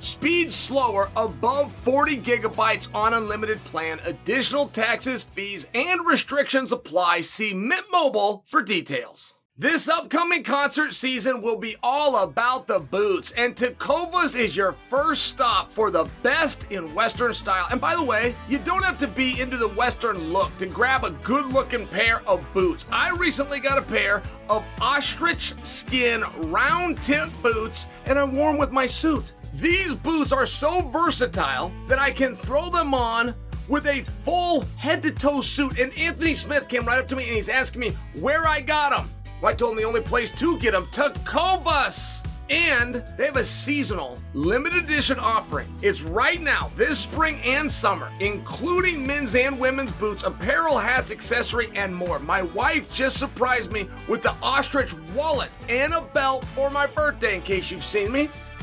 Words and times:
Speed 0.00 0.52
slower 0.52 1.10
above 1.14 1.72
40 1.72 2.16
gigabytes 2.18 2.88
on 2.94 3.12
unlimited 3.12 3.62
plan. 3.64 4.00
Additional 4.04 4.68
taxes, 4.68 5.24
fees, 5.24 5.66
and 5.74 6.06
restrictions 6.06 6.72
apply. 6.72 7.20
See 7.20 7.52
Mint 7.52 7.84
Mobile 7.92 8.42
for 8.46 8.62
details. 8.62 9.34
This 9.58 9.90
upcoming 9.90 10.42
concert 10.42 10.94
season 10.94 11.42
will 11.42 11.58
be 11.58 11.76
all 11.82 12.16
about 12.16 12.66
the 12.66 12.78
boots, 12.78 13.32
and 13.32 13.54
Tecovas 13.54 14.34
is 14.34 14.56
your 14.56 14.74
first 14.88 15.24
stop 15.24 15.70
for 15.70 15.90
the 15.90 16.08
best 16.22 16.66
in 16.70 16.94
Western 16.94 17.34
style. 17.34 17.66
And 17.70 17.78
by 17.78 17.94
the 17.94 18.02
way, 18.02 18.34
you 18.48 18.56
don't 18.56 18.82
have 18.86 18.96
to 19.00 19.06
be 19.06 19.38
into 19.38 19.58
the 19.58 19.68
Western 19.68 20.32
look 20.32 20.56
to 20.56 20.66
grab 20.66 21.04
a 21.04 21.10
good 21.10 21.52
looking 21.52 21.86
pair 21.88 22.26
of 22.26 22.42
boots. 22.54 22.86
I 22.90 23.10
recently 23.10 23.60
got 23.60 23.76
a 23.76 23.82
pair 23.82 24.22
of 24.48 24.64
ostrich 24.80 25.52
skin 25.62 26.24
round 26.50 26.96
tip 27.02 27.28
boots, 27.42 27.86
and 28.06 28.18
I 28.18 28.24
wore 28.24 28.52
them 28.52 28.58
with 28.58 28.72
my 28.72 28.86
suit. 28.86 29.34
These 29.54 29.94
boots 29.96 30.32
are 30.32 30.46
so 30.46 30.82
versatile 30.82 31.72
that 31.88 31.98
I 31.98 32.10
can 32.10 32.34
throw 32.36 32.70
them 32.70 32.94
on 32.94 33.34
with 33.68 33.86
a 33.86 34.02
full 34.02 34.62
head 34.76 35.02
to 35.02 35.10
toe 35.10 35.40
suit. 35.40 35.78
And 35.78 35.96
Anthony 35.96 36.34
Smith 36.34 36.68
came 36.68 36.84
right 36.84 36.98
up 36.98 37.08
to 37.08 37.16
me 37.16 37.24
and 37.26 37.36
he's 37.36 37.48
asking 37.48 37.80
me 37.80 37.90
where 38.20 38.46
I 38.46 38.60
got 38.60 38.90
them. 38.90 39.10
Well, 39.40 39.52
I 39.52 39.54
told 39.54 39.72
him 39.72 39.78
the 39.78 39.84
only 39.84 40.02
place 40.02 40.30
to 40.38 40.58
get 40.58 40.72
them, 40.72 40.86
Tecovas. 40.86 42.26
And 42.50 42.96
they 43.16 43.26
have 43.26 43.36
a 43.36 43.44
seasonal 43.44 44.18
limited 44.34 44.82
edition 44.82 45.20
offering. 45.20 45.72
It's 45.82 46.02
right 46.02 46.40
now, 46.40 46.68
this 46.74 46.98
spring 46.98 47.40
and 47.44 47.70
summer, 47.70 48.10
including 48.18 49.06
men's 49.06 49.36
and 49.36 49.58
women's 49.58 49.92
boots, 49.92 50.24
apparel, 50.24 50.76
hats, 50.76 51.12
accessory, 51.12 51.70
and 51.76 51.94
more. 51.94 52.18
My 52.18 52.42
wife 52.42 52.92
just 52.92 53.18
surprised 53.18 53.70
me 53.70 53.88
with 54.08 54.22
the 54.22 54.34
ostrich 54.42 54.94
wallet 55.14 55.50
and 55.68 55.94
a 55.94 56.00
belt 56.00 56.44
for 56.46 56.70
my 56.70 56.88
birthday, 56.88 57.36
in 57.36 57.42
case 57.42 57.70
you've 57.70 57.84
seen 57.84 58.10
me. 58.10 58.28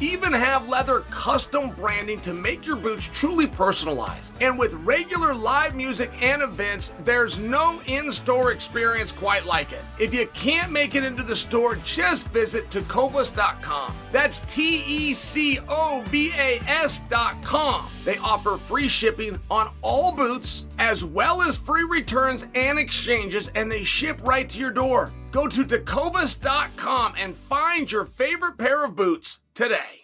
even 0.00 0.32
have 0.32 0.68
leather 0.68 1.00
custom 1.10 1.70
branding 1.70 2.20
to 2.20 2.32
make 2.32 2.66
your 2.66 2.76
boots 2.76 3.08
truly 3.12 3.46
personalized. 3.46 4.40
And 4.42 4.58
with 4.58 4.72
regular 4.74 5.34
live 5.34 5.74
music 5.74 6.10
and 6.20 6.42
events, 6.42 6.92
there's 7.04 7.38
no 7.38 7.80
in 7.86 8.12
store 8.12 8.52
experience 8.52 9.12
quite 9.12 9.46
like 9.46 9.72
it. 9.72 9.82
If 9.98 10.12
you 10.12 10.26
can't 10.28 10.72
make 10.72 10.94
it 10.94 11.04
into 11.04 11.22
the 11.22 11.36
store, 11.36 11.76
just 11.76 12.28
visit 12.28 12.70
tecovas.com. 12.70 13.94
That's 14.12 14.40
T 14.52 14.84
E 14.86 15.14
C 15.14 15.58
O 15.68 16.02
V 16.06 16.32
A 16.36 16.60
S.com. 16.66 17.86
They 18.04 18.18
offer 18.18 18.56
free 18.56 18.88
shipping 18.88 19.38
on 19.50 19.72
all 19.82 20.12
boots, 20.12 20.66
as 20.78 21.04
well 21.04 21.42
as 21.42 21.56
free 21.56 21.84
returns 21.84 22.46
and 22.54 22.78
exchanges, 22.78 23.50
and 23.54 23.70
they 23.70 23.84
ship 23.84 24.20
right 24.24 24.48
to 24.48 24.58
your 24.58 24.70
door. 24.70 25.10
Go 25.32 25.48
to 25.48 25.64
tecovas.com 25.64 27.14
and 27.18 27.36
find 27.36 27.90
your 27.90 28.04
favorite 28.04 28.56
pair 28.58 28.84
of 28.84 28.94
boots 28.94 29.40
today. 29.54 30.00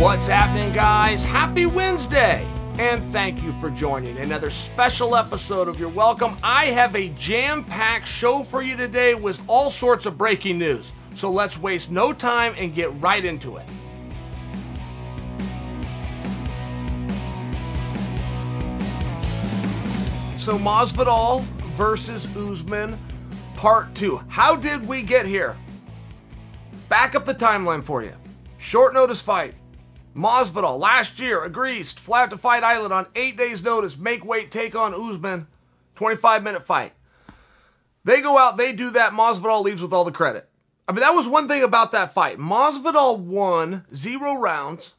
What's 0.00 0.26
happening, 0.26 0.72
guys? 0.72 1.22
Happy 1.22 1.66
Wednesday! 1.66 2.48
And 2.78 3.04
thank 3.12 3.42
you 3.42 3.52
for 3.60 3.68
joining 3.68 4.16
another 4.18 4.48
special 4.48 5.14
episode 5.14 5.68
of 5.68 5.78
You're 5.78 5.90
Welcome. 5.90 6.34
I 6.42 6.66
have 6.66 6.96
a 6.96 7.10
jam 7.10 7.62
packed 7.64 8.06
show 8.06 8.42
for 8.42 8.62
you 8.62 8.76
today 8.76 9.14
with 9.14 9.40
all 9.46 9.70
sorts 9.70 10.06
of 10.06 10.16
breaking 10.16 10.58
news. 10.58 10.92
So 11.14 11.30
let's 11.30 11.58
waste 11.58 11.90
no 11.90 12.14
time 12.14 12.54
and 12.56 12.74
get 12.74 12.90
right 13.02 13.22
into 13.22 13.58
it. 13.58 13.66
So 20.38 20.58
Masvidal 20.58 21.44
versus 21.72 22.26
Usman, 22.36 22.98
part 23.56 23.94
two. 23.94 24.20
How 24.28 24.56
did 24.56 24.86
we 24.86 25.02
get 25.02 25.26
here? 25.26 25.56
Back 26.88 27.14
up 27.14 27.24
the 27.24 27.34
timeline 27.34 27.82
for 27.82 28.02
you. 28.02 28.12
Short 28.58 28.94
notice 28.94 29.22
fight. 29.22 29.54
Masvidal 30.14 30.78
last 30.78 31.18
year 31.18 31.42
agrees 31.42 31.94
to 31.94 32.02
fly 32.02 32.22
out 32.22 32.30
to 32.30 32.36
Fight 32.36 32.62
Island 32.62 32.92
on 32.92 33.06
eight 33.14 33.36
days' 33.36 33.62
notice, 33.62 33.96
make 33.96 34.24
weight, 34.24 34.50
take 34.50 34.76
on 34.76 34.94
Usman, 34.94 35.46
25 35.94 36.42
minute 36.42 36.66
fight. 36.66 36.92
They 38.04 38.20
go 38.20 38.36
out, 38.36 38.56
they 38.56 38.72
do 38.72 38.90
that. 38.90 39.12
Masvidal 39.12 39.62
leaves 39.62 39.80
with 39.80 39.92
all 39.92 40.04
the 40.04 40.12
credit. 40.12 40.48
I 40.86 40.92
mean, 40.92 41.00
that 41.00 41.14
was 41.14 41.28
one 41.28 41.48
thing 41.48 41.62
about 41.62 41.92
that 41.92 42.12
fight. 42.12 42.38
Masvidal 42.38 43.18
won 43.18 43.86
zero 43.94 44.34
rounds 44.34 44.94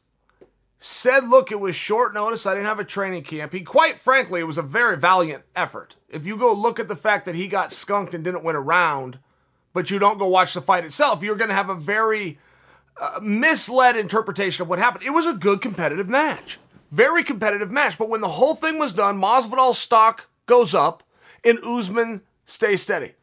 said, 0.84 1.26
look, 1.26 1.50
it 1.50 1.58
was 1.58 1.74
short 1.74 2.12
notice. 2.12 2.44
I 2.44 2.52
didn't 2.52 2.66
have 2.66 2.78
a 2.78 2.84
training 2.84 3.22
camp. 3.22 3.54
He, 3.54 3.62
quite 3.62 3.96
frankly, 3.96 4.40
it 4.40 4.46
was 4.46 4.58
a 4.58 4.62
very 4.62 4.98
valiant 4.98 5.44
effort. 5.56 5.96
If 6.10 6.26
you 6.26 6.36
go 6.36 6.52
look 6.52 6.78
at 6.78 6.88
the 6.88 6.96
fact 6.96 7.24
that 7.24 7.34
he 7.34 7.48
got 7.48 7.72
skunked 7.72 8.12
and 8.12 8.22
didn't 8.22 8.44
win 8.44 8.54
a 8.54 8.60
round, 8.60 9.18
but 9.72 9.90
you 9.90 9.98
don't 9.98 10.18
go 10.18 10.28
watch 10.28 10.52
the 10.52 10.60
fight 10.60 10.84
itself, 10.84 11.22
you're 11.22 11.36
going 11.36 11.48
to 11.48 11.54
have 11.54 11.70
a 11.70 11.74
very 11.74 12.38
uh, 13.00 13.18
misled 13.22 13.96
interpretation 13.96 14.60
of 14.60 14.68
what 14.68 14.78
happened. 14.78 15.04
It 15.04 15.10
was 15.10 15.26
a 15.26 15.32
good 15.32 15.62
competitive 15.62 16.10
match. 16.10 16.58
Very 16.90 17.24
competitive 17.24 17.72
match. 17.72 17.96
But 17.96 18.10
when 18.10 18.20
the 18.20 18.28
whole 18.28 18.54
thing 18.54 18.78
was 18.78 18.92
done, 18.92 19.18
Masvidal's 19.18 19.78
stock 19.78 20.28
goes 20.44 20.74
up 20.74 21.02
and 21.42 21.58
Usman 21.64 22.20
stays 22.44 22.82
steady. 22.82 23.14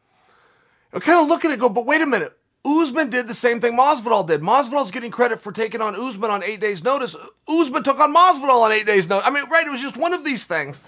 I'm 0.92 1.00
kind 1.00 1.22
of 1.22 1.28
looking 1.28 1.52
at 1.52 1.58
it 1.58 1.60
go, 1.60 1.68
but 1.68 1.86
wait 1.86 2.00
a 2.00 2.06
minute. 2.06 2.36
Usman 2.64 3.10
did 3.10 3.26
the 3.26 3.34
same 3.34 3.60
thing 3.60 3.76
Masvidal 3.76 4.26
did. 4.26 4.40
Masvidal's 4.40 4.92
getting 4.92 5.10
credit 5.10 5.40
for 5.40 5.50
taking 5.50 5.80
on 5.80 5.96
Usman 5.96 6.30
on 6.30 6.42
eight 6.42 6.60
days' 6.60 6.84
notice. 6.84 7.16
Usman 7.48 7.82
took 7.82 7.98
on 7.98 8.14
Masvidal 8.14 8.62
on 8.62 8.72
eight 8.72 8.86
days' 8.86 9.08
notice. 9.08 9.26
I 9.26 9.30
mean, 9.30 9.48
right, 9.50 9.66
it 9.66 9.70
was 9.70 9.80
just 9.80 9.96
one 9.96 10.12
of 10.12 10.24
these 10.24 10.44
things. 10.44 10.80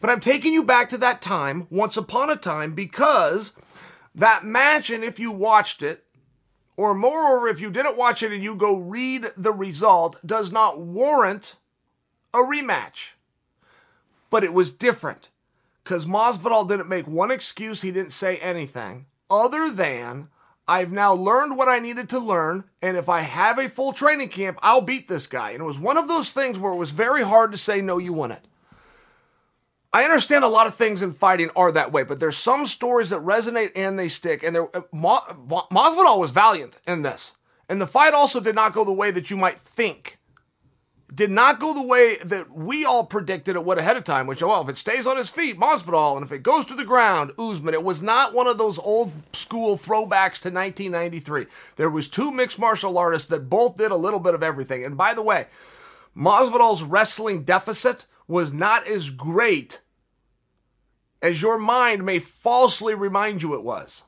But 0.00 0.10
I'm 0.10 0.20
taking 0.20 0.52
you 0.54 0.62
back 0.62 0.88
to 0.90 0.98
that 0.98 1.20
time, 1.20 1.66
once 1.70 1.96
upon 1.96 2.30
a 2.30 2.36
time, 2.36 2.74
because 2.74 3.52
that 4.14 4.44
match, 4.44 4.90
and 4.90 5.04
if 5.04 5.18
you 5.18 5.30
watched 5.30 5.82
it, 5.82 6.04
or 6.76 6.94
moreover, 6.94 7.48
if 7.48 7.60
you 7.60 7.70
didn't 7.70 7.96
watch 7.96 8.22
it 8.22 8.32
and 8.32 8.42
you 8.42 8.54
go 8.54 8.76
read 8.76 9.26
the 9.36 9.52
result, 9.52 10.16
does 10.24 10.52
not 10.52 10.80
warrant 10.80 11.56
a 12.32 12.38
rematch. 12.38 13.10
But 14.30 14.44
it 14.44 14.52
was 14.52 14.70
different 14.70 15.28
because 15.82 16.06
Masvidal 16.06 16.68
didn't 16.68 16.88
make 16.88 17.08
one 17.08 17.30
excuse. 17.30 17.82
He 17.82 17.90
didn't 17.90 18.12
say 18.12 18.36
anything 18.36 19.06
other 19.28 19.70
than 19.70 20.28
I've 20.68 20.92
now 20.92 21.14
learned 21.14 21.56
what 21.56 21.68
I 21.68 21.78
needed 21.78 22.10
to 22.10 22.18
learn, 22.18 22.64
and 22.82 22.98
if 22.98 23.08
I 23.08 23.22
have 23.22 23.58
a 23.58 23.70
full 23.70 23.94
training 23.94 24.28
camp, 24.28 24.58
I'll 24.62 24.82
beat 24.82 25.08
this 25.08 25.26
guy. 25.26 25.52
And 25.52 25.60
it 25.60 25.64
was 25.64 25.78
one 25.78 25.96
of 25.96 26.08
those 26.08 26.30
things 26.30 26.58
where 26.58 26.72
it 26.72 26.76
was 26.76 26.90
very 26.90 27.22
hard 27.22 27.52
to 27.52 27.58
say, 27.58 27.80
no, 27.80 27.96
you 27.96 28.12
wouldn't. 28.12 28.46
I 29.90 30.04
understand 30.04 30.44
a 30.44 30.48
lot 30.48 30.66
of 30.66 30.74
things 30.74 31.00
in 31.00 31.14
fighting 31.14 31.48
are 31.56 31.72
that 31.72 31.90
way, 31.90 32.02
but 32.02 32.20
there's 32.20 32.36
some 32.36 32.66
stories 32.66 33.08
that 33.08 33.22
resonate 33.22 33.72
and 33.74 33.98
they 33.98 34.10
stick. 34.10 34.42
And 34.42 34.54
there, 34.54 34.76
uh, 34.76 34.82
Ma, 34.92 35.20
Masvidal 35.70 36.20
was 36.20 36.30
valiant 36.32 36.76
in 36.86 37.00
this, 37.00 37.32
and 37.70 37.80
the 37.80 37.86
fight 37.86 38.12
also 38.12 38.38
did 38.38 38.54
not 38.54 38.74
go 38.74 38.84
the 38.84 38.92
way 38.92 39.10
that 39.10 39.30
you 39.30 39.38
might 39.38 39.62
think 39.62 40.17
did 41.14 41.30
not 41.30 41.58
go 41.58 41.72
the 41.72 41.82
way 41.82 42.16
that 42.16 42.52
we 42.52 42.84
all 42.84 43.04
predicted 43.04 43.56
it 43.56 43.64
would 43.64 43.78
ahead 43.78 43.96
of 43.96 44.04
time, 44.04 44.26
which, 44.26 44.42
oh, 44.42 44.48
well, 44.48 44.62
if 44.62 44.68
it 44.68 44.76
stays 44.76 45.06
on 45.06 45.16
his 45.16 45.30
feet, 45.30 45.58
Masvidal, 45.58 46.16
and 46.16 46.24
if 46.24 46.32
it 46.32 46.42
goes 46.42 46.66
to 46.66 46.74
the 46.74 46.84
ground, 46.84 47.32
Usman. 47.38 47.74
It 47.74 47.82
was 47.82 48.02
not 48.02 48.34
one 48.34 48.46
of 48.46 48.58
those 48.58 48.78
old 48.78 49.12
school 49.32 49.78
throwbacks 49.78 50.40
to 50.42 50.50
1993. 50.50 51.46
There 51.76 51.88
was 51.88 52.08
two 52.08 52.30
mixed 52.30 52.58
martial 52.58 52.98
artists 52.98 53.28
that 53.28 53.48
both 53.48 53.78
did 53.78 53.90
a 53.90 53.96
little 53.96 54.20
bit 54.20 54.34
of 54.34 54.42
everything. 54.42 54.84
And 54.84 54.96
by 54.96 55.14
the 55.14 55.22
way, 55.22 55.46
Masvidal's 56.16 56.82
wrestling 56.82 57.42
deficit 57.42 58.06
was 58.26 58.52
not 58.52 58.86
as 58.86 59.08
great 59.08 59.80
as 61.22 61.40
your 61.40 61.58
mind 61.58 62.04
may 62.04 62.18
falsely 62.18 62.94
remind 62.94 63.42
you 63.42 63.54
it 63.54 63.64
was. 63.64 64.02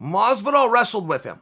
Masvidal 0.00 0.70
wrestled 0.70 1.06
with 1.06 1.24
him. 1.24 1.40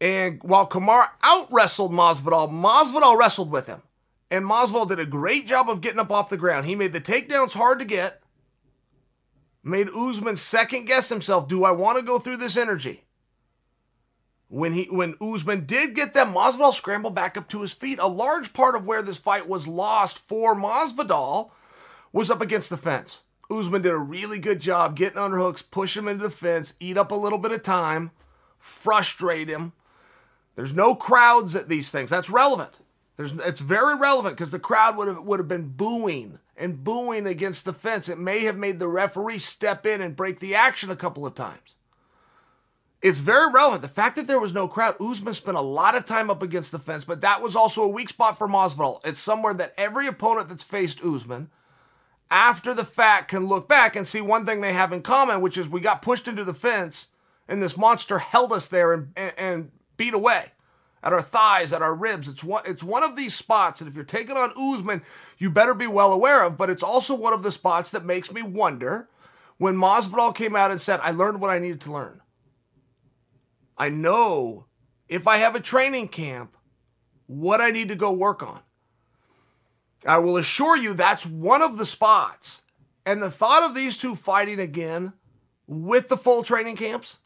And 0.00 0.42
while 0.42 0.68
Kamaru 0.68 1.08
out 1.22 1.50
wrestled 1.50 1.92
Masvidal, 1.92 2.50
Masvidal 2.50 3.16
wrestled 3.16 3.50
with 3.50 3.66
him. 3.66 3.82
And 4.30 4.44
Masvidal 4.44 4.88
did 4.88 5.00
a 5.00 5.06
great 5.06 5.46
job 5.46 5.70
of 5.70 5.80
getting 5.80 6.00
up 6.00 6.10
off 6.10 6.28
the 6.28 6.36
ground. 6.36 6.66
He 6.66 6.74
made 6.74 6.92
the 6.92 7.00
takedowns 7.00 7.52
hard 7.52 7.78
to 7.78 7.84
get. 7.84 8.22
Made 9.62 9.88
Usman 9.88 10.36
second 10.36 10.84
guess 10.84 11.08
himself. 11.08 11.48
Do 11.48 11.64
I 11.64 11.70
want 11.70 11.96
to 11.98 12.02
go 12.02 12.18
through 12.18 12.36
this 12.36 12.56
energy? 12.56 13.04
When 14.48 14.74
he 14.74 14.84
when 14.84 15.16
Usman 15.20 15.66
did 15.66 15.96
get 15.96 16.14
them, 16.14 16.34
Masvidal 16.34 16.72
scrambled 16.72 17.16
back 17.16 17.36
up 17.36 17.48
to 17.48 17.62
his 17.62 17.72
feet. 17.72 17.98
A 18.00 18.06
large 18.06 18.52
part 18.52 18.76
of 18.76 18.86
where 18.86 19.02
this 19.02 19.18
fight 19.18 19.48
was 19.48 19.66
lost 19.66 20.18
for 20.18 20.54
Masvidal 20.54 21.50
was 22.12 22.30
up 22.30 22.40
against 22.40 22.70
the 22.70 22.76
fence. 22.76 23.22
Usman 23.50 23.82
did 23.82 23.92
a 23.92 23.98
really 23.98 24.38
good 24.38 24.60
job 24.60 24.96
getting 24.96 25.18
underhooks, 25.18 25.64
push 25.68 25.96
him 25.96 26.06
into 26.06 26.24
the 26.24 26.30
fence, 26.30 26.74
eat 26.78 26.96
up 26.96 27.10
a 27.10 27.16
little 27.16 27.38
bit 27.38 27.52
of 27.52 27.62
time, 27.62 28.12
frustrate 28.58 29.48
him 29.48 29.72
there's 30.56 30.74
no 30.74 30.94
crowds 30.94 31.54
at 31.54 31.68
these 31.68 31.90
things. 31.90 32.10
That's 32.10 32.30
relevant. 32.30 32.80
There's, 33.16 33.32
it's 33.32 33.60
very 33.60 33.96
relevant 33.96 34.36
because 34.36 34.50
the 34.50 34.58
crowd 34.58 34.96
would 34.96 35.08
have 35.08 35.22
would 35.22 35.38
have 35.38 35.48
been 35.48 35.68
booing 35.68 36.38
and 36.56 36.82
booing 36.82 37.26
against 37.26 37.64
the 37.64 37.72
fence. 37.72 38.08
It 38.08 38.18
may 38.18 38.44
have 38.44 38.56
made 38.56 38.78
the 38.78 38.88
referee 38.88 39.38
step 39.38 39.86
in 39.86 40.00
and 40.00 40.16
break 40.16 40.40
the 40.40 40.54
action 40.54 40.90
a 40.90 40.96
couple 40.96 41.26
of 41.26 41.34
times. 41.34 41.74
It's 43.02 43.18
very 43.18 43.52
relevant. 43.52 43.82
The 43.82 43.88
fact 43.88 44.16
that 44.16 44.26
there 44.26 44.40
was 44.40 44.54
no 44.54 44.66
crowd, 44.66 44.96
Usman 45.00 45.34
spent 45.34 45.56
a 45.56 45.62
lot 45.62 45.94
of 45.94 46.06
time 46.06 46.30
up 46.30 46.42
against 46.42 46.72
the 46.72 46.78
fence, 46.78 47.04
but 47.04 47.20
that 47.20 47.42
was 47.42 47.54
also 47.54 47.82
a 47.82 47.88
weak 47.88 48.08
spot 48.08 48.38
for 48.38 48.48
Masvidal. 48.48 49.00
It's 49.04 49.20
somewhere 49.20 49.54
that 49.54 49.74
every 49.76 50.06
opponent 50.06 50.48
that's 50.48 50.62
faced 50.62 51.04
Usman, 51.04 51.50
after 52.30 52.74
the 52.74 52.84
fact, 52.84 53.28
can 53.28 53.46
look 53.46 53.68
back 53.68 53.94
and 53.94 54.08
see 54.08 54.20
one 54.20 54.46
thing 54.46 54.60
they 54.60 54.72
have 54.72 54.92
in 54.92 55.02
common, 55.02 55.40
which 55.40 55.58
is 55.58 55.68
we 55.68 55.80
got 55.80 56.02
pushed 56.02 56.26
into 56.26 56.42
the 56.42 56.54
fence, 56.54 57.08
and 57.46 57.62
this 57.62 57.76
monster 57.76 58.18
held 58.18 58.52
us 58.52 58.66
there 58.66 58.92
and, 58.92 59.12
and, 59.14 59.32
and 59.36 59.70
beat 59.96 60.14
away 60.14 60.52
at 61.02 61.12
our 61.12 61.22
thighs, 61.22 61.72
at 61.72 61.82
our 61.82 61.94
ribs. 61.94 62.28
It's 62.28 62.42
one, 62.42 62.62
it's 62.66 62.82
one 62.82 63.02
of 63.02 63.16
these 63.16 63.34
spots 63.34 63.80
that 63.80 63.88
if 63.88 63.94
you're 63.94 64.04
taking 64.04 64.36
on 64.36 64.52
Usman, 64.56 65.02
you 65.38 65.50
better 65.50 65.74
be 65.74 65.86
well 65.86 66.12
aware 66.12 66.44
of, 66.44 66.56
but 66.56 66.70
it's 66.70 66.82
also 66.82 67.14
one 67.14 67.32
of 67.32 67.42
the 67.42 67.52
spots 67.52 67.90
that 67.90 68.04
makes 68.04 68.32
me 68.32 68.42
wonder 68.42 69.08
when 69.58 69.76
Masvidal 69.76 70.34
came 70.34 70.56
out 70.56 70.70
and 70.70 70.80
said, 70.80 71.00
I 71.02 71.12
learned 71.12 71.40
what 71.40 71.50
I 71.50 71.58
needed 71.58 71.80
to 71.82 71.92
learn. 71.92 72.20
I 73.78 73.88
know 73.88 74.66
if 75.08 75.26
I 75.26 75.38
have 75.38 75.54
a 75.54 75.60
training 75.60 76.08
camp, 76.08 76.56
what 77.26 77.60
I 77.60 77.70
need 77.70 77.88
to 77.88 77.96
go 77.96 78.12
work 78.12 78.42
on. 78.42 78.60
I 80.06 80.18
will 80.18 80.36
assure 80.36 80.76
you 80.76 80.94
that's 80.94 81.26
one 81.26 81.62
of 81.62 81.78
the 81.78 81.86
spots. 81.86 82.62
And 83.04 83.22
the 83.22 83.30
thought 83.30 83.62
of 83.62 83.74
these 83.74 83.96
two 83.96 84.14
fighting 84.14 84.58
again 84.58 85.12
with 85.66 86.08
the 86.08 86.16
full 86.16 86.42
training 86.42 86.76
camps, 86.76 87.18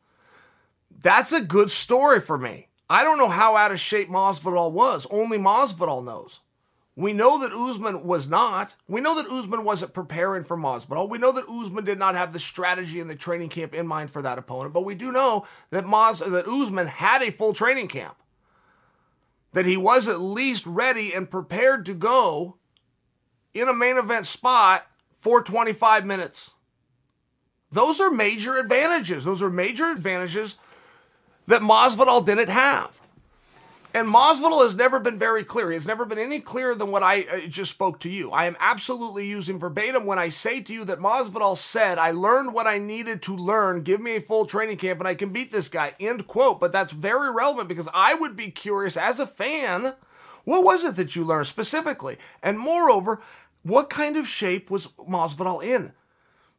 that's 1.03 1.33
a 1.33 1.41
good 1.41 1.71
story 1.71 2.21
for 2.21 2.39
me. 2.39 2.69
I 2.89 3.05
don't 3.05 3.19
know 3.19 3.29
how 3.29 3.57
out 3.57 3.73
of 3.73 3.81
shape 3.81 4.09
Masvidal 4.09 4.73
was. 4.73 5.07
Only 5.11 5.39
Masvidal 5.39 6.05
knows. 6.05 6.41
We 6.97 7.13
know 7.13 7.41
that 7.41 7.53
Usman 7.53 8.05
was 8.05 8.29
not. 8.29 8.75
We 8.89 9.01
know 9.01 9.15
that 9.15 9.31
Usman 9.31 9.65
wasn't 9.65 9.95
preparing 9.95 10.45
for 10.45 10.57
Masvidal. 10.57 11.09
We 11.09 11.19
know 11.19 11.33
that 11.33 11.49
Usman 11.49 11.85
did 11.85 11.99
not 11.99 12.17
have 12.17 12.33
the 12.33 12.41
strategy 12.41 13.01
and 13.01 13.09
the 13.09 13.15
training 13.15 13.49
camp 13.49 13.75
in 13.75 13.87
mind 13.87 14.11
for 14.11 14.21
that 14.23 14.39
opponent. 14.39 14.75
But 14.75 14.85
we 14.85 14.95
do 14.95 15.13
know 15.13 15.47
that 15.71 15.87
Mas 15.87 16.19
that 16.19 16.49
Usman 16.49 16.89
had 16.89 17.23
a 17.23 17.31
full 17.31 17.53
training 17.53 17.89
camp. 17.89 18.17
That 19.53 19.67
he 19.67 19.77
was 19.77 20.09
at 20.09 20.21
least 20.21 20.67
ready 20.67 21.15
and 21.15 21.31
prepared 21.31 21.87
to 21.87 21.95
go 21.95 22.57
in 23.55 23.69
a 23.69 23.75
main 23.75 23.97
event 23.97 24.27
spot 24.27 24.87
for 25.17 25.43
25 25.43 26.05
minutes. 26.05 26.51
Those 27.73 28.01
are 28.01 28.11
major 28.11 28.59
advantages. 28.59 29.25
Those 29.25 29.43
are 29.43 29.51
major 29.51 29.91
advantages 29.91 30.57
that 31.51 31.63
Masvidal 31.63 32.25
didn't 32.25 32.49
have. 32.49 33.01
And 33.93 34.07
Masvidal 34.07 34.63
has 34.63 34.77
never 34.77 35.01
been 35.01 35.19
very 35.19 35.43
clear. 35.43 35.69
He 35.69 35.75
has 35.75 35.87
never 35.87 36.05
been 36.05 36.19
any 36.19 36.39
clearer 36.39 36.77
than 36.77 36.93
what 36.93 37.03
I 37.03 37.23
uh, 37.23 37.41
just 37.49 37.73
spoke 37.73 37.99
to 38.01 38.09
you. 38.09 38.31
I 38.31 38.45
am 38.45 38.57
absolutely 38.61 39.27
using 39.27 39.59
verbatim 39.59 40.07
when 40.07 40.17
I 40.17 40.29
say 40.29 40.61
to 40.61 40.73
you 40.73 40.85
that 40.85 41.01
Masvidal 41.01 41.57
said, 41.57 41.99
I 41.99 42.13
learned 42.13 42.55
what 42.55 42.69
I 42.69 42.79
needed 42.79 43.21
to 43.23 43.35
learn. 43.37 43.83
Give 43.83 44.01
me 44.01 44.15
a 44.15 44.21
full 44.21 44.47
training 44.47 44.77
camp 44.77 45.01
and 45.01 45.09
I 45.09 45.17
can 45.17 45.33
beat 45.33 45.51
this 45.51 45.69
guy. 45.69 45.95
End 45.99 46.29
quote. 46.29 46.61
But 46.61 46.71
that's 46.71 46.93
very 46.93 47.33
relevant 47.33 47.69
because 47.69 47.89
I 47.93 48.15
would 48.15 48.37
be 48.37 48.53
curious 48.53 48.97
as 48.97 49.19
a 49.19 49.27
fan, 49.27 49.95
what 50.45 50.63
was 50.63 50.85
it 50.85 50.95
that 50.95 51.17
you 51.17 51.25
learned 51.25 51.49
specifically? 51.49 52.17
And 52.45 52.61
moreover, 52.61 53.21
what 53.65 53.91
kind 53.91 54.17
of 54.17 54.29
shape 54.29 54.71
was 54.71 54.87
Masvidal 54.99 55.65
in? 55.65 55.95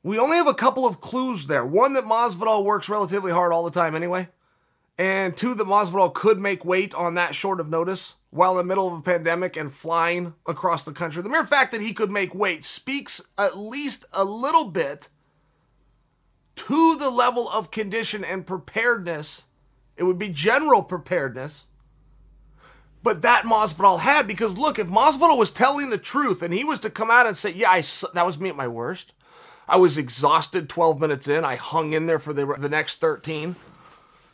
We 0.04 0.20
only 0.20 0.36
have 0.36 0.48
a 0.48 0.54
couple 0.54 0.86
of 0.86 1.00
clues 1.00 1.46
there. 1.46 1.66
One 1.66 1.94
that 1.94 2.04
Masvidal 2.04 2.66
works 2.66 2.90
relatively 2.90 3.32
hard 3.32 3.54
all 3.54 3.64
the 3.64 3.72
time 3.72 3.96
anyway 3.96 4.28
and 5.02 5.36
two, 5.36 5.56
that 5.56 5.66
Masvidal 5.66 6.14
could 6.14 6.38
make 6.38 6.64
weight 6.64 6.94
on 6.94 7.16
that 7.16 7.34
short 7.34 7.60
of 7.60 7.68
notice 7.68 8.14
while 8.30 8.52
in 8.52 8.58
the 8.58 8.64
middle 8.66 8.86
of 8.86 9.00
a 9.00 9.02
pandemic 9.02 9.58
and 9.58 9.74
flying 9.74 10.36
across 10.46 10.84
the 10.84 10.92
country. 10.92 11.24
The 11.24 11.30
mere 11.30 11.44
fact 11.44 11.72
that 11.72 11.82
he 11.82 11.92
could 11.92 12.12
make 12.12 12.36
weight 12.36 12.64
speaks 12.64 13.20
at 13.36 13.58
least 13.58 14.06
a 14.14 14.24
little 14.24 14.66
bit 14.66 15.10
to 16.56 16.98
the 17.00 17.10
level 17.10 17.50
of 17.50 17.72
condition 17.72 18.24
and 18.24 18.46
preparedness. 18.46 19.46
It 19.98 20.04
would 20.04 20.20
be 20.20 20.30
general 20.30 20.84
preparedness. 20.84 21.66
But 23.02 23.24
that 23.24 23.46
Masvidal 23.46 24.02
had 24.02 24.28
because 24.28 24.56
look, 24.56 24.78
if 24.78 24.86
Masvidal 24.86 25.36
was 25.36 25.50
telling 25.50 25.90
the 25.90 25.98
truth 25.98 26.44
and 26.44 26.54
he 26.54 26.64
was 26.64 26.80
to 26.82 26.92
come 26.92 27.10
out 27.10 27.26
and 27.26 27.36
say, 27.36 27.50
"Yeah, 27.50 27.72
I, 27.72 27.82
that 28.14 28.28
was 28.28 28.38
me 28.38 28.50
at 28.50 28.56
my 28.56 28.68
worst. 28.68 29.14
I 29.68 29.78
was 29.78 29.98
exhausted 29.98 30.70
12 30.70 31.00
minutes 31.00 31.28
in. 31.28 31.44
I 31.44 31.56
hung 31.56 31.94
in 31.94 32.06
there 32.06 32.20
for 32.20 32.34
the 32.34 32.46
the 32.46 32.70
next 32.70 33.02
13." 33.02 33.56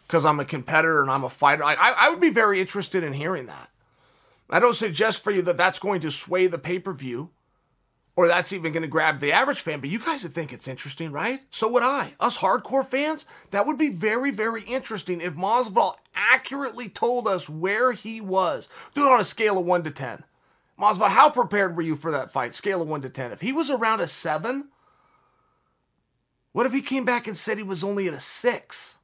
Because 0.07 0.25
I'm 0.25 0.39
a 0.39 0.45
competitor 0.45 1.01
and 1.01 1.11
I'm 1.11 1.23
a 1.23 1.29
fighter. 1.29 1.63
I, 1.63 1.75
I 1.75 2.09
would 2.09 2.21
be 2.21 2.29
very 2.29 2.61
interested 2.61 3.03
in 3.03 3.13
hearing 3.13 3.45
that. 3.47 3.69
I 4.49 4.59
don't 4.59 4.73
suggest 4.73 5.23
for 5.23 5.31
you 5.31 5.41
that 5.43 5.57
that's 5.57 5.79
going 5.79 5.99
to 6.01 6.11
sway 6.11 6.47
the 6.47 6.57
pay 6.57 6.79
per 6.79 6.93
view 6.93 7.31
or 8.17 8.27
that's 8.27 8.51
even 8.51 8.71
going 8.71 8.81
to 8.81 8.87
grab 8.87 9.19
the 9.19 9.31
average 9.31 9.61
fan, 9.61 9.79
but 9.79 9.91
you 9.91 9.99
guys 9.99 10.23
would 10.23 10.33
think 10.33 10.51
it's 10.51 10.67
interesting, 10.67 11.11
right? 11.11 11.41
So 11.51 11.69
would 11.69 11.83
I. 11.83 12.15
Us 12.19 12.39
hardcore 12.39 12.85
fans, 12.85 13.27
that 13.51 13.67
would 13.67 13.77
be 13.77 13.89
very, 13.89 14.31
very 14.31 14.63
interesting 14.63 15.21
if 15.21 15.35
Masvidal 15.35 15.95
accurately 16.15 16.89
told 16.89 17.27
us 17.27 17.47
where 17.47 17.91
he 17.91 18.19
was. 18.19 18.67
Do 18.95 19.05
it 19.05 19.11
on 19.11 19.19
a 19.19 19.23
scale 19.23 19.59
of 19.59 19.65
1 19.65 19.83
to 19.83 19.91
10. 19.91 20.23
Masvidal, 20.79 21.09
how 21.09 21.29
prepared 21.29 21.75
were 21.75 21.83
you 21.83 21.95
for 21.95 22.09
that 22.09 22.31
fight? 22.31 22.55
Scale 22.55 22.81
of 22.81 22.87
1 22.87 23.03
to 23.03 23.09
10. 23.09 23.33
If 23.33 23.41
he 23.41 23.53
was 23.53 23.69
around 23.69 24.01
a 24.01 24.07
7, 24.07 24.69
what 26.53 26.65
if 26.65 26.73
he 26.73 26.81
came 26.81 27.05
back 27.05 27.27
and 27.27 27.37
said 27.37 27.57
he 27.57 27.63
was 27.63 27.83
only 27.83 28.07
at 28.07 28.15
a 28.15 28.19
6? 28.19 28.96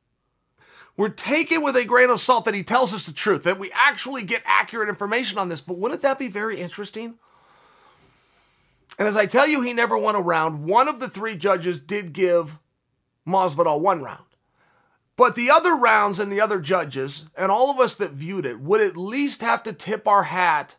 We're 0.95 1.09
taken 1.09 1.63
with 1.63 1.75
a 1.75 1.85
grain 1.85 2.09
of 2.09 2.21
salt 2.21 2.45
that 2.45 2.53
he 2.53 2.63
tells 2.63 2.93
us 2.93 3.05
the 3.05 3.13
truth, 3.13 3.43
that 3.43 3.59
we 3.59 3.71
actually 3.73 4.23
get 4.23 4.43
accurate 4.45 4.89
information 4.89 5.39
on 5.39 5.49
this. 5.49 5.61
But 5.61 5.77
wouldn't 5.77 6.01
that 6.03 6.19
be 6.19 6.27
very 6.27 6.59
interesting? 6.59 7.15
And 8.99 9.07
as 9.07 9.15
I 9.15 9.25
tell 9.25 9.47
you, 9.47 9.61
he 9.61 9.73
never 9.73 9.97
won 9.97 10.15
a 10.15 10.21
round. 10.21 10.65
One 10.65 10.87
of 10.87 10.99
the 10.99 11.09
three 11.09 11.35
judges 11.35 11.79
did 11.79 12.13
give 12.13 12.59
Masvidal 13.27 13.79
one 13.79 14.03
round. 14.03 14.25
But 15.15 15.35
the 15.35 15.49
other 15.49 15.75
rounds 15.75 16.19
and 16.19 16.31
the 16.31 16.41
other 16.41 16.59
judges, 16.59 17.25
and 17.37 17.51
all 17.51 17.71
of 17.71 17.79
us 17.79 17.95
that 17.95 18.11
viewed 18.11 18.45
it, 18.45 18.59
would 18.59 18.81
at 18.81 18.97
least 18.97 19.41
have 19.41 19.63
to 19.63 19.73
tip 19.73 20.07
our 20.07 20.23
hat 20.23 20.75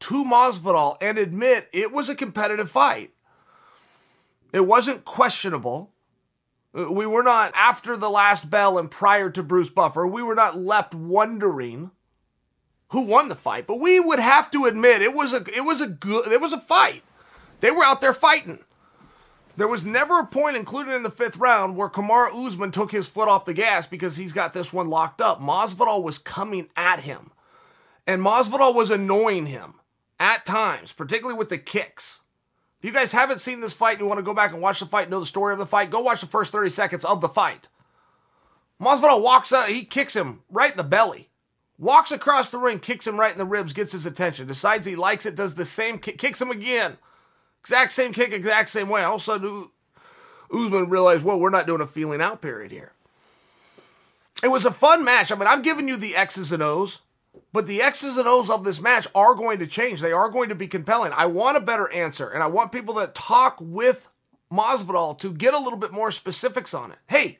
to 0.00 0.24
Masvidal 0.24 0.96
and 1.00 1.18
admit 1.18 1.68
it 1.72 1.92
was 1.92 2.08
a 2.08 2.14
competitive 2.14 2.70
fight. 2.70 3.12
It 4.52 4.66
wasn't 4.66 5.04
questionable. 5.04 5.91
Uh, 6.76 6.90
we 6.90 7.06
were 7.06 7.22
not, 7.22 7.52
after 7.54 7.96
the 7.96 8.10
last 8.10 8.50
bell 8.50 8.78
and 8.78 8.90
prior 8.90 9.30
to 9.30 9.42
Bruce 9.42 9.70
Buffer, 9.70 10.06
we 10.06 10.22
were 10.22 10.34
not 10.34 10.56
left 10.58 10.94
wondering 10.94 11.90
who 12.88 13.02
won 13.02 13.28
the 13.28 13.34
fight. 13.34 13.66
But 13.66 13.80
we 13.80 13.98
would 13.98 14.18
have 14.18 14.50
to 14.52 14.66
admit 14.66 15.02
it 15.02 15.14
was 15.14 15.32
a 15.32 15.44
it 15.54 15.64
was 15.64 15.80
a 15.80 15.86
good 15.86 16.30
it 16.30 16.40
was 16.40 16.52
a 16.52 16.60
fight. 16.60 17.02
They 17.60 17.70
were 17.70 17.84
out 17.84 18.00
there 18.00 18.12
fighting. 18.12 18.60
There 19.56 19.68
was 19.68 19.84
never 19.84 20.18
a 20.18 20.26
point, 20.26 20.56
included 20.56 20.94
in 20.94 21.02
the 21.02 21.10
fifth 21.10 21.36
round, 21.36 21.76
where 21.76 21.90
Kamaru 21.90 22.46
Usman 22.46 22.70
took 22.70 22.90
his 22.90 23.06
foot 23.06 23.28
off 23.28 23.44
the 23.44 23.52
gas 23.52 23.86
because 23.86 24.16
he's 24.16 24.32
got 24.32 24.54
this 24.54 24.72
one 24.72 24.88
locked 24.88 25.20
up. 25.20 25.40
Masvidal 25.40 26.02
was 26.02 26.16
coming 26.18 26.68
at 26.74 27.00
him, 27.00 27.32
and 28.06 28.22
Masvidal 28.22 28.74
was 28.74 28.88
annoying 28.90 29.46
him 29.46 29.74
at 30.18 30.46
times, 30.46 30.92
particularly 30.92 31.38
with 31.38 31.50
the 31.50 31.58
kicks. 31.58 32.20
If 32.82 32.86
you 32.86 32.92
guys 32.92 33.12
haven't 33.12 33.40
seen 33.40 33.60
this 33.60 33.72
fight 33.72 33.92
and 33.92 34.00
you 34.00 34.06
want 34.06 34.18
to 34.18 34.24
go 34.24 34.34
back 34.34 34.52
and 34.52 34.60
watch 34.60 34.80
the 34.80 34.86
fight, 34.86 35.08
know 35.08 35.20
the 35.20 35.26
story 35.26 35.52
of 35.52 35.60
the 35.60 35.66
fight, 35.66 35.88
go 35.88 36.00
watch 36.00 36.20
the 36.20 36.26
first 36.26 36.50
30 36.50 36.68
seconds 36.68 37.04
of 37.04 37.20
the 37.20 37.28
fight. 37.28 37.68
Masvidal 38.80 39.22
walks 39.22 39.52
up, 39.52 39.68
he 39.68 39.84
kicks 39.84 40.16
him 40.16 40.42
right 40.50 40.72
in 40.72 40.76
the 40.76 40.82
belly. 40.82 41.30
Walks 41.78 42.10
across 42.10 42.50
the 42.50 42.58
ring, 42.58 42.80
kicks 42.80 43.06
him 43.06 43.20
right 43.20 43.30
in 43.30 43.38
the 43.38 43.44
ribs, 43.44 43.72
gets 43.72 43.92
his 43.92 44.04
attention, 44.04 44.48
decides 44.48 44.84
he 44.84 44.96
likes 44.96 45.24
it, 45.24 45.36
does 45.36 45.54
the 45.54 45.64
same 45.64 46.00
kick, 46.00 46.18
kicks 46.18 46.42
him 46.42 46.50
again. 46.50 46.98
Exact 47.60 47.92
same 47.92 48.12
kick, 48.12 48.32
exact 48.32 48.68
same 48.68 48.88
way. 48.88 49.04
All 49.04 49.14
of 49.14 49.20
a 49.20 49.24
sudden, 49.24 49.68
Usman 50.52 50.88
realized, 50.88 51.22
well, 51.22 51.38
we're 51.38 51.50
not 51.50 51.68
doing 51.68 51.80
a 51.80 51.86
feeling 51.86 52.20
out 52.20 52.42
period 52.42 52.72
here. 52.72 52.94
It 54.42 54.48
was 54.48 54.64
a 54.64 54.72
fun 54.72 55.04
match. 55.04 55.30
I 55.30 55.36
mean, 55.36 55.46
I'm 55.46 55.62
giving 55.62 55.86
you 55.86 55.96
the 55.96 56.16
X's 56.16 56.50
and 56.50 56.64
O's, 56.64 56.98
but 57.52 57.66
the 57.66 57.82
X's 57.82 58.16
and 58.16 58.28
O's 58.28 58.50
of 58.50 58.64
this 58.64 58.80
match 58.80 59.06
are 59.14 59.34
going 59.34 59.58
to 59.58 59.66
change. 59.66 60.00
They 60.00 60.12
are 60.12 60.28
going 60.28 60.48
to 60.48 60.54
be 60.54 60.68
compelling. 60.68 61.12
I 61.14 61.26
want 61.26 61.56
a 61.56 61.60
better 61.60 61.90
answer, 61.92 62.28
and 62.28 62.42
I 62.42 62.46
want 62.46 62.72
people 62.72 62.94
that 62.94 63.14
talk 63.14 63.58
with 63.60 64.08
Masvidal 64.50 65.18
to 65.18 65.32
get 65.32 65.54
a 65.54 65.58
little 65.58 65.78
bit 65.78 65.92
more 65.92 66.10
specifics 66.10 66.74
on 66.74 66.92
it. 66.92 66.98
Hey, 67.08 67.38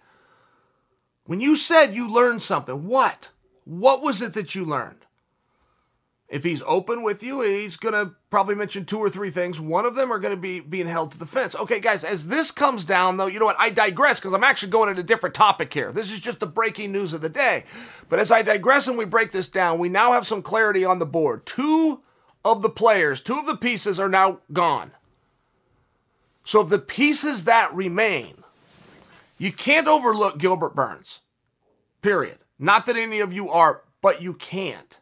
when 1.24 1.40
you 1.40 1.56
said 1.56 1.94
you 1.94 2.08
learned 2.08 2.42
something, 2.42 2.86
what? 2.86 3.30
What 3.64 4.02
was 4.02 4.22
it 4.22 4.34
that 4.34 4.54
you 4.54 4.64
learned? 4.64 5.01
If 6.32 6.44
he's 6.44 6.62
open 6.62 7.02
with 7.02 7.22
you, 7.22 7.42
he's 7.42 7.76
going 7.76 7.92
to 7.92 8.14
probably 8.30 8.54
mention 8.54 8.86
two 8.86 8.96
or 8.96 9.10
three 9.10 9.30
things. 9.30 9.60
One 9.60 9.84
of 9.84 9.94
them 9.94 10.10
are 10.10 10.18
going 10.18 10.34
to 10.34 10.40
be 10.40 10.60
being 10.60 10.86
held 10.86 11.12
to 11.12 11.18
the 11.18 11.26
fence. 11.26 11.54
Okay, 11.54 11.78
guys, 11.78 12.04
as 12.04 12.28
this 12.28 12.50
comes 12.50 12.86
down, 12.86 13.18
though, 13.18 13.26
you 13.26 13.38
know 13.38 13.44
what? 13.44 13.60
I 13.60 13.68
digress 13.68 14.18
because 14.18 14.32
I'm 14.32 14.42
actually 14.42 14.70
going 14.70 14.88
at 14.88 14.98
a 14.98 15.02
different 15.02 15.34
topic 15.34 15.74
here. 15.74 15.92
This 15.92 16.10
is 16.10 16.20
just 16.20 16.40
the 16.40 16.46
breaking 16.46 16.90
news 16.90 17.12
of 17.12 17.20
the 17.20 17.28
day. 17.28 17.64
But 18.08 18.18
as 18.18 18.30
I 18.30 18.40
digress 18.40 18.88
and 18.88 18.96
we 18.96 19.04
break 19.04 19.30
this 19.30 19.46
down, 19.46 19.78
we 19.78 19.90
now 19.90 20.12
have 20.12 20.26
some 20.26 20.40
clarity 20.40 20.86
on 20.86 21.00
the 21.00 21.06
board. 21.06 21.44
Two 21.44 22.00
of 22.46 22.62
the 22.62 22.70
players, 22.70 23.20
two 23.20 23.38
of 23.38 23.44
the 23.44 23.54
pieces 23.54 24.00
are 24.00 24.08
now 24.08 24.38
gone. 24.54 24.92
So, 26.44 26.60
of 26.60 26.70
the 26.70 26.78
pieces 26.78 27.44
that 27.44 27.74
remain, 27.74 28.42
you 29.36 29.52
can't 29.52 29.86
overlook 29.86 30.38
Gilbert 30.38 30.74
Burns. 30.74 31.20
Period. 32.00 32.38
Not 32.58 32.86
that 32.86 32.96
any 32.96 33.20
of 33.20 33.34
you 33.34 33.50
are, 33.50 33.82
but 34.00 34.22
you 34.22 34.32
can't. 34.32 34.98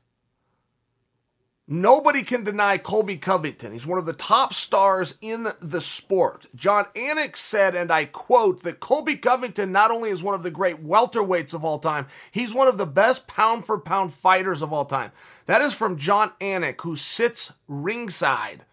Nobody 1.72 2.24
can 2.24 2.42
deny 2.42 2.78
Colby 2.78 3.16
Covington. 3.16 3.70
He's 3.70 3.86
one 3.86 4.00
of 4.00 4.04
the 4.04 4.12
top 4.12 4.52
stars 4.52 5.14
in 5.20 5.52
the 5.60 5.80
sport. 5.80 6.46
Jon 6.52 6.86
Anik 6.96 7.36
said, 7.36 7.76
and 7.76 7.92
I 7.92 8.06
quote, 8.06 8.64
that 8.64 8.80
Colby 8.80 9.14
Covington 9.14 9.70
not 9.70 9.92
only 9.92 10.10
is 10.10 10.20
one 10.20 10.34
of 10.34 10.42
the 10.42 10.50
great 10.50 10.84
welterweights 10.84 11.54
of 11.54 11.64
all 11.64 11.78
time, 11.78 12.08
he's 12.32 12.52
one 12.52 12.66
of 12.66 12.76
the 12.76 12.86
best 12.86 13.28
pound 13.28 13.66
for 13.66 13.78
pound 13.78 14.12
fighters 14.12 14.62
of 14.62 14.72
all 14.72 14.84
time. 14.84 15.12
That 15.46 15.62
is 15.62 15.72
from 15.72 15.96
Jon 15.96 16.32
Anik, 16.40 16.80
who 16.80 16.96
sits 16.96 17.52
ringside 17.68 18.64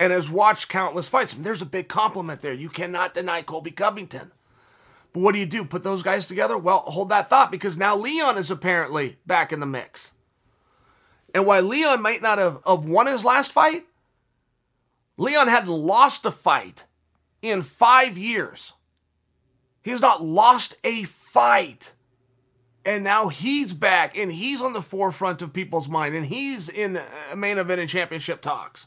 and 0.00 0.10
has 0.10 0.30
watched 0.30 0.70
countless 0.70 1.10
fights. 1.10 1.34
I 1.34 1.36
mean, 1.36 1.42
there's 1.42 1.60
a 1.60 1.66
big 1.66 1.88
compliment 1.88 2.40
there. 2.40 2.54
You 2.54 2.70
cannot 2.70 3.12
deny 3.12 3.42
Colby 3.42 3.72
Covington. 3.72 4.32
But 5.12 5.20
what 5.20 5.34
do 5.34 5.38
you 5.38 5.44
do? 5.44 5.66
Put 5.66 5.84
those 5.84 6.02
guys 6.02 6.26
together? 6.26 6.56
Well, 6.56 6.78
hold 6.78 7.10
that 7.10 7.28
thought 7.28 7.50
because 7.50 7.76
now 7.76 7.94
Leon 7.94 8.38
is 8.38 8.50
apparently 8.50 9.18
back 9.26 9.52
in 9.52 9.60
the 9.60 9.66
mix. 9.66 10.12
And 11.38 11.46
while 11.46 11.62
Leon 11.62 12.02
might 12.02 12.20
not 12.20 12.38
have, 12.38 12.58
have 12.66 12.84
won 12.84 13.06
his 13.06 13.24
last 13.24 13.52
fight, 13.52 13.86
Leon 15.16 15.46
hadn't 15.46 15.70
lost 15.70 16.26
a 16.26 16.32
fight 16.32 16.84
in 17.42 17.62
five 17.62 18.18
years. 18.18 18.72
He 19.80 19.92
has 19.92 20.00
not 20.00 20.20
lost 20.20 20.74
a 20.82 21.04
fight. 21.04 21.92
And 22.84 23.04
now 23.04 23.28
he's 23.28 23.72
back 23.72 24.18
and 24.18 24.32
he's 24.32 24.60
on 24.60 24.72
the 24.72 24.82
forefront 24.82 25.40
of 25.40 25.52
people's 25.52 25.88
mind 25.88 26.16
and 26.16 26.26
he's 26.26 26.68
in 26.68 26.96
uh, 26.96 27.04
main 27.36 27.58
event 27.58 27.80
and 27.80 27.88
championship 27.88 28.40
talks. 28.40 28.86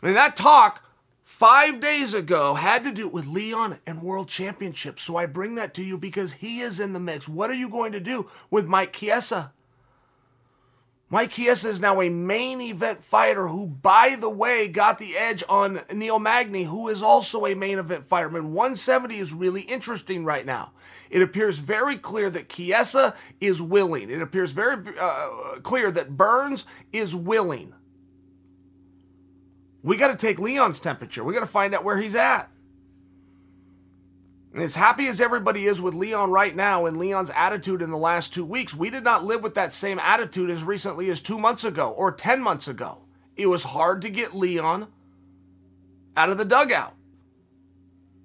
And 0.00 0.16
that 0.16 0.36
talk 0.38 0.82
five 1.22 1.78
days 1.78 2.14
ago 2.14 2.54
had 2.54 2.84
to 2.84 2.90
do 2.90 3.06
with 3.06 3.26
Leon 3.26 3.80
and 3.86 4.00
world 4.00 4.28
championships. 4.28 5.02
So 5.02 5.16
I 5.16 5.26
bring 5.26 5.56
that 5.56 5.74
to 5.74 5.82
you 5.82 5.98
because 5.98 6.32
he 6.32 6.60
is 6.60 6.80
in 6.80 6.94
the 6.94 7.00
mix. 7.00 7.28
What 7.28 7.50
are 7.50 7.54
you 7.54 7.68
going 7.68 7.92
to 7.92 8.00
do 8.00 8.30
with 8.50 8.64
Mike 8.64 8.94
Chiesa? 8.94 9.52
Mike 11.12 11.32
Chiesa 11.32 11.68
is 11.68 11.80
now 11.80 12.00
a 12.00 12.08
main 12.08 12.60
event 12.60 13.02
fighter 13.02 13.48
who, 13.48 13.66
by 13.66 14.16
the 14.18 14.30
way, 14.30 14.68
got 14.68 15.00
the 15.00 15.16
edge 15.16 15.42
on 15.48 15.80
Neil 15.92 16.20
Magny, 16.20 16.62
who 16.62 16.86
is 16.86 17.02
also 17.02 17.46
a 17.46 17.54
main 17.54 17.80
event 17.80 18.06
fighter. 18.06 18.28
I 18.28 18.32
mean, 18.32 18.52
170 18.52 19.18
is 19.18 19.32
really 19.32 19.62
interesting 19.62 20.24
right 20.24 20.46
now. 20.46 20.70
It 21.10 21.20
appears 21.20 21.58
very 21.58 21.96
clear 21.96 22.30
that 22.30 22.48
Chiesa 22.48 23.16
is 23.40 23.60
willing. 23.60 24.08
It 24.08 24.22
appears 24.22 24.52
very 24.52 24.76
uh, 25.00 25.28
clear 25.64 25.90
that 25.90 26.16
Burns 26.16 26.64
is 26.92 27.12
willing. 27.12 27.74
We 29.82 29.96
got 29.96 30.08
to 30.08 30.16
take 30.16 30.38
Leon's 30.38 30.78
temperature. 30.78 31.24
We 31.24 31.34
got 31.34 31.40
to 31.40 31.46
find 31.46 31.74
out 31.74 31.82
where 31.82 31.98
he's 31.98 32.14
at. 32.14 32.48
As 34.54 34.74
happy 34.74 35.06
as 35.06 35.20
everybody 35.20 35.66
is 35.66 35.80
with 35.80 35.94
Leon 35.94 36.32
right 36.32 36.54
now 36.56 36.84
and 36.86 36.96
Leon's 36.96 37.30
attitude 37.30 37.82
in 37.82 37.90
the 37.90 37.96
last 37.96 38.34
two 38.34 38.44
weeks, 38.44 38.74
we 38.74 38.90
did 38.90 39.04
not 39.04 39.24
live 39.24 39.44
with 39.44 39.54
that 39.54 39.72
same 39.72 40.00
attitude 40.00 40.50
as 40.50 40.64
recently 40.64 41.08
as 41.08 41.20
two 41.20 41.38
months 41.38 41.62
ago 41.62 41.90
or 41.90 42.10
10 42.10 42.42
months 42.42 42.66
ago. 42.66 42.98
It 43.36 43.46
was 43.46 43.62
hard 43.62 44.02
to 44.02 44.10
get 44.10 44.34
Leon 44.34 44.88
out 46.16 46.30
of 46.30 46.38
the 46.38 46.44
dugout. 46.44 46.94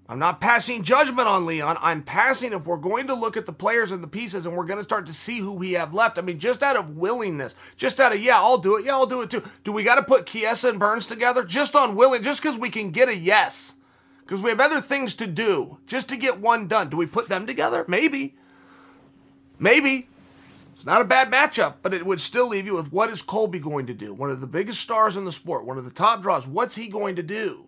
I'm 0.10 0.18
not 0.18 0.42
passing 0.42 0.84
judgment 0.84 1.28
on 1.28 1.46
Leon. 1.46 1.78
I'm 1.80 2.02
passing 2.02 2.54
if 2.54 2.66
we're 2.66 2.78
going 2.78 3.08
to 3.08 3.16
look 3.16 3.38
at 3.38 3.46
the 3.46 3.54
players 3.54 3.92
and 3.92 4.04
the 4.04 4.08
pieces 4.08 4.48
and 4.48 4.56
we're 4.56 4.66
going 4.66 4.78
to 4.80 4.84
start 4.84 5.06
to 5.08 5.14
see 5.14 5.40
who 5.40 5.54
we 5.54 5.74
have 5.74 5.94
left. 5.94 6.18
I 6.18 6.22
mean, 6.22 6.40
just 6.40 6.64
out 6.64 6.76
of 6.76 6.98
willingness, 6.98 7.54
just 7.76 8.00
out 8.00 8.14
of, 8.14 8.22
yeah, 8.22 8.38
I'll 8.38 8.58
do 8.58 8.78
it. 8.78 8.86
Yeah, 8.86 8.94
I'll 8.94 9.08
do 9.08 9.22
it 9.22 9.30
too. 9.30 9.44
Do 9.64 9.72
we 9.72 9.84
got 9.84 9.96
to 9.96 10.04
put 10.04 10.26
Chiesa 10.26 10.70
and 10.70 10.80
Burns 10.80 11.06
together? 11.06 11.44
Just 11.44 11.76
on 11.76 11.96
willing, 11.96 12.24
just 12.24 12.42
because 12.42 12.58
we 12.58 12.70
can 12.70 12.90
get 12.90 13.10
a 13.10 13.16
yes 13.16 13.76
because 14.26 14.42
we 14.42 14.50
have 14.50 14.60
other 14.60 14.82
things 14.82 15.14
to 15.16 15.28
do 15.28 15.78
just 15.86 16.10
to 16.10 16.18
get 16.18 16.42
one 16.42 16.68
done. 16.68 16.90
Do 16.90 16.98
we 16.98 17.06
put 17.06 17.30
them 17.30 17.46
together? 17.46 17.86
Maybe. 17.88 18.36
Maybe. 19.60 20.10
It's 20.74 20.86
not 20.86 21.02
a 21.02 21.06
bad 21.06 21.32
matchup, 21.32 21.76
but 21.82 21.94
it 21.94 22.06
would 22.06 22.20
still 22.20 22.48
leave 22.48 22.66
you 22.66 22.74
with 22.74 22.92
what 22.92 23.10
is 23.10 23.22
Colby 23.22 23.60
going 23.60 23.86
to 23.86 23.94
do? 23.94 24.14
One 24.14 24.30
of 24.30 24.42
the 24.42 24.48
biggest 24.48 24.82
stars 24.82 25.16
in 25.16 25.26
the 25.26 25.32
sport, 25.32 25.66
one 25.66 25.78
of 25.78 25.86
the 25.86 25.92
top 25.92 26.22
draws. 26.22 26.48
What's 26.48 26.76
he 26.76 26.88
going 26.88 27.16
to 27.16 27.24
do? 27.24 27.68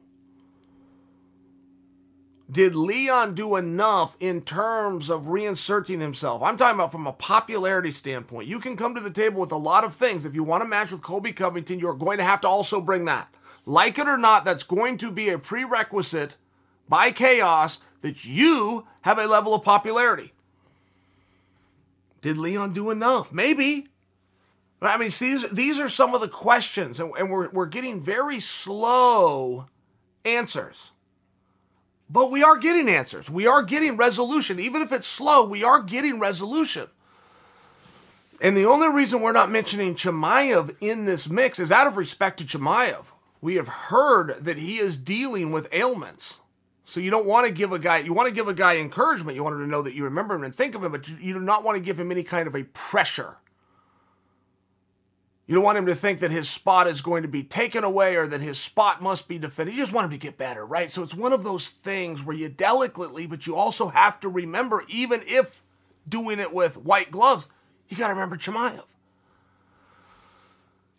Did 2.49 2.75
Leon 2.75 3.35
do 3.35 3.55
enough 3.55 4.17
in 4.19 4.41
terms 4.41 5.09
of 5.09 5.23
reinserting 5.23 5.99
himself? 5.99 6.41
I'm 6.41 6.57
talking 6.57 6.75
about 6.75 6.91
from 6.91 7.05
a 7.05 7.13
popularity 7.13 7.91
standpoint. 7.91 8.47
You 8.47 8.59
can 8.59 8.77
come 8.77 8.95
to 8.95 9.01
the 9.01 9.11
table 9.11 9.41
with 9.41 9.51
a 9.51 9.57
lot 9.57 9.83
of 9.83 9.95
things. 9.95 10.25
If 10.25 10.33
you 10.33 10.43
want 10.43 10.63
to 10.63 10.67
match 10.67 10.91
with 10.91 11.01
Colby 11.01 11.33
Covington, 11.33 11.79
you're 11.79 11.93
going 11.93 12.17
to 12.17 12.23
have 12.23 12.41
to 12.41 12.47
also 12.47 12.81
bring 12.81 13.05
that. 13.05 13.33
Like 13.65 13.99
it 13.99 14.07
or 14.07 14.17
not, 14.17 14.45
that's 14.45 14.63
going 14.63 14.97
to 14.99 15.11
be 15.11 15.27
a 15.29 15.37
prerequisite 15.37 16.37
by 16.89 17.11
chaos 17.11 17.79
that 18.01 18.25
you 18.25 18.85
have 19.01 19.17
a 19.17 19.27
level 19.27 19.53
of 19.53 19.63
popularity. 19.63 20.33
Did 22.21 22.37
Leon 22.37 22.73
do 22.73 22.89
enough? 22.89 23.31
Maybe. 23.31 23.87
I 24.81 24.97
mean, 24.97 25.09
these, 25.19 25.49
these 25.49 25.79
are 25.79 25.89
some 25.89 26.13
of 26.13 26.21
the 26.21 26.27
questions, 26.27 26.99
and, 26.99 27.11
and 27.17 27.31
we're, 27.31 27.49
we're 27.49 27.65
getting 27.65 27.99
very 27.99 28.39
slow 28.39 29.67
answers. 30.23 30.91
But 32.09 32.31
we 32.31 32.43
are 32.43 32.57
getting 32.57 32.87
answers. 32.87 33.29
We 33.29 33.47
are 33.47 33.63
getting 33.63 33.97
resolution. 33.97 34.59
Even 34.59 34.81
if 34.81 34.91
it's 34.91 35.07
slow, 35.07 35.45
we 35.45 35.63
are 35.63 35.81
getting 35.81 36.19
resolution. 36.19 36.87
And 38.39 38.55
the 38.55 38.65
only 38.65 38.87
reason 38.87 39.21
we're 39.21 39.31
not 39.31 39.51
mentioning 39.51 39.95
Chimaev 39.95 40.75
in 40.79 41.05
this 41.05 41.27
mix 41.27 41.59
is 41.59 41.71
out 41.71 41.87
of 41.87 41.97
respect 41.97 42.37
to 42.39 42.45
Chimaev. 42.45 43.05
We 43.41 43.55
have 43.55 43.67
heard 43.67 44.43
that 44.43 44.57
he 44.57 44.77
is 44.77 44.95
dealing 44.97 45.51
with 45.51 45.67
ailments. 45.71 46.41
So 46.89 47.01
you 47.01 47.11
don't 47.11 47.25
want 47.25 47.45
to 47.45 47.51
give 47.51 47.73
a 47.73 47.79
guy, 47.79 47.97
you 47.97 48.13
want 48.13 48.29
to 48.29 48.33
give 48.33 48.47
a 48.47 48.53
guy 48.53 48.77
encouragement. 48.77 49.35
You 49.35 49.43
want 49.43 49.55
him 49.55 49.61
to 49.61 49.67
know 49.67 49.81
that 49.81 49.93
you 49.93 50.05
remember 50.05 50.35
him 50.35 50.43
and 50.45 50.55
think 50.55 50.73
of 50.73 50.85
him, 50.85 50.93
but 50.93 51.09
you 51.09 51.33
do 51.33 51.39
not 51.41 51.61
want 51.61 51.75
to 51.75 51.83
give 51.83 51.99
him 51.99 52.13
any 52.13 52.23
kind 52.23 52.47
of 52.47 52.55
a 52.55 52.63
pressure. 52.63 53.35
You 55.47 55.55
don't 55.55 55.65
want 55.65 55.77
him 55.77 55.85
to 55.87 55.95
think 55.95 56.19
that 56.19 56.31
his 56.31 56.49
spot 56.49 56.87
is 56.87 57.01
going 57.01 57.23
to 57.23 57.27
be 57.27 57.43
taken 57.43 57.83
away 57.83 58.15
or 58.15 58.25
that 58.27 58.39
his 58.39 58.57
spot 58.57 59.01
must 59.01 59.27
be 59.27 59.37
defended. 59.37 59.75
You 59.75 59.81
just 59.81 59.91
want 59.91 60.05
him 60.05 60.11
to 60.11 60.17
get 60.17 60.37
better, 60.37 60.65
right? 60.65 60.89
So 60.89 61.03
it's 61.03 61.13
one 61.13 61.33
of 61.33 61.43
those 61.43 61.67
things 61.67 62.23
where 62.23 62.37
you 62.37 62.47
delicately, 62.47 63.27
but 63.27 63.45
you 63.45 63.57
also 63.57 63.89
have 63.89 64.21
to 64.21 64.29
remember, 64.29 64.85
even 64.87 65.23
if 65.25 65.61
doing 66.07 66.39
it 66.39 66.53
with 66.53 66.77
white 66.77 67.11
gloves, 67.11 67.49
you 67.89 67.97
got 67.97 68.07
to 68.07 68.13
remember 68.13 68.37
Chimaev. 68.37 68.83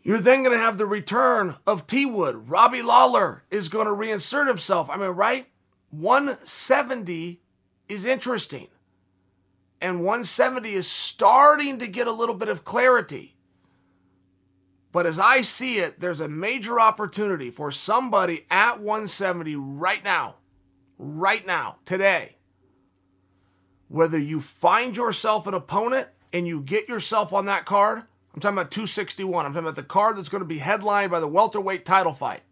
You're 0.02 0.18
then 0.18 0.42
going 0.42 0.56
to 0.56 0.62
have 0.62 0.76
the 0.76 0.86
return 0.86 1.56
of 1.66 1.86
T 1.86 2.04
Wood. 2.04 2.50
Robbie 2.50 2.82
Lawler 2.82 3.42
is 3.50 3.70
going 3.70 3.86
to 3.86 3.92
reinsert 3.92 4.48
himself. 4.48 4.90
I 4.90 4.98
mean, 4.98 5.10
right? 5.10 5.46
170 5.90 7.40
is 7.88 8.04
interesting. 8.04 8.68
And 9.80 9.98
170 9.98 10.72
is 10.72 10.88
starting 10.88 11.78
to 11.78 11.86
get 11.86 12.06
a 12.06 12.12
little 12.12 12.34
bit 12.34 12.48
of 12.48 12.64
clarity. 12.64 13.36
But 14.90 15.06
as 15.06 15.18
I 15.18 15.42
see 15.42 15.78
it, 15.78 16.00
there's 16.00 16.20
a 16.20 16.28
major 16.28 16.80
opportunity 16.80 17.50
for 17.50 17.70
somebody 17.70 18.46
at 18.50 18.80
170 18.80 19.54
right 19.54 20.02
now, 20.02 20.36
right 20.98 21.46
now, 21.46 21.76
today. 21.84 22.36
Whether 23.88 24.18
you 24.18 24.40
find 24.40 24.96
yourself 24.96 25.46
an 25.46 25.54
opponent 25.54 26.08
and 26.32 26.46
you 26.46 26.60
get 26.60 26.88
yourself 26.88 27.32
on 27.32 27.46
that 27.46 27.64
card, 27.64 28.02
I'm 28.34 28.40
talking 28.40 28.58
about 28.58 28.70
261. 28.70 29.46
I'm 29.46 29.52
talking 29.52 29.64
about 29.64 29.76
the 29.76 29.82
card 29.82 30.16
that's 30.16 30.28
going 30.28 30.42
to 30.42 30.48
be 30.48 30.58
headlined 30.58 31.10
by 31.10 31.20
the 31.20 31.28
welterweight 31.28 31.84
title 31.84 32.12
fight 32.12 32.42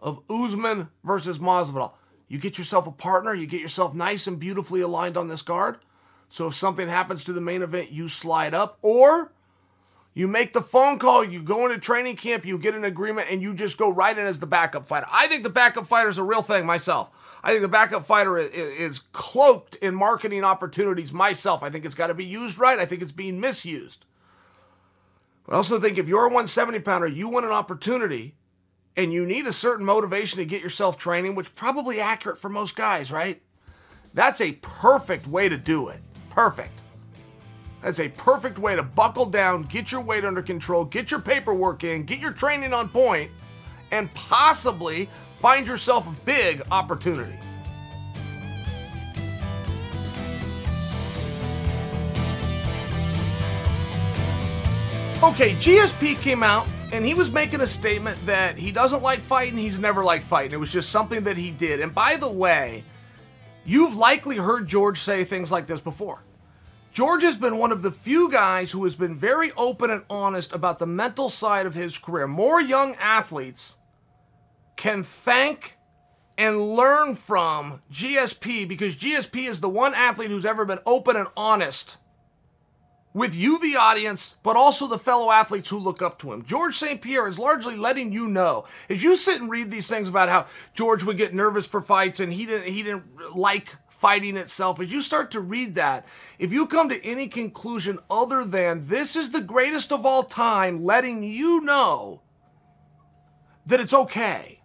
of 0.00 0.22
Usman 0.28 0.88
versus 1.04 1.38
Masvidal. 1.38 1.92
You 2.28 2.38
get 2.38 2.58
yourself 2.58 2.86
a 2.86 2.92
partner, 2.92 3.34
you 3.34 3.46
get 3.46 3.60
yourself 3.60 3.94
nice 3.94 4.26
and 4.26 4.38
beautifully 4.38 4.80
aligned 4.80 5.16
on 5.16 5.28
this 5.28 5.42
card. 5.42 5.78
So 6.28 6.46
if 6.48 6.54
something 6.54 6.88
happens 6.88 7.24
to 7.24 7.32
the 7.32 7.40
main 7.40 7.62
event, 7.62 7.90
you 7.90 8.08
slide 8.08 8.52
up, 8.52 8.78
or 8.82 9.32
you 10.12 10.28
make 10.28 10.52
the 10.52 10.60
phone 10.60 10.98
call, 10.98 11.24
you 11.24 11.42
go 11.42 11.64
into 11.64 11.78
training 11.78 12.16
camp, 12.16 12.44
you 12.44 12.58
get 12.58 12.74
an 12.74 12.84
agreement, 12.84 13.28
and 13.30 13.40
you 13.40 13.54
just 13.54 13.78
go 13.78 13.88
right 13.88 14.16
in 14.16 14.26
as 14.26 14.40
the 14.40 14.46
backup 14.46 14.86
fighter. 14.86 15.06
I 15.10 15.26
think 15.26 15.42
the 15.42 15.48
backup 15.48 15.86
fighter 15.86 16.08
is 16.08 16.18
a 16.18 16.22
real 16.22 16.42
thing 16.42 16.66
myself. 16.66 17.10
I 17.42 17.50
think 17.50 17.62
the 17.62 17.68
backup 17.68 18.04
fighter 18.04 18.36
is, 18.36 18.50
is 18.52 18.98
cloaked 19.12 19.76
in 19.76 19.94
marketing 19.94 20.44
opportunities 20.44 21.12
myself. 21.12 21.62
I 21.62 21.70
think 21.70 21.84
it's 21.84 21.94
got 21.94 22.08
to 22.08 22.14
be 22.14 22.24
used 22.24 22.58
right. 22.58 22.78
I 22.78 22.84
think 22.84 23.00
it's 23.00 23.12
being 23.12 23.40
misused. 23.40 24.04
But 25.46 25.54
I 25.54 25.56
also 25.56 25.80
think 25.80 25.96
if 25.96 26.08
you're 26.08 26.24
a 26.24 26.28
170 26.28 26.80
pounder, 26.80 27.06
you 27.06 27.28
want 27.28 27.46
an 27.46 27.52
opportunity 27.52 28.34
and 28.98 29.12
you 29.12 29.24
need 29.24 29.46
a 29.46 29.52
certain 29.52 29.86
motivation 29.86 30.38
to 30.38 30.44
get 30.44 30.60
yourself 30.60 30.98
training, 30.98 31.36
which 31.36 31.54
probably 31.54 32.00
accurate 32.00 32.36
for 32.36 32.48
most 32.48 32.74
guys, 32.74 33.12
right? 33.12 33.40
That's 34.12 34.40
a 34.40 34.52
perfect 34.60 35.28
way 35.28 35.48
to 35.48 35.56
do 35.56 35.88
it. 35.88 36.00
Perfect. 36.30 36.72
That's 37.80 38.00
a 38.00 38.08
perfect 38.08 38.58
way 38.58 38.74
to 38.74 38.82
buckle 38.82 39.26
down, 39.26 39.62
get 39.62 39.92
your 39.92 40.00
weight 40.00 40.24
under 40.24 40.42
control, 40.42 40.84
get 40.84 41.12
your 41.12 41.20
paperwork 41.20 41.84
in, 41.84 42.06
get 42.06 42.18
your 42.18 42.32
training 42.32 42.74
on 42.74 42.88
point, 42.88 43.30
and 43.92 44.12
possibly 44.14 45.08
find 45.38 45.64
yourself 45.64 46.08
a 46.08 46.24
big 46.24 46.60
opportunity. 46.72 47.38
Okay, 55.22 55.54
GSP 55.54 56.20
came 56.20 56.42
out 56.42 56.66
and 56.92 57.04
he 57.04 57.14
was 57.14 57.30
making 57.30 57.60
a 57.60 57.66
statement 57.66 58.18
that 58.26 58.56
he 58.56 58.72
doesn't 58.72 59.02
like 59.02 59.18
fighting, 59.18 59.58
he's 59.58 59.78
never 59.78 60.02
liked 60.02 60.24
fighting. 60.24 60.52
It 60.52 60.60
was 60.60 60.72
just 60.72 60.90
something 60.90 61.24
that 61.24 61.36
he 61.36 61.50
did. 61.50 61.80
And 61.80 61.94
by 61.94 62.16
the 62.16 62.30
way, 62.30 62.84
you've 63.64 63.94
likely 63.94 64.36
heard 64.36 64.66
George 64.66 64.98
say 64.98 65.24
things 65.24 65.52
like 65.52 65.66
this 65.66 65.80
before. 65.80 66.24
George 66.90 67.22
has 67.22 67.36
been 67.36 67.58
one 67.58 67.70
of 67.70 67.82
the 67.82 67.92
few 67.92 68.30
guys 68.30 68.70
who 68.70 68.82
has 68.84 68.94
been 68.94 69.14
very 69.14 69.52
open 69.56 69.90
and 69.90 70.02
honest 70.08 70.52
about 70.52 70.78
the 70.78 70.86
mental 70.86 71.28
side 71.28 71.66
of 71.66 71.74
his 71.74 71.98
career. 71.98 72.26
More 72.26 72.60
young 72.60 72.94
athletes 72.96 73.76
can 74.76 75.02
thank 75.02 75.76
and 76.38 76.74
learn 76.74 77.14
from 77.14 77.82
GSP 77.92 78.66
because 78.66 78.96
GSP 78.96 79.48
is 79.48 79.60
the 79.60 79.68
one 79.68 79.94
athlete 79.94 80.30
who's 80.30 80.46
ever 80.46 80.64
been 80.64 80.78
open 80.86 81.16
and 81.16 81.28
honest 81.36 81.98
with 83.18 83.34
you, 83.34 83.58
the 83.58 83.76
audience, 83.76 84.36
but 84.42 84.56
also 84.56 84.86
the 84.86 84.98
fellow 84.98 85.30
athletes 85.30 85.68
who 85.68 85.78
look 85.78 86.00
up 86.00 86.18
to 86.20 86.32
him. 86.32 86.44
George 86.44 86.76
St. 86.76 87.02
Pierre 87.02 87.28
is 87.28 87.38
largely 87.38 87.76
letting 87.76 88.12
you 88.12 88.28
know 88.28 88.64
as 88.88 89.02
you 89.02 89.16
sit 89.16 89.40
and 89.40 89.50
read 89.50 89.70
these 89.70 89.88
things 89.88 90.08
about 90.08 90.28
how 90.28 90.46
George 90.74 91.04
would 91.04 91.18
get 91.18 91.34
nervous 91.34 91.66
for 91.66 91.82
fights 91.82 92.20
and 92.20 92.32
he 92.32 92.46
didn't 92.46 92.68
he 92.72 92.82
didn't 92.82 93.36
like 93.36 93.76
fighting 93.98 94.36
itself, 94.36 94.78
as 94.80 94.92
you 94.92 95.02
start 95.02 95.30
to 95.32 95.40
read 95.40 95.74
that, 95.74 96.06
if 96.38 96.52
you 96.52 96.66
come 96.66 96.88
to 96.88 97.04
any 97.04 97.26
conclusion 97.26 97.98
other 98.08 98.44
than 98.44 98.86
this 98.86 99.16
is 99.16 99.30
the 99.30 99.40
greatest 99.40 99.90
of 99.90 100.06
all 100.06 100.22
time, 100.22 100.84
letting 100.84 101.24
you 101.24 101.60
know 101.62 102.22
that 103.66 103.80
it's 103.80 103.92
okay. 103.92 104.60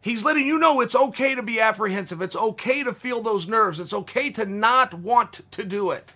He's 0.00 0.24
letting 0.24 0.46
you 0.46 0.58
know 0.58 0.80
it's 0.80 0.94
okay 0.94 1.34
to 1.34 1.42
be 1.42 1.60
apprehensive. 1.60 2.22
It's 2.22 2.36
okay 2.36 2.84
to 2.84 2.92
feel 2.92 3.20
those 3.20 3.48
nerves. 3.48 3.80
It's 3.80 3.92
okay 3.92 4.30
to 4.30 4.46
not 4.46 4.94
want 4.94 5.40
to 5.50 5.64
do 5.64 5.90
it. 5.90 6.12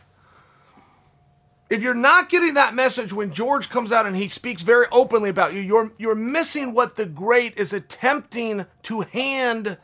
If 1.69 1.83
you're 1.83 1.95
not 1.95 2.29
getting 2.29 2.55
that 2.55 2.75
message 2.75 3.13
when 3.13 3.33
George 3.33 3.69
comes 3.69 3.91
out 3.91 4.07
and 4.07 4.17
he 4.17 4.29
speaks 4.29 4.63
very 4.63 4.87
openly 4.93 5.31
about 5.31 5.53
you, 5.53 5.61
you're, 5.61 5.93
you're 5.99 6.15
missing 6.15 6.73
what 6.73 6.95
the 6.95 7.07
great 7.07 7.57
is 7.57 7.73
attempting 7.73 8.67
to 8.85 9.01
hand 9.01 9.77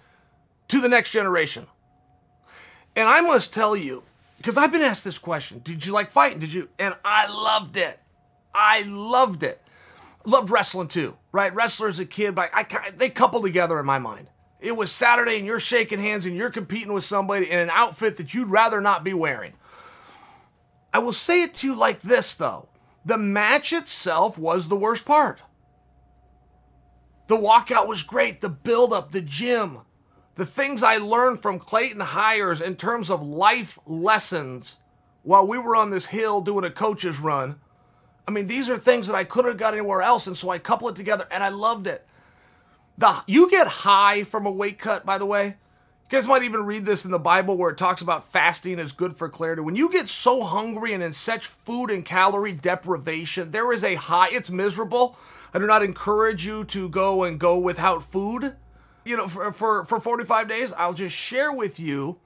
to 0.68 0.80
the 0.80 0.88
next 0.88 1.10
generation. 1.10 1.66
And 2.94 3.08
I 3.08 3.20
must 3.20 3.52
tell 3.52 3.74
you, 3.74 4.04
because 4.36 4.56
I've 4.56 4.70
been 4.70 4.82
asked 4.82 5.04
this 5.04 5.18
question 5.18 5.60
Did 5.64 5.84
you 5.84 5.92
like 5.92 6.10
fighting? 6.10 6.38
Did 6.38 6.52
you? 6.52 6.68
And 6.78 6.94
I 7.04 7.26
loved 7.26 7.76
it. 7.76 7.98
I 8.54 8.82
loved 8.82 9.42
it. 9.42 9.60
Loved 10.24 10.50
wrestling 10.50 10.88
too, 10.88 11.16
right? 11.32 11.52
Wrestler 11.52 11.88
as 11.88 11.98
a 11.98 12.06
kid, 12.06 12.34
but 12.34 12.50
I, 12.52 12.64
I, 12.70 12.90
they 12.90 13.08
couple 13.08 13.42
together 13.42 13.80
in 13.80 13.86
my 13.86 13.98
mind. 13.98 14.28
It 14.60 14.76
was 14.76 14.92
Saturday 14.92 15.38
and 15.38 15.46
you're 15.46 15.58
shaking 15.58 15.98
hands 15.98 16.24
and 16.24 16.36
you're 16.36 16.50
competing 16.50 16.92
with 16.92 17.04
somebody 17.04 17.50
in 17.50 17.58
an 17.58 17.70
outfit 17.70 18.16
that 18.18 18.32
you'd 18.32 18.48
rather 18.48 18.80
not 18.80 19.02
be 19.02 19.12
wearing. 19.12 19.54
I 20.92 20.98
will 20.98 21.12
say 21.12 21.42
it 21.42 21.54
to 21.54 21.66
you 21.66 21.74
like 21.74 22.02
this 22.02 22.34
though 22.34 22.68
the 23.04 23.18
match 23.18 23.72
itself 23.72 24.38
was 24.38 24.68
the 24.68 24.76
worst 24.76 25.04
part. 25.04 25.40
The 27.26 27.36
walkout 27.36 27.88
was 27.88 28.02
great, 28.02 28.40
the 28.40 28.48
build 28.48 28.92
up, 28.92 29.10
the 29.10 29.20
gym, 29.20 29.80
the 30.34 30.46
things 30.46 30.82
I 30.82 30.96
learned 30.98 31.40
from 31.40 31.58
Clayton 31.58 32.00
Hires 32.00 32.60
in 32.60 32.76
terms 32.76 33.10
of 33.10 33.26
life 33.26 33.78
lessons 33.86 34.76
while 35.22 35.46
we 35.46 35.58
were 35.58 35.76
on 35.76 35.90
this 35.90 36.06
hill 36.06 36.40
doing 36.40 36.64
a 36.64 36.70
coach's 36.70 37.18
run. 37.18 37.60
I 38.26 38.30
mean, 38.30 38.46
these 38.46 38.68
are 38.68 38.76
things 38.76 39.06
that 39.06 39.16
I 39.16 39.24
couldn't 39.24 39.52
have 39.52 39.58
got 39.58 39.74
anywhere 39.74 40.02
else, 40.02 40.26
and 40.26 40.36
so 40.36 40.50
I 40.50 40.58
couple 40.58 40.88
it 40.88 40.96
together, 40.96 41.26
and 41.30 41.42
I 41.42 41.48
loved 41.48 41.86
it. 41.86 42.06
The 42.98 43.22
you 43.26 43.50
get 43.50 43.66
high 43.66 44.24
from 44.24 44.46
a 44.46 44.50
weight 44.50 44.78
cut, 44.78 45.04
by 45.04 45.18
the 45.18 45.26
way. 45.26 45.56
Guys 46.12 46.28
might 46.28 46.44
even 46.44 46.64
read 46.64 46.84
this 46.84 47.04
in 47.04 47.10
the 47.10 47.18
Bible 47.18 47.56
where 47.56 47.70
it 47.70 47.78
talks 47.78 48.00
about 48.00 48.24
fasting 48.24 48.78
is 48.78 48.92
good 48.92 49.16
for 49.16 49.28
clarity. 49.28 49.62
When 49.62 49.74
you 49.74 49.90
get 49.90 50.08
so 50.08 50.42
hungry 50.42 50.92
and 50.92 51.02
in 51.02 51.12
such 51.12 51.48
food 51.48 51.90
and 51.90 52.04
calorie 52.04 52.52
deprivation, 52.52 53.50
there 53.50 53.72
is 53.72 53.82
a 53.82 53.96
high. 53.96 54.28
It's 54.30 54.50
miserable. 54.50 55.16
I 55.52 55.58
do 55.58 55.66
not 55.66 55.82
encourage 55.82 56.46
you 56.46 56.64
to 56.66 56.88
go 56.88 57.24
and 57.24 57.40
go 57.40 57.58
without 57.58 58.04
food 58.04 58.54
you 59.04 59.16
know, 59.16 59.28
for, 59.28 59.52
for, 59.52 59.84
for 59.84 60.00
45 60.00 60.48
days, 60.48 60.72
I'll 60.74 60.94
just 60.94 61.16
share 61.16 61.52
with 61.52 61.80
you. 61.80 62.18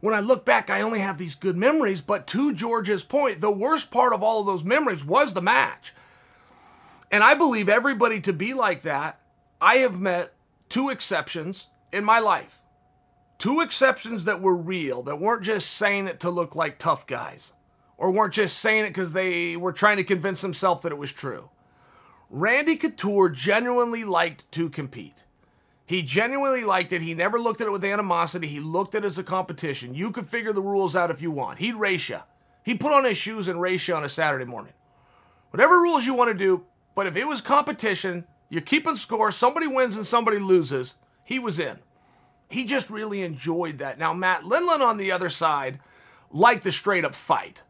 When 0.00 0.14
I 0.14 0.20
look 0.20 0.44
back, 0.44 0.70
I 0.70 0.80
only 0.80 0.98
have 0.98 1.18
these 1.18 1.34
good 1.34 1.56
memories. 1.56 2.00
But 2.00 2.26
to 2.28 2.52
George's 2.52 3.04
point, 3.04 3.40
the 3.40 3.50
worst 3.50 3.90
part 3.90 4.12
of 4.12 4.22
all 4.22 4.40
of 4.40 4.46
those 4.46 4.64
memories 4.64 5.04
was 5.04 5.32
the 5.32 5.42
match. 5.42 5.94
And 7.10 7.22
I 7.22 7.34
believe 7.34 7.68
everybody 7.68 8.20
to 8.22 8.32
be 8.32 8.54
like 8.54 8.82
that. 8.82 9.20
I 9.60 9.76
have 9.76 10.00
met 10.00 10.32
two 10.68 10.88
exceptions 10.88 11.66
in 11.92 12.04
my 12.04 12.18
life. 12.18 12.61
Two 13.42 13.60
exceptions 13.60 14.22
that 14.22 14.40
were 14.40 14.54
real, 14.54 15.02
that 15.02 15.18
weren't 15.18 15.42
just 15.42 15.72
saying 15.72 16.06
it 16.06 16.20
to 16.20 16.30
look 16.30 16.54
like 16.54 16.78
tough 16.78 17.08
guys, 17.08 17.52
or 17.98 18.12
weren't 18.12 18.34
just 18.34 18.56
saying 18.56 18.84
it 18.84 18.90
because 18.90 19.14
they 19.14 19.56
were 19.56 19.72
trying 19.72 19.96
to 19.96 20.04
convince 20.04 20.42
themselves 20.42 20.82
that 20.82 20.92
it 20.92 20.98
was 20.98 21.12
true. 21.12 21.50
Randy 22.30 22.76
Couture 22.76 23.28
genuinely 23.30 24.04
liked 24.04 24.48
to 24.52 24.70
compete. 24.70 25.24
He 25.84 26.02
genuinely 26.02 26.62
liked 26.62 26.92
it. 26.92 27.02
He 27.02 27.14
never 27.14 27.36
looked 27.36 27.60
at 27.60 27.66
it 27.66 27.72
with 27.72 27.84
animosity. 27.84 28.46
He 28.46 28.60
looked 28.60 28.94
at 28.94 29.02
it 29.02 29.08
as 29.08 29.18
a 29.18 29.24
competition. 29.24 29.92
You 29.92 30.12
could 30.12 30.26
figure 30.26 30.52
the 30.52 30.62
rules 30.62 30.94
out 30.94 31.10
if 31.10 31.20
you 31.20 31.32
want. 31.32 31.58
He'd 31.58 31.74
race 31.74 32.10
you. 32.10 32.20
He'd 32.64 32.78
put 32.78 32.92
on 32.92 33.04
his 33.04 33.16
shoes 33.16 33.48
and 33.48 33.60
race 33.60 33.88
you 33.88 33.96
on 33.96 34.04
a 34.04 34.08
Saturday 34.08 34.44
morning. 34.44 34.74
Whatever 35.50 35.80
rules 35.80 36.06
you 36.06 36.14
want 36.14 36.28
to 36.28 36.34
do, 36.38 36.64
but 36.94 37.08
if 37.08 37.16
it 37.16 37.26
was 37.26 37.40
competition, 37.40 38.24
you're 38.48 38.60
keeping 38.60 38.94
score, 38.94 39.32
somebody 39.32 39.66
wins 39.66 39.96
and 39.96 40.06
somebody 40.06 40.38
loses, 40.38 40.94
he 41.24 41.40
was 41.40 41.58
in. 41.58 41.80
He 42.52 42.64
just 42.64 42.90
really 42.90 43.22
enjoyed 43.22 43.78
that. 43.78 43.98
Now, 43.98 44.12
Matt 44.12 44.42
Lindland 44.42 44.80
on 44.80 44.96
the 44.96 45.10
other 45.10 45.28
side 45.30 45.80
liked 46.30 46.64
the 46.64 46.72
straight 46.72 47.04
up 47.04 47.14
fight. 47.14 47.62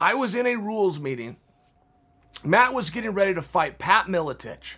I 0.00 0.14
was 0.14 0.34
in 0.34 0.46
a 0.46 0.56
rules 0.56 0.98
meeting. 0.98 1.36
Matt 2.44 2.72
was 2.72 2.90
getting 2.90 3.10
ready 3.10 3.34
to 3.34 3.42
fight 3.42 3.78
Pat 3.78 4.06
Miletich 4.06 4.76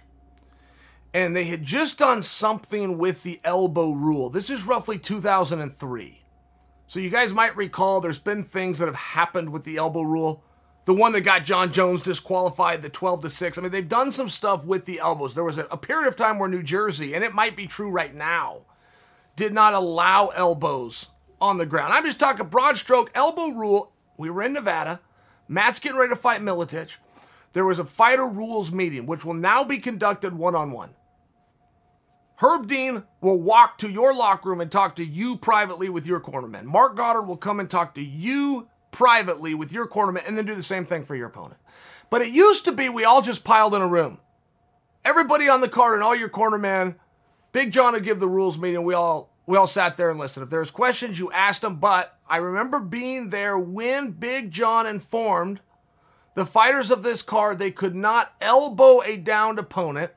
and 1.12 1.34
they 1.34 1.44
had 1.44 1.62
just 1.62 1.98
done 1.98 2.22
something 2.22 2.98
with 2.98 3.22
the 3.22 3.40
elbow 3.44 3.90
rule. 3.90 4.30
This 4.30 4.50
is 4.50 4.64
roughly 4.64 4.98
2003. 4.98 6.22
So 6.86 7.00
you 7.00 7.10
guys 7.10 7.32
might 7.32 7.56
recall 7.56 8.00
there's 8.00 8.18
been 8.18 8.42
things 8.42 8.78
that 8.78 8.86
have 8.86 8.96
happened 8.96 9.50
with 9.50 9.64
the 9.64 9.76
elbow 9.76 10.02
rule. 10.02 10.44
the 10.86 10.94
one 10.94 11.12
that 11.12 11.20
got 11.20 11.44
Jon 11.44 11.70
Jones 11.70 12.02
disqualified, 12.02 12.82
the 12.82 12.88
12 12.88 13.22
to 13.22 13.30
6. 13.30 13.58
I 13.58 13.60
mean, 13.60 13.70
they've 13.70 13.86
done 13.86 14.10
some 14.10 14.28
stuff 14.28 14.64
with 14.64 14.86
the 14.86 14.98
elbows. 14.98 15.34
There 15.34 15.44
was 15.44 15.58
a, 15.58 15.66
a 15.70 15.76
period 15.76 16.08
of 16.08 16.16
time 16.16 16.38
where 16.38 16.48
New 16.48 16.62
Jersey, 16.62 17.14
and 17.14 17.22
it 17.22 17.34
might 17.34 17.54
be 17.54 17.66
true 17.66 17.90
right 17.90 18.12
now, 18.12 18.62
did 19.40 19.54
not 19.54 19.72
allow 19.72 20.26
elbows 20.28 21.06
on 21.40 21.56
the 21.56 21.64
ground. 21.64 21.94
I'm 21.94 22.04
just 22.04 22.20
talking 22.20 22.48
broad 22.48 22.76
stroke 22.76 23.10
elbow 23.14 23.48
rule. 23.48 23.90
We 24.18 24.28
were 24.28 24.42
in 24.42 24.52
Nevada. 24.52 25.00
Matt's 25.48 25.80
getting 25.80 25.96
ready 25.96 26.10
to 26.10 26.16
fight 26.16 26.42
Miletich. 26.42 26.96
There 27.54 27.64
was 27.64 27.78
a 27.78 27.86
fighter 27.86 28.26
rules 28.26 28.70
meeting, 28.70 29.06
which 29.06 29.24
will 29.24 29.32
now 29.32 29.64
be 29.64 29.78
conducted 29.78 30.36
one 30.36 30.54
on 30.54 30.72
one. 30.72 30.90
Herb 32.36 32.68
Dean 32.68 33.04
will 33.22 33.40
walk 33.40 33.78
to 33.78 33.88
your 33.88 34.14
locker 34.14 34.50
room 34.50 34.60
and 34.60 34.70
talk 34.70 34.94
to 34.96 35.04
you 35.04 35.38
privately 35.38 35.88
with 35.88 36.06
your 36.06 36.20
cornerman. 36.20 36.64
Marc 36.64 36.94
Goddard 36.94 37.22
will 37.22 37.38
come 37.38 37.60
and 37.60 37.70
talk 37.70 37.94
to 37.94 38.04
you 38.04 38.68
privately 38.90 39.54
with 39.54 39.72
your 39.72 39.88
cornerman 39.88 40.28
and 40.28 40.36
then 40.36 40.44
do 40.44 40.54
the 40.54 40.62
same 40.62 40.84
thing 40.84 41.02
for 41.02 41.16
your 41.16 41.28
opponent. 41.28 41.60
But 42.10 42.20
it 42.20 42.28
used 42.28 42.66
to 42.66 42.72
be 42.72 42.90
we 42.90 43.04
all 43.04 43.22
just 43.22 43.42
piled 43.42 43.74
in 43.74 43.80
a 43.80 43.88
room. 43.88 44.18
Everybody 45.02 45.48
on 45.48 45.62
the 45.62 45.68
card 45.68 45.94
and 45.94 46.02
all 46.02 46.14
your 46.14 46.28
cornermen, 46.28 46.96
Big 47.52 47.72
John 47.72 47.94
would 47.94 48.04
give 48.04 48.20
the 48.20 48.28
rules 48.28 48.58
meeting. 48.58 48.84
We 48.84 48.92
all 48.92 49.29
we 49.50 49.56
all 49.56 49.66
sat 49.66 49.96
there 49.96 50.10
and 50.10 50.18
listened. 50.20 50.44
If 50.44 50.50
there's 50.50 50.70
questions, 50.70 51.18
you 51.18 51.32
asked 51.32 51.62
them. 51.62 51.76
But 51.76 52.16
I 52.28 52.36
remember 52.36 52.78
being 52.78 53.30
there 53.30 53.58
when 53.58 54.12
Big 54.12 54.52
John 54.52 54.86
informed 54.86 55.58
the 56.36 56.46
fighters 56.46 56.92
of 56.92 57.02
this 57.02 57.20
card 57.20 57.58
they 57.58 57.72
could 57.72 57.96
not 57.96 58.32
elbow 58.40 59.02
a 59.02 59.16
downed 59.16 59.58
opponent. 59.58 60.12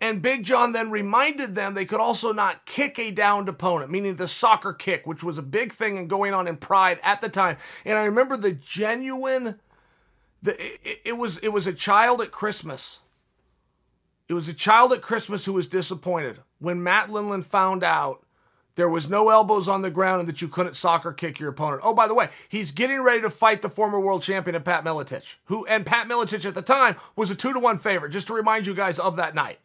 And 0.00 0.22
Big 0.22 0.44
John 0.44 0.72
then 0.72 0.90
reminded 0.90 1.54
them 1.54 1.74
they 1.74 1.84
could 1.84 2.00
also 2.00 2.32
not 2.32 2.64
kick 2.64 2.98
a 2.98 3.10
downed 3.10 3.46
opponent, 3.50 3.90
meaning 3.90 4.16
the 4.16 4.26
soccer 4.26 4.72
kick, 4.72 5.06
which 5.06 5.22
was 5.22 5.36
a 5.36 5.42
big 5.42 5.70
thing 5.70 5.98
and 5.98 6.08
going 6.08 6.32
on 6.32 6.48
in 6.48 6.56
Pride 6.56 6.98
at 7.02 7.20
the 7.20 7.28
time. 7.28 7.58
And 7.84 7.98
I 7.98 8.04
remember 8.04 8.38
the 8.38 8.52
genuine, 8.52 9.60
the 10.42 10.58
it, 10.58 11.02
it 11.04 11.16
was 11.18 11.36
it 11.38 11.48
was 11.48 11.66
a 11.66 11.74
child 11.74 12.22
at 12.22 12.30
Christmas. 12.30 13.00
It 14.28 14.34
was 14.34 14.48
a 14.48 14.54
child 14.54 14.94
at 14.94 15.02
Christmas 15.02 15.44
who 15.44 15.52
was 15.52 15.68
disappointed 15.68 16.38
when 16.58 16.82
Matt 16.82 17.10
Lindland 17.10 17.44
found 17.44 17.84
out 17.84 18.24
there 18.74 18.88
was 18.88 19.08
no 19.08 19.28
elbows 19.28 19.68
on 19.68 19.82
the 19.82 19.90
ground 19.90 20.20
and 20.20 20.28
that 20.28 20.40
you 20.40 20.48
couldn't 20.48 20.76
soccer 20.76 21.12
kick 21.12 21.38
your 21.38 21.50
opponent. 21.50 21.82
Oh, 21.84 21.94
by 21.94 22.06
the 22.06 22.14
way, 22.14 22.30
he's 22.48 22.72
getting 22.72 23.02
ready 23.02 23.20
to 23.20 23.30
fight 23.30 23.62
the 23.62 23.68
former 23.68 24.00
world 24.00 24.22
champion 24.22 24.54
at 24.54 24.64
Pat 24.64 24.84
Miletich, 24.84 25.36
who 25.44 25.66
and 25.66 25.84
Pat 25.84 26.08
Miletich 26.08 26.46
at 26.46 26.54
the 26.54 26.62
time 26.62 26.96
was 27.14 27.30
a 27.30 27.34
two 27.34 27.52
to 27.52 27.60
one 27.60 27.78
favorite. 27.78 28.10
Just 28.10 28.26
to 28.28 28.34
remind 28.34 28.66
you 28.66 28.74
guys 28.74 28.98
of 28.98 29.16
that 29.16 29.34
night. 29.34 29.58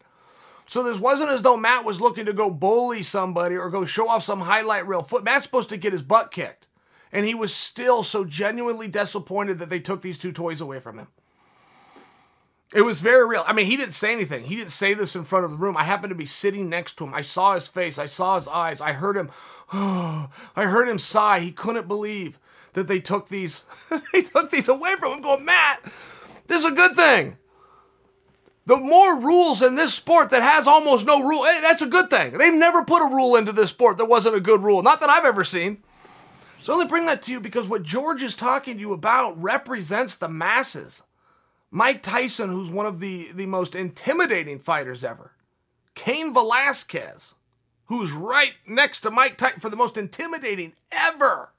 So 0.68 0.82
this 0.82 0.98
wasn't 0.98 1.30
as 1.30 1.40
though 1.40 1.56
Matt 1.56 1.86
was 1.86 2.00
looking 2.00 2.26
to 2.26 2.34
go 2.34 2.50
bully 2.50 3.02
somebody 3.02 3.56
or 3.56 3.70
go 3.70 3.86
show 3.86 4.08
off 4.08 4.22
some 4.22 4.42
highlight 4.42 4.86
reel 4.86 5.02
foot. 5.02 5.24
Matt's 5.24 5.44
supposed 5.44 5.70
to 5.70 5.78
get 5.78 5.92
his 5.92 6.02
butt 6.02 6.30
kicked. 6.30 6.66
And 7.10 7.24
he 7.24 7.34
was 7.34 7.54
still 7.54 8.02
so 8.02 8.26
genuinely 8.26 8.86
disappointed 8.86 9.58
that 9.60 9.70
they 9.70 9.80
took 9.80 10.02
these 10.02 10.18
two 10.18 10.30
toys 10.30 10.60
away 10.60 10.78
from 10.78 10.98
him. 10.98 11.08
It 12.74 12.82
was 12.82 13.00
very 13.00 13.26
real. 13.26 13.44
I 13.46 13.54
mean, 13.54 13.66
he 13.66 13.76
didn't 13.76 13.94
say 13.94 14.12
anything. 14.12 14.44
He 14.44 14.56
didn't 14.56 14.72
say 14.72 14.92
this 14.92 15.16
in 15.16 15.24
front 15.24 15.46
of 15.46 15.52
the 15.52 15.56
room. 15.56 15.76
I 15.76 15.84
happened 15.84 16.10
to 16.10 16.14
be 16.14 16.26
sitting 16.26 16.68
next 16.68 16.98
to 16.98 17.04
him. 17.04 17.14
I 17.14 17.22
saw 17.22 17.54
his 17.54 17.66
face. 17.66 17.98
I 17.98 18.06
saw 18.06 18.36
his 18.36 18.46
eyes. 18.46 18.80
I 18.80 18.92
heard 18.92 19.16
him. 19.16 19.30
Oh, 19.72 20.28
I 20.56 20.64
heard 20.64 20.88
him 20.88 20.98
sigh. 20.98 21.40
He 21.40 21.50
couldn't 21.50 21.88
believe 21.88 22.38
that 22.74 22.86
they 22.86 23.00
took 23.00 23.28
these. 23.28 23.64
they 24.12 24.22
took 24.22 24.50
these 24.50 24.68
away 24.68 24.96
from 24.96 25.12
him. 25.12 25.22
Going, 25.22 25.44
Matt, 25.46 25.82
this 26.46 26.64
is 26.64 26.70
a 26.70 26.74
good 26.74 26.94
thing. 26.94 27.38
The 28.66 28.76
more 28.76 29.18
rules 29.18 29.62
in 29.62 29.76
this 29.76 29.94
sport 29.94 30.28
that 30.28 30.42
has 30.42 30.66
almost 30.66 31.06
no 31.06 31.26
rule, 31.26 31.44
hey, 31.44 31.60
that's 31.62 31.80
a 31.80 31.86
good 31.86 32.10
thing. 32.10 32.36
They've 32.36 32.52
never 32.52 32.84
put 32.84 33.00
a 33.00 33.14
rule 33.14 33.34
into 33.34 33.50
this 33.50 33.70
sport 33.70 33.96
that 33.96 34.04
wasn't 34.04 34.36
a 34.36 34.40
good 34.40 34.62
rule. 34.62 34.82
Not 34.82 35.00
that 35.00 35.08
I've 35.08 35.24
ever 35.24 35.42
seen. 35.42 35.82
So 36.60 36.72
I 36.72 36.74
only 36.74 36.86
bring 36.86 37.06
that 37.06 37.22
to 37.22 37.32
you 37.32 37.40
because 37.40 37.66
what 37.66 37.82
George 37.82 38.22
is 38.22 38.34
talking 38.34 38.74
to 38.74 38.80
you 38.80 38.92
about 38.92 39.40
represents 39.40 40.16
the 40.16 40.28
masses. 40.28 41.02
Mike 41.70 42.02
Tyson, 42.02 42.50
who's 42.50 42.70
one 42.70 42.86
of 42.86 43.00
the, 43.00 43.28
the 43.32 43.46
most 43.46 43.74
intimidating 43.74 44.58
fighters 44.58 45.04
ever. 45.04 45.32
Cain 45.94 46.32
Velasquez, 46.32 47.34
who's 47.86 48.12
right 48.12 48.54
next 48.66 49.02
to 49.02 49.10
Mike 49.10 49.36
Tyson 49.36 49.60
for 49.60 49.68
the 49.68 49.76
most 49.76 49.96
intimidating 49.96 50.72
ever. 50.90 51.50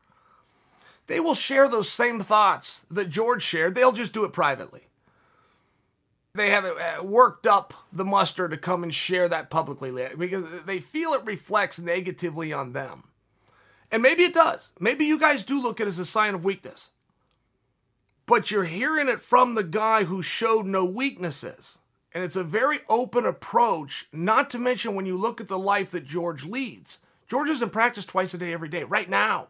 They 1.07 1.19
will 1.19 1.35
share 1.35 1.67
those 1.67 1.89
same 1.89 2.21
thoughts 2.21 2.85
that 2.89 3.09
George 3.09 3.43
shared. 3.43 3.75
They'll 3.75 3.91
just 3.91 4.13
do 4.13 4.25
it 4.25 4.33
privately. 4.33 4.87
They 6.35 6.51
haven't 6.51 6.77
uh, 6.79 7.03
worked 7.03 7.47
up 7.47 7.73
the 7.91 8.05
muster 8.05 8.47
to 8.47 8.57
come 8.57 8.83
and 8.83 8.93
share 8.93 9.27
that 9.27 9.49
publicly 9.49 9.91
because 10.17 10.45
they 10.65 10.79
feel 10.79 11.13
it 11.13 11.25
reflects 11.25 11.79
negatively 11.79 12.53
on 12.53 12.73
them. 12.73 13.05
And 13.91 14.03
maybe 14.03 14.23
it 14.23 14.35
does. 14.35 14.71
Maybe 14.79 15.05
you 15.05 15.19
guys 15.19 15.43
do 15.43 15.61
look 15.61 15.81
at 15.81 15.87
it 15.87 15.89
as 15.89 15.99
a 15.99 16.05
sign 16.05 16.35
of 16.35 16.43
weakness 16.43 16.89
but 18.29 18.51
you're 18.51 18.65
hearing 18.65 19.07
it 19.07 19.19
from 19.19 19.55
the 19.55 19.63
guy 19.63 20.03
who 20.03 20.21
showed 20.21 20.67
no 20.67 20.85
weaknesses. 20.85 21.79
And 22.13 22.23
it's 22.23 22.35
a 22.35 22.43
very 22.43 22.81
open 22.87 23.25
approach, 23.25 24.07
not 24.13 24.51
to 24.51 24.59
mention 24.59 24.93
when 24.93 25.07
you 25.07 25.17
look 25.17 25.41
at 25.41 25.47
the 25.47 25.57
life 25.57 25.89
that 25.89 26.05
George 26.05 26.45
leads. 26.45 26.99
George 27.27 27.49
is 27.49 27.63
in 27.63 27.71
practice 27.71 28.05
twice 28.05 28.35
a 28.35 28.37
day, 28.37 28.53
every 28.53 28.69
day, 28.69 28.83
right 28.83 29.09
now. 29.09 29.47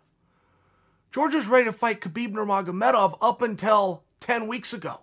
George 1.12 1.36
was 1.36 1.48
ready 1.48 1.66
to 1.66 1.74
fight 1.74 2.00
Khabib 2.00 2.32
Nurmagomedov 2.32 3.18
up 3.22 3.42
until 3.42 4.04
10 4.22 4.48
weeks 4.48 4.72
ago. 4.72 5.02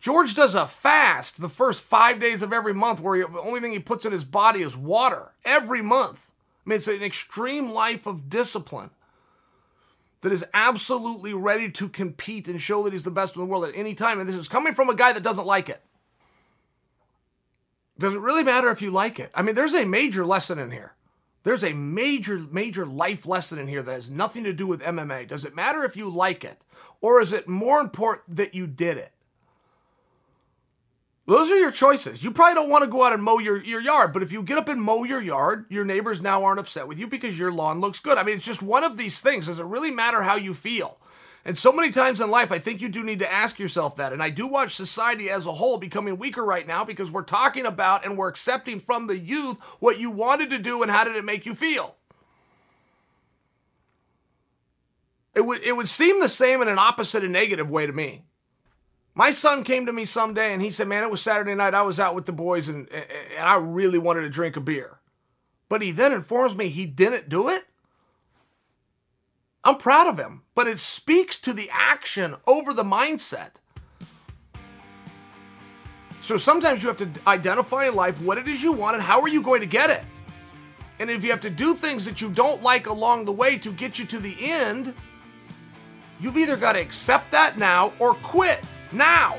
George 0.00 0.36
does 0.36 0.54
a 0.54 0.68
fast 0.68 1.40
the 1.40 1.48
first 1.48 1.82
five 1.82 2.20
days 2.20 2.40
of 2.40 2.52
every 2.52 2.72
month 2.72 3.00
where 3.00 3.16
he, 3.16 3.22
the 3.22 3.40
only 3.40 3.58
thing 3.58 3.72
he 3.72 3.80
puts 3.80 4.06
in 4.06 4.12
his 4.12 4.24
body 4.24 4.62
is 4.62 4.76
water 4.76 5.32
every 5.44 5.82
month. 5.82 6.28
I 6.64 6.70
mean, 6.70 6.76
it's 6.76 6.86
an 6.86 7.02
extreme 7.02 7.72
life 7.72 8.06
of 8.06 8.30
discipline 8.30 8.90
that 10.24 10.32
is 10.32 10.42
absolutely 10.54 11.34
ready 11.34 11.70
to 11.70 11.86
compete 11.86 12.48
and 12.48 12.58
show 12.58 12.82
that 12.82 12.94
he's 12.94 13.04
the 13.04 13.10
best 13.10 13.36
in 13.36 13.42
the 13.42 13.46
world 13.46 13.66
at 13.66 13.76
any 13.76 13.94
time. 13.94 14.18
And 14.18 14.26
this 14.26 14.34
is 14.34 14.48
coming 14.48 14.72
from 14.72 14.88
a 14.88 14.94
guy 14.94 15.12
that 15.12 15.22
doesn't 15.22 15.44
like 15.44 15.68
it. 15.68 15.82
Does 17.98 18.14
it 18.14 18.20
really 18.20 18.42
matter 18.42 18.70
if 18.70 18.80
you 18.80 18.90
like 18.90 19.20
it? 19.20 19.30
I 19.34 19.42
mean, 19.42 19.54
there's 19.54 19.74
a 19.74 19.84
major 19.84 20.24
lesson 20.24 20.58
in 20.58 20.70
here. 20.70 20.94
There's 21.42 21.62
a 21.62 21.74
major, 21.74 22.38
major 22.38 22.86
life 22.86 23.26
lesson 23.26 23.58
in 23.58 23.68
here 23.68 23.82
that 23.82 23.92
has 23.92 24.08
nothing 24.08 24.44
to 24.44 24.54
do 24.54 24.66
with 24.66 24.80
MMA. 24.80 25.28
Does 25.28 25.44
it 25.44 25.54
matter 25.54 25.84
if 25.84 25.94
you 25.94 26.08
like 26.08 26.42
it? 26.42 26.64
Or 27.02 27.20
is 27.20 27.34
it 27.34 27.46
more 27.46 27.78
important 27.82 28.36
that 28.36 28.54
you 28.54 28.66
did 28.66 28.96
it? 28.96 29.12
Those 31.26 31.50
are 31.50 31.58
your 31.58 31.70
choices. 31.70 32.22
You 32.22 32.30
probably 32.30 32.54
don't 32.54 32.68
want 32.68 32.84
to 32.84 32.90
go 32.90 33.02
out 33.02 33.14
and 33.14 33.22
mow 33.22 33.38
your, 33.38 33.62
your 33.62 33.80
yard, 33.80 34.12
but 34.12 34.22
if 34.22 34.30
you 34.30 34.42
get 34.42 34.58
up 34.58 34.68
and 34.68 34.82
mow 34.82 35.04
your 35.04 35.22
yard, 35.22 35.64
your 35.70 35.84
neighbors 35.84 36.20
now 36.20 36.44
aren't 36.44 36.60
upset 36.60 36.86
with 36.86 36.98
you 36.98 37.06
because 37.06 37.38
your 37.38 37.50
lawn 37.50 37.80
looks 37.80 37.98
good. 37.98 38.18
I 38.18 38.22
mean, 38.22 38.36
it's 38.36 38.44
just 38.44 38.62
one 38.62 38.84
of 38.84 38.98
these 38.98 39.20
things. 39.20 39.46
Does 39.46 39.58
it 39.58 39.64
really 39.64 39.90
matter 39.90 40.22
how 40.22 40.36
you 40.36 40.52
feel? 40.52 40.98
And 41.46 41.56
so 41.56 41.72
many 41.72 41.90
times 41.90 42.20
in 42.20 42.30
life, 42.30 42.52
I 42.52 42.58
think 42.58 42.80
you 42.80 42.88
do 42.88 43.02
need 43.02 43.18
to 43.18 43.30
ask 43.30 43.58
yourself 43.58 43.96
that. 43.96 44.12
And 44.12 44.22
I 44.22 44.30
do 44.30 44.46
watch 44.46 44.74
society 44.74 45.30
as 45.30 45.46
a 45.46 45.52
whole 45.52 45.78
becoming 45.78 46.18
weaker 46.18 46.44
right 46.44 46.66
now 46.66 46.84
because 46.84 47.10
we're 47.10 47.22
talking 47.22 47.66
about 47.66 48.04
and 48.04 48.16
we're 48.16 48.28
accepting 48.28 48.78
from 48.78 49.06
the 49.06 49.18
youth 49.18 49.58
what 49.78 49.98
you 49.98 50.10
wanted 50.10 50.50
to 50.50 50.58
do 50.58 50.82
and 50.82 50.90
how 50.90 51.04
did 51.04 51.16
it 51.16 51.24
make 51.24 51.44
you 51.44 51.54
feel. 51.54 51.96
It 55.34 55.42
would, 55.42 55.62
it 55.62 55.76
would 55.76 55.88
seem 55.88 56.20
the 56.20 56.28
same 56.28 56.62
in 56.62 56.68
an 56.68 56.78
opposite 56.78 57.24
and 57.24 57.32
negative 57.32 57.68
way 57.68 57.86
to 57.86 57.92
me. 57.92 58.24
My 59.14 59.30
son 59.30 59.62
came 59.62 59.86
to 59.86 59.92
me 59.92 60.04
someday 60.04 60.52
and 60.52 60.60
he 60.60 60.70
said, 60.70 60.88
Man, 60.88 61.04
it 61.04 61.10
was 61.10 61.22
Saturday 61.22 61.54
night. 61.54 61.74
I 61.74 61.82
was 61.82 62.00
out 62.00 62.14
with 62.14 62.26
the 62.26 62.32
boys 62.32 62.68
and, 62.68 62.88
and 62.92 63.46
I 63.46 63.56
really 63.56 63.98
wanted 63.98 64.22
to 64.22 64.28
drink 64.28 64.56
a 64.56 64.60
beer. 64.60 64.98
But 65.68 65.82
he 65.82 65.92
then 65.92 66.12
informs 66.12 66.54
me 66.54 66.68
he 66.68 66.86
didn't 66.86 67.28
do 67.28 67.48
it. 67.48 67.64
I'm 69.62 69.78
proud 69.78 70.08
of 70.08 70.18
him, 70.18 70.42
but 70.54 70.66
it 70.66 70.78
speaks 70.78 71.36
to 71.40 71.52
the 71.52 71.70
action 71.72 72.36
over 72.46 72.74
the 72.74 72.82
mindset. 72.82 73.52
So 76.20 76.36
sometimes 76.36 76.82
you 76.82 76.88
have 76.88 76.98
to 76.98 77.08
identify 77.26 77.86
in 77.86 77.94
life 77.94 78.20
what 78.20 78.36
it 78.36 78.48
is 78.48 78.62
you 78.62 78.72
want 78.72 78.96
and 78.96 79.02
how 79.02 79.20
are 79.22 79.28
you 79.28 79.42
going 79.42 79.60
to 79.60 79.66
get 79.66 79.90
it. 79.90 80.02
And 80.98 81.10
if 81.10 81.24
you 81.24 81.30
have 81.30 81.40
to 81.42 81.50
do 81.50 81.74
things 81.74 82.04
that 82.04 82.20
you 82.20 82.30
don't 82.30 82.62
like 82.62 82.86
along 82.86 83.24
the 83.24 83.32
way 83.32 83.58
to 83.58 83.72
get 83.72 83.98
you 83.98 84.04
to 84.06 84.18
the 84.18 84.36
end, 84.40 84.94
you've 86.20 86.36
either 86.36 86.56
got 86.56 86.74
to 86.74 86.80
accept 86.80 87.30
that 87.32 87.58
now 87.58 87.92
or 87.98 88.14
quit 88.14 88.62
now. 88.94 89.36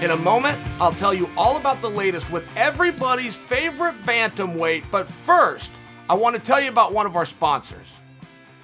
In 0.00 0.12
a 0.12 0.16
moment, 0.16 0.56
I'll 0.80 0.92
tell 0.92 1.12
you 1.12 1.28
all 1.36 1.56
about 1.56 1.82
the 1.82 1.90
latest 1.90 2.30
with 2.30 2.44
everybody's 2.54 3.34
favorite 3.34 4.00
bantamweight, 4.04 4.84
but 4.92 5.10
first, 5.10 5.72
I 6.08 6.14
want 6.14 6.36
to 6.36 6.40
tell 6.40 6.60
you 6.60 6.68
about 6.68 6.92
one 6.92 7.04
of 7.04 7.16
our 7.16 7.24
sponsors. 7.24 7.86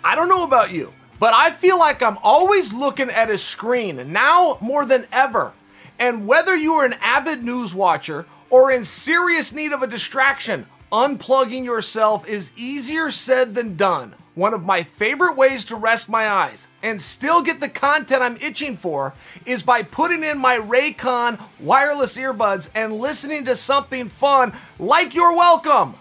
I 0.04 0.14
don't 0.14 0.28
know 0.28 0.44
about 0.44 0.70
you, 0.70 0.92
but 1.18 1.34
I 1.34 1.50
feel 1.50 1.76
like 1.76 2.02
I'm 2.02 2.18
always 2.22 2.72
looking 2.72 3.10
at 3.10 3.30
a 3.30 3.36
screen, 3.36 4.12
now 4.12 4.58
more 4.60 4.86
than 4.86 5.08
ever. 5.10 5.52
And 5.98 6.26
whether 6.26 6.54
you 6.54 6.74
are 6.74 6.84
an 6.84 6.94
avid 7.00 7.42
news 7.42 7.74
watcher 7.74 8.26
or 8.48 8.70
in 8.70 8.84
serious 8.84 9.52
need 9.52 9.72
of 9.72 9.82
a 9.82 9.88
distraction, 9.88 10.66
Unplugging 10.94 11.64
yourself 11.64 12.24
is 12.28 12.52
easier 12.56 13.10
said 13.10 13.56
than 13.56 13.74
done. 13.74 14.14
One 14.36 14.54
of 14.54 14.64
my 14.64 14.84
favorite 14.84 15.36
ways 15.36 15.64
to 15.64 15.74
rest 15.74 16.08
my 16.08 16.28
eyes 16.28 16.68
and 16.84 17.02
still 17.02 17.42
get 17.42 17.58
the 17.58 17.68
content 17.68 18.22
I'm 18.22 18.36
itching 18.36 18.76
for 18.76 19.12
is 19.44 19.64
by 19.64 19.82
putting 19.82 20.22
in 20.22 20.38
my 20.38 20.56
Raycon 20.56 21.40
wireless 21.58 22.16
earbuds 22.16 22.70
and 22.76 23.00
listening 23.00 23.44
to 23.46 23.56
something 23.56 24.08
fun 24.08 24.52
like 24.78 25.16
You're 25.16 25.34
Welcome. 25.34 25.96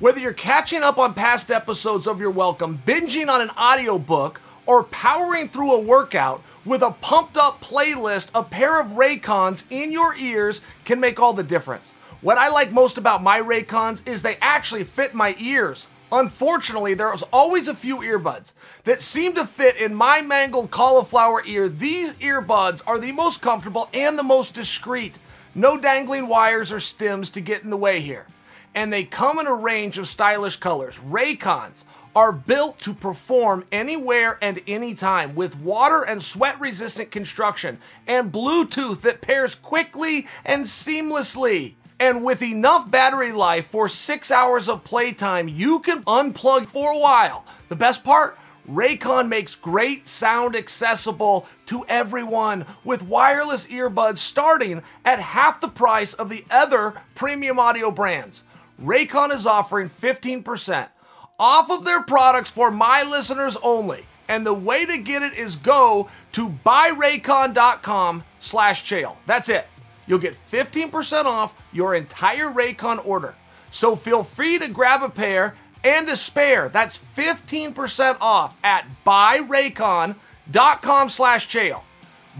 Whether 0.00 0.18
you're 0.18 0.32
catching 0.32 0.82
up 0.82 0.98
on 0.98 1.14
past 1.14 1.48
episodes 1.48 2.08
of 2.08 2.18
You're 2.18 2.28
Welcome, 2.28 2.82
binging 2.84 3.28
on 3.28 3.40
an 3.40 3.50
audiobook, 3.50 4.40
or 4.66 4.82
powering 4.82 5.46
through 5.46 5.70
a 5.70 5.78
workout, 5.78 6.42
with 6.64 6.82
a 6.82 6.90
pumped 6.90 7.36
up 7.36 7.62
playlist, 7.62 8.30
a 8.34 8.42
pair 8.42 8.80
of 8.80 8.96
Raycons 8.96 9.62
in 9.70 9.92
your 9.92 10.16
ears 10.16 10.60
can 10.84 10.98
make 10.98 11.20
all 11.20 11.34
the 11.34 11.44
difference. 11.44 11.92
What 12.24 12.38
I 12.38 12.48
like 12.48 12.72
most 12.72 12.96
about 12.96 13.22
my 13.22 13.38
Raycons 13.38 14.00
is 14.08 14.22
they 14.22 14.38
actually 14.40 14.84
fit 14.84 15.12
my 15.12 15.36
ears. 15.38 15.88
Unfortunately, 16.10 16.94
there's 16.94 17.22
always 17.24 17.68
a 17.68 17.74
few 17.74 17.98
earbuds 17.98 18.54
that 18.84 19.02
seem 19.02 19.34
to 19.34 19.44
fit 19.44 19.76
in 19.76 19.94
my 19.94 20.22
mangled 20.22 20.70
cauliflower 20.70 21.42
ear. 21.44 21.68
These 21.68 22.14
earbuds 22.14 22.80
are 22.86 22.98
the 22.98 23.12
most 23.12 23.42
comfortable 23.42 23.90
and 23.92 24.18
the 24.18 24.22
most 24.22 24.54
discreet. 24.54 25.18
No 25.54 25.76
dangling 25.76 26.26
wires 26.26 26.72
or 26.72 26.80
stems 26.80 27.28
to 27.28 27.42
get 27.42 27.62
in 27.62 27.68
the 27.68 27.76
way 27.76 28.00
here. 28.00 28.26
And 28.74 28.90
they 28.90 29.04
come 29.04 29.38
in 29.38 29.46
a 29.46 29.52
range 29.52 29.98
of 29.98 30.08
stylish 30.08 30.56
colors. 30.56 30.94
Raycons 31.06 31.84
are 32.16 32.32
built 32.32 32.78
to 32.78 32.94
perform 32.94 33.66
anywhere 33.70 34.38
and 34.40 34.62
anytime 34.66 35.34
with 35.34 35.60
water 35.60 36.02
and 36.02 36.22
sweat 36.22 36.58
resistant 36.58 37.10
construction 37.10 37.76
and 38.06 38.32
Bluetooth 38.32 39.02
that 39.02 39.20
pairs 39.20 39.54
quickly 39.54 40.26
and 40.42 40.64
seamlessly. 40.64 41.74
And 42.00 42.24
with 42.24 42.42
enough 42.42 42.90
battery 42.90 43.32
life 43.32 43.66
for 43.66 43.88
six 43.88 44.30
hours 44.30 44.68
of 44.68 44.84
playtime, 44.84 45.48
you 45.48 45.78
can 45.80 46.02
unplug 46.04 46.66
for 46.66 46.92
a 46.92 46.98
while. 46.98 47.44
The 47.68 47.76
best 47.76 48.04
part? 48.04 48.36
Raycon 48.68 49.28
makes 49.28 49.54
great 49.54 50.08
sound 50.08 50.56
accessible 50.56 51.46
to 51.66 51.84
everyone 51.86 52.64
with 52.82 53.02
wireless 53.02 53.66
earbuds 53.66 54.18
starting 54.18 54.82
at 55.04 55.20
half 55.20 55.60
the 55.60 55.68
price 55.68 56.14
of 56.14 56.30
the 56.30 56.44
other 56.50 56.94
premium 57.14 57.58
audio 57.58 57.90
brands. 57.90 58.42
Raycon 58.82 59.32
is 59.32 59.46
offering 59.46 59.90
15% 59.90 60.88
off 61.38 61.70
of 61.70 61.84
their 61.84 62.02
products 62.02 62.50
for 62.50 62.70
my 62.70 63.02
listeners 63.02 63.56
only. 63.62 64.06
And 64.28 64.46
the 64.46 64.54
way 64.54 64.86
to 64.86 64.96
get 64.96 65.22
it 65.22 65.34
is 65.34 65.56
go 65.56 66.08
to 66.32 66.48
buyraycon.com 66.48 68.24
slash 68.40 68.84
chael. 68.84 69.16
That's 69.26 69.50
it. 69.50 69.66
You'll 70.06 70.18
get 70.18 70.34
15% 70.34 71.24
off 71.24 71.54
your 71.72 71.94
entire 71.94 72.50
Raycon 72.50 73.04
order. 73.06 73.34
So 73.70 73.96
feel 73.96 74.22
free 74.22 74.58
to 74.58 74.68
grab 74.68 75.02
a 75.02 75.08
pair 75.08 75.56
and 75.82 76.08
a 76.08 76.16
spare. 76.16 76.68
That's 76.68 76.98
15% 76.98 78.18
off 78.20 78.56
at 78.64 78.86
buyraycon.com 79.04 81.10
slash 81.10 81.48
chael. 81.48 81.82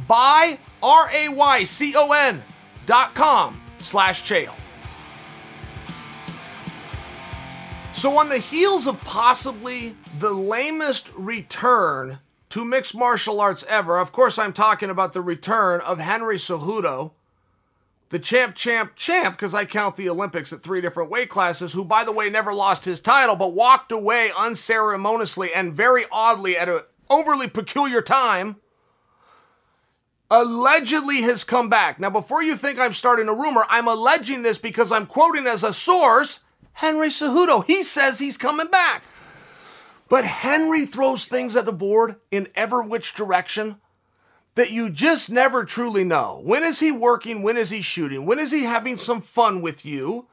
Buy, 0.09 0.59
R-A-Y-C-O-N 0.83 2.42
dot 2.87 3.14
com 3.14 3.61
slash 3.79 4.22
chael. 4.22 4.53
So, 7.92 8.18
on 8.18 8.29
the 8.29 8.38
heels 8.38 8.88
of 8.88 9.00
possibly 9.03 9.94
the 10.18 10.33
lamest 10.33 11.12
return 11.14 12.18
to 12.50 12.64
mixed 12.64 12.96
martial 12.96 13.40
arts 13.40 13.64
ever, 13.68 13.98
of 13.98 14.11
course, 14.11 14.37
I'm 14.37 14.53
talking 14.53 14.90
about 14.90 15.12
the 15.12 15.20
return 15.20 15.81
of 15.81 16.00
Henry 16.00 16.37
Cejudo, 16.37 17.12
the 18.14 18.20
champ, 18.20 18.55
champ, 18.55 18.92
champ, 18.94 19.35
because 19.35 19.55
I 19.55 19.64
count 19.64 19.96
the 19.96 20.09
Olympics 20.09 20.53
at 20.53 20.62
three 20.62 20.81
different 20.81 21.11
weight 21.11 21.29
classes, 21.29 21.72
who, 21.72 21.85
by 21.85 22.05
the 22.05 22.12
way, 22.12 22.31
never 22.31 22.55
lost 22.55 22.85
his 22.85 23.00
title, 23.00 23.35
but 23.35 23.55
walked 23.55 23.90
away 23.90 24.31
unceremoniously 24.38 25.53
and 25.53 25.72
very 25.72 26.05
oddly 26.12 26.57
at 26.57 26.68
an 26.68 26.83
overly 27.11 27.48
peculiar 27.48 28.00
time. 28.00 28.55
Allegedly 30.31 31.22
has 31.22 31.42
come 31.42 31.68
back. 31.68 31.98
Now, 31.98 32.09
before 32.09 32.40
you 32.40 32.55
think 32.55 32.79
I'm 32.79 32.92
starting 32.92 33.29
a 33.29 33.35
rumor, 33.35 33.66
I'm 33.68 33.88
alleging 33.88 34.44
this 34.44 34.59
because 34.59 34.92
I'm 34.92 35.07
quoting 35.07 35.48
as 35.48 35.64
a 35.64 35.72
source 35.72 36.38
Henry 36.74 37.09
Cejudo. 37.09 37.64
He 37.66 37.83
says 37.83 38.20
he's 38.20 38.37
coming 38.37 38.68
back. 38.68 39.03
But 40.09 40.24
Henry 40.24 40.87
throws 40.87 41.24
things 41.24 41.57
at 41.57 41.64
the 41.64 41.72
board 41.72 42.14
in 42.31 42.46
ever 42.55 42.81
which 42.81 43.14
direction 43.14 43.81
that 44.55 44.71
you 44.71 44.90
just 44.90 45.31
never 45.31 45.64
truly 45.64 46.05
know. 46.05 46.40
When 46.45 46.62
is 46.62 46.81
he 46.81 46.93
working? 46.93 47.43
When 47.43 47.57
is 47.57 47.71
he 47.71 47.81
shooting? 47.81 48.25
When 48.27 48.38
is 48.38 48.53
he 48.53 48.64
having 48.64 48.97
some 48.97 49.21
fun 49.21 49.62
with 49.62 49.85
you? 49.85 50.27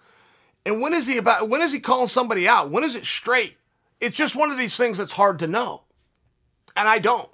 And 0.65 0.81
when 0.81 0.93
is 0.93 1.07
he 1.07 1.17
about 1.17 1.49
when 1.49 1.61
is 1.61 1.71
he 1.71 1.79
calling 1.79 2.07
somebody 2.07 2.47
out? 2.47 2.69
When 2.69 2.83
is 2.83 2.95
it 2.95 3.05
straight? 3.05 3.57
It's 3.99 4.17
just 4.17 4.35
one 4.35 4.51
of 4.51 4.57
these 4.57 4.75
things 4.75 4.97
that's 4.97 5.13
hard 5.13 5.39
to 5.39 5.47
know. 5.47 5.83
And 6.75 6.87
I 6.87 6.99
don't. 6.99 7.29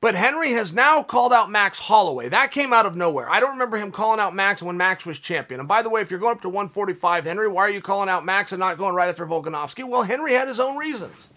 But 0.00 0.14
Henry 0.14 0.52
has 0.52 0.72
now 0.72 1.02
called 1.02 1.32
out 1.32 1.50
Max 1.50 1.78
Holloway. 1.78 2.28
That 2.28 2.50
came 2.50 2.72
out 2.72 2.86
of 2.86 2.96
nowhere. 2.96 3.30
I 3.30 3.40
don't 3.40 3.52
remember 3.52 3.78
him 3.78 3.90
calling 3.90 4.20
out 4.20 4.34
Max 4.34 4.62
when 4.62 4.76
Max 4.76 5.06
was 5.06 5.18
champion. 5.18 5.58
And 5.58 5.68
by 5.68 5.82
the 5.82 5.88
way, 5.88 6.02
if 6.02 6.10
you're 6.10 6.20
going 6.20 6.36
up 6.36 6.42
to 6.42 6.48
145, 6.48 7.24
Henry, 7.24 7.48
why 7.48 7.62
are 7.62 7.70
you 7.70 7.80
calling 7.80 8.08
out 8.08 8.24
Max 8.24 8.52
and 8.52 8.60
not 8.60 8.78
going 8.78 8.94
right 8.94 9.08
after 9.08 9.26
Volkanovski? 9.26 9.88
Well, 9.88 10.02
Henry 10.02 10.34
had 10.34 10.48
his 10.48 10.60
own 10.60 10.76
reasons. 10.76 11.28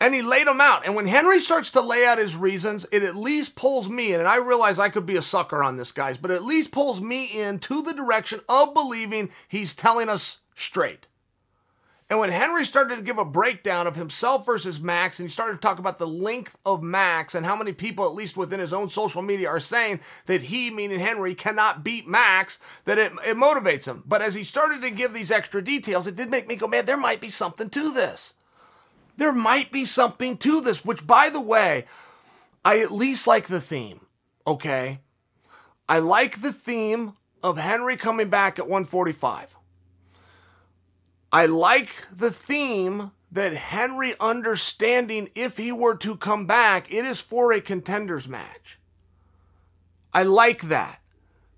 And 0.00 0.14
he 0.14 0.22
laid 0.22 0.46
them 0.46 0.60
out. 0.60 0.84
And 0.84 0.94
when 0.94 1.06
Henry 1.06 1.40
starts 1.40 1.70
to 1.70 1.80
lay 1.80 2.04
out 2.04 2.18
his 2.18 2.36
reasons, 2.36 2.86
it 2.92 3.02
at 3.02 3.16
least 3.16 3.56
pulls 3.56 3.88
me 3.88 4.12
in. 4.12 4.20
And 4.20 4.28
I 4.28 4.36
realize 4.36 4.78
I 4.78 4.90
could 4.90 5.06
be 5.06 5.16
a 5.16 5.22
sucker 5.22 5.62
on 5.62 5.76
this, 5.76 5.90
guys, 5.90 6.18
but 6.18 6.30
at 6.30 6.44
least 6.44 6.70
pulls 6.70 7.00
me 7.00 7.24
in 7.24 7.58
to 7.60 7.82
the 7.82 7.94
direction 7.94 8.40
of 8.48 8.74
believing 8.74 9.30
he's 9.48 9.74
telling 9.74 10.08
us 10.08 10.38
straight. 10.54 11.06
And 12.08 12.20
when 12.20 12.30
Henry 12.30 12.64
started 12.64 12.96
to 12.96 13.02
give 13.02 13.18
a 13.18 13.24
breakdown 13.24 13.88
of 13.88 13.96
himself 13.96 14.46
versus 14.46 14.80
Max, 14.80 15.18
and 15.18 15.28
he 15.28 15.32
started 15.32 15.54
to 15.54 15.60
talk 15.60 15.80
about 15.80 15.98
the 15.98 16.06
length 16.06 16.56
of 16.64 16.80
Max 16.80 17.34
and 17.34 17.44
how 17.44 17.56
many 17.56 17.72
people, 17.72 18.04
at 18.04 18.14
least 18.14 18.36
within 18.36 18.60
his 18.60 18.72
own 18.72 18.88
social 18.88 19.22
media, 19.22 19.48
are 19.48 19.58
saying 19.58 19.98
that 20.26 20.44
he, 20.44 20.70
meaning 20.70 21.00
Henry, 21.00 21.34
cannot 21.34 21.82
beat 21.82 22.06
Max, 22.06 22.60
that 22.84 22.98
it, 22.98 23.12
it 23.26 23.36
motivates 23.36 23.86
him. 23.86 24.04
But 24.06 24.22
as 24.22 24.36
he 24.36 24.44
started 24.44 24.82
to 24.82 24.90
give 24.90 25.12
these 25.12 25.32
extra 25.32 25.64
details, 25.64 26.06
it 26.06 26.14
did 26.14 26.30
make 26.30 26.46
me 26.46 26.54
go, 26.54 26.68
man, 26.68 26.86
there 26.86 26.96
might 26.96 27.20
be 27.20 27.28
something 27.28 27.70
to 27.70 27.92
this. 27.92 28.34
There 29.16 29.32
might 29.32 29.72
be 29.72 29.84
something 29.84 30.36
to 30.38 30.60
this, 30.60 30.84
which, 30.84 31.06
by 31.06 31.30
the 31.30 31.40
way, 31.40 31.86
I 32.64 32.80
at 32.80 32.92
least 32.92 33.26
like 33.26 33.46
the 33.46 33.60
theme, 33.60 34.06
okay? 34.46 35.00
I 35.88 36.00
like 36.00 36.42
the 36.42 36.52
theme 36.52 37.14
of 37.42 37.58
Henry 37.58 37.96
coming 37.96 38.28
back 38.28 38.58
at 38.58 38.66
145. 38.66 39.56
I 41.32 41.46
like 41.46 42.06
the 42.12 42.30
theme 42.30 43.12
that 43.30 43.54
Henry 43.54 44.14
understanding 44.20 45.30
if 45.34 45.56
he 45.56 45.72
were 45.72 45.96
to 45.96 46.16
come 46.16 46.46
back, 46.46 46.92
it 46.92 47.04
is 47.04 47.20
for 47.20 47.52
a 47.52 47.60
contenders 47.60 48.28
match. 48.28 48.78
I 50.12 50.22
like 50.22 50.62
that 50.62 51.00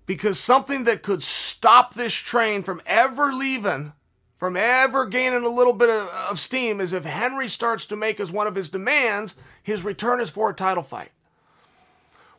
because 0.05 0.39
something 0.39 0.83
that 0.83 1.03
could 1.03 1.23
stop 1.23 1.93
this 1.93 2.13
train 2.13 2.61
from 2.61 2.81
ever 2.85 3.31
leaving, 3.31 3.93
from 4.39 4.55
ever 4.55 5.05
gaining 5.05 5.43
a 5.43 5.49
little 5.49 5.73
bit 5.73 5.89
of, 5.89 6.07
of 6.07 6.39
steam, 6.39 6.79
is 6.79 6.93
if 6.93 7.03
Henry 7.03 7.49
starts 7.49 7.85
to 7.87 7.97
make 7.97 8.19
as 8.19 8.31
one 8.31 8.47
of 8.47 8.55
his 8.55 8.69
demands, 8.69 9.35
his 9.61 9.83
return 9.83 10.21
is 10.21 10.29
for 10.29 10.49
a 10.49 10.55
title 10.55 10.81
fight. 10.81 11.11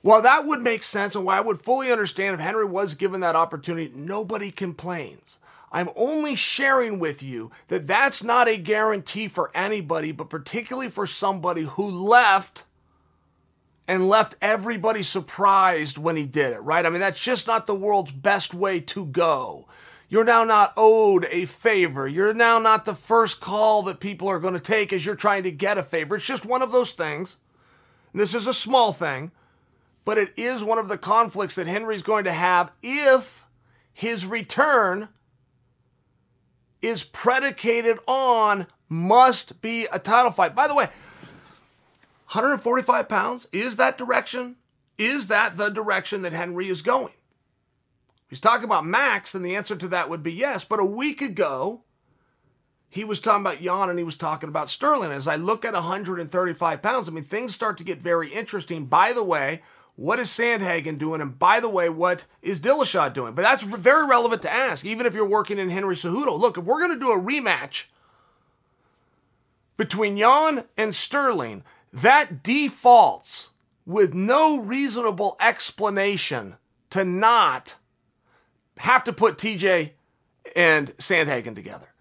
While 0.01 0.23
that 0.23 0.47
would 0.47 0.63
make 0.63 0.83
sense 0.83 1.15
and 1.15 1.27
why 1.27 1.37
I 1.37 1.43
would 1.43 1.61
fully 1.61 1.93
understand 1.93 2.35
if 2.35 2.41
Henry 2.41 2.65
was 2.65 2.95
given 2.95 3.21
that 3.21 3.37
opportunity, 3.37 3.93
nobody 3.95 4.51
complains. 4.51 5.39
I'm 5.71 5.91
only 5.95 6.37
sharing 6.37 6.99
with 6.99 7.23
you 7.23 7.51
that 7.69 7.87
that's 7.87 8.25
not 8.25 8.49
a 8.49 8.57
guarantee 8.57 9.29
for 9.29 9.51
anybody, 9.55 10.11
but 10.11 10.31
particularly 10.31 10.89
for 10.89 11.07
somebody 11.07 11.65
who 11.65 11.89
left 11.89 12.65
and 13.87 14.09
left 14.09 14.37
everybody 14.41 15.03
surprised 15.03 15.99
when 15.99 16.17
he 16.17 16.25
did 16.25 16.55
it, 16.55 16.61
right? 16.61 16.87
I 16.87 16.91
mean, 16.91 17.01
that's 17.01 17.23
just 17.23 17.47
not 17.47 17.67
the 17.67 17.75
world's 17.75 18.13
best 18.13 18.55
way 18.55 18.81
to 18.81 19.05
go. 19.05 19.67
You're 20.11 20.25
now 20.25 20.43
not 20.43 20.73
owed 20.77 21.25
a 21.31 21.45
favor. 21.45 22.09
You're 22.09 22.35
now 22.35 22.59
not 22.59 22.85
the 22.85 22.97
first 22.97 23.41
call 23.41 23.83
that 23.85 24.01
people 24.01 24.29
are 24.29 24.41
going 24.41 24.55
to 24.55 24.61
take 24.61 24.93
as 24.93 25.07
you're 25.07 25.15
trying 25.15 25.45
to 25.45 25.53
get 25.53 25.79
a 25.79 25.85
favor. 25.85 26.17
It's 26.17 26.27
just 26.27 26.45
one 26.45 26.63
of 26.63 26.73
those 26.73 26.91
things. 26.91 27.37
This 28.13 28.35
is 28.35 28.49
a 28.49 28.53
small 28.53 28.93
thing, 28.93 29.31
but 30.05 30.19
it 30.19 30.33
is 30.37 30.65
one 30.65 30.79
of 30.79 30.89
the 30.89 30.99
conflicts 30.99 31.55
that 31.55 31.69
Henry's 31.69 32.03
going 32.03 32.25
to 32.25 32.33
have 32.33 32.73
if 32.83 33.45
his 33.93 34.27
return 34.27 35.09
is 36.83 37.05
predicated 37.05 37.99
on 38.09 38.67
must 38.89 39.63
be 39.63 39.87
a 39.93 40.01
title 40.01 40.33
fight. 40.33 40.57
By 40.57 40.67
the 40.67 40.75
way, 40.75 40.87
145 42.33 43.09
pounds, 43.09 43.47
is 43.53 43.77
that 43.77 43.97
direction? 43.97 44.57
Is 44.99 45.29
that 45.29 45.57
the 45.57 45.69
direction 45.69 46.23
that 46.23 46.33
Henry 46.33 46.67
is 46.67 46.83
going? 46.83 47.13
He's 48.31 48.41
talking 48.41 48.65
about 48.65 48.87
Max, 48.87 49.35
and 49.35 49.45
the 49.45 49.57
answer 49.57 49.75
to 49.75 49.89
that 49.89 50.09
would 50.09 50.23
be 50.23 50.33
yes. 50.33 50.65
But 50.65 50.79
a 50.79 50.85
week 50.85 51.21
ago, 51.21 51.83
he 52.89 53.03
was 53.03 53.21
talking 53.21 53.43
about 53.43 53.61
Yan 53.61 53.91
and 53.91 53.99
he 53.99 54.05
was 54.05 54.17
talking 54.17 54.49
about 54.49 54.71
Sterling. 54.71 55.11
As 55.11 55.27
I 55.27 55.35
look 55.35 55.65
at 55.65 55.75
135 55.75 56.81
pounds, 56.81 57.09
I 57.09 57.13
mean, 57.13 57.25
things 57.25 57.55
start 57.55 57.77
to 57.79 57.85
get 57.85 58.01
very 58.01 58.33
interesting. 58.33 58.87
By 58.87 59.13
the 59.13 59.25
way, 59.25 59.63
what 59.97 60.21
is 60.21 60.29
Sandhagen 60.29 60.97
doing? 60.97 61.21
And 61.21 61.37
by 61.37 61.59
the 61.59 61.69
way, 61.69 61.89
what 61.89 62.27
is 62.41 62.61
Dillashaw 62.61 63.13
doing? 63.13 63.35
But 63.35 63.43
that's 63.43 63.63
very 63.63 64.07
relevant 64.07 64.43
to 64.43 64.53
ask, 64.53 64.85
even 64.85 65.07
if 65.07 65.15
you're 65.15 65.27
working 65.27 65.59
in 65.59 65.71
Henry 65.71 65.97
Cejudo. 65.97 66.39
Look, 66.39 66.57
if 66.57 66.65
we're 66.65 66.81
going 66.81 66.95
to 66.95 67.05
do 67.05 67.13
a 67.13 67.21
rematch 67.21 67.87
between 69.77 70.17
Yan 70.17 70.65
and 70.77 70.95
Sterling, 70.95 71.65
that 71.93 72.45
defaults 72.45 73.49
with 73.87 74.15
no 74.15 74.61
reasonable 74.61 75.37
explanation 75.41 76.57
to 76.91 77.05
not 77.05 77.77
have 78.81 79.05
to 79.05 79.13
put 79.13 79.37
TJ 79.37 79.91
and 80.57 80.97
Sandhagen 80.97 81.55
together. 81.55 81.93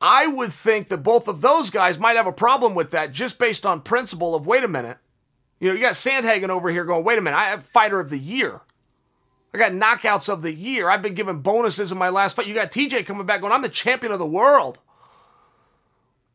I 0.00 0.28
would 0.28 0.52
think 0.52 0.88
that 0.88 0.98
both 0.98 1.26
of 1.26 1.40
those 1.40 1.70
guys 1.70 1.98
might 1.98 2.16
have 2.16 2.26
a 2.26 2.32
problem 2.32 2.74
with 2.74 2.92
that 2.92 3.10
just 3.10 3.38
based 3.38 3.66
on 3.66 3.80
principle 3.80 4.34
of 4.34 4.46
wait 4.46 4.62
a 4.62 4.68
minute. 4.68 4.98
You 5.58 5.68
know, 5.68 5.74
you 5.74 5.80
got 5.80 5.94
Sandhagen 5.94 6.50
over 6.50 6.70
here 6.70 6.84
going, 6.84 7.04
wait 7.04 7.18
a 7.18 7.20
minute, 7.20 7.36
I 7.36 7.46
have 7.46 7.64
fighter 7.64 7.98
of 7.98 8.10
the 8.10 8.18
year. 8.18 8.60
I 9.52 9.58
got 9.58 9.72
knockouts 9.72 10.28
of 10.28 10.42
the 10.42 10.52
year. 10.52 10.88
I've 10.88 11.02
been 11.02 11.14
given 11.14 11.38
bonuses 11.38 11.90
in 11.90 11.98
my 11.98 12.10
last 12.10 12.36
fight. 12.36 12.46
You 12.46 12.54
got 12.54 12.70
TJ 12.70 13.04
coming 13.04 13.26
back 13.26 13.40
going, 13.40 13.52
I'm 13.52 13.62
the 13.62 13.68
champion 13.68 14.12
of 14.12 14.18
the 14.20 14.26
world. 14.26 14.78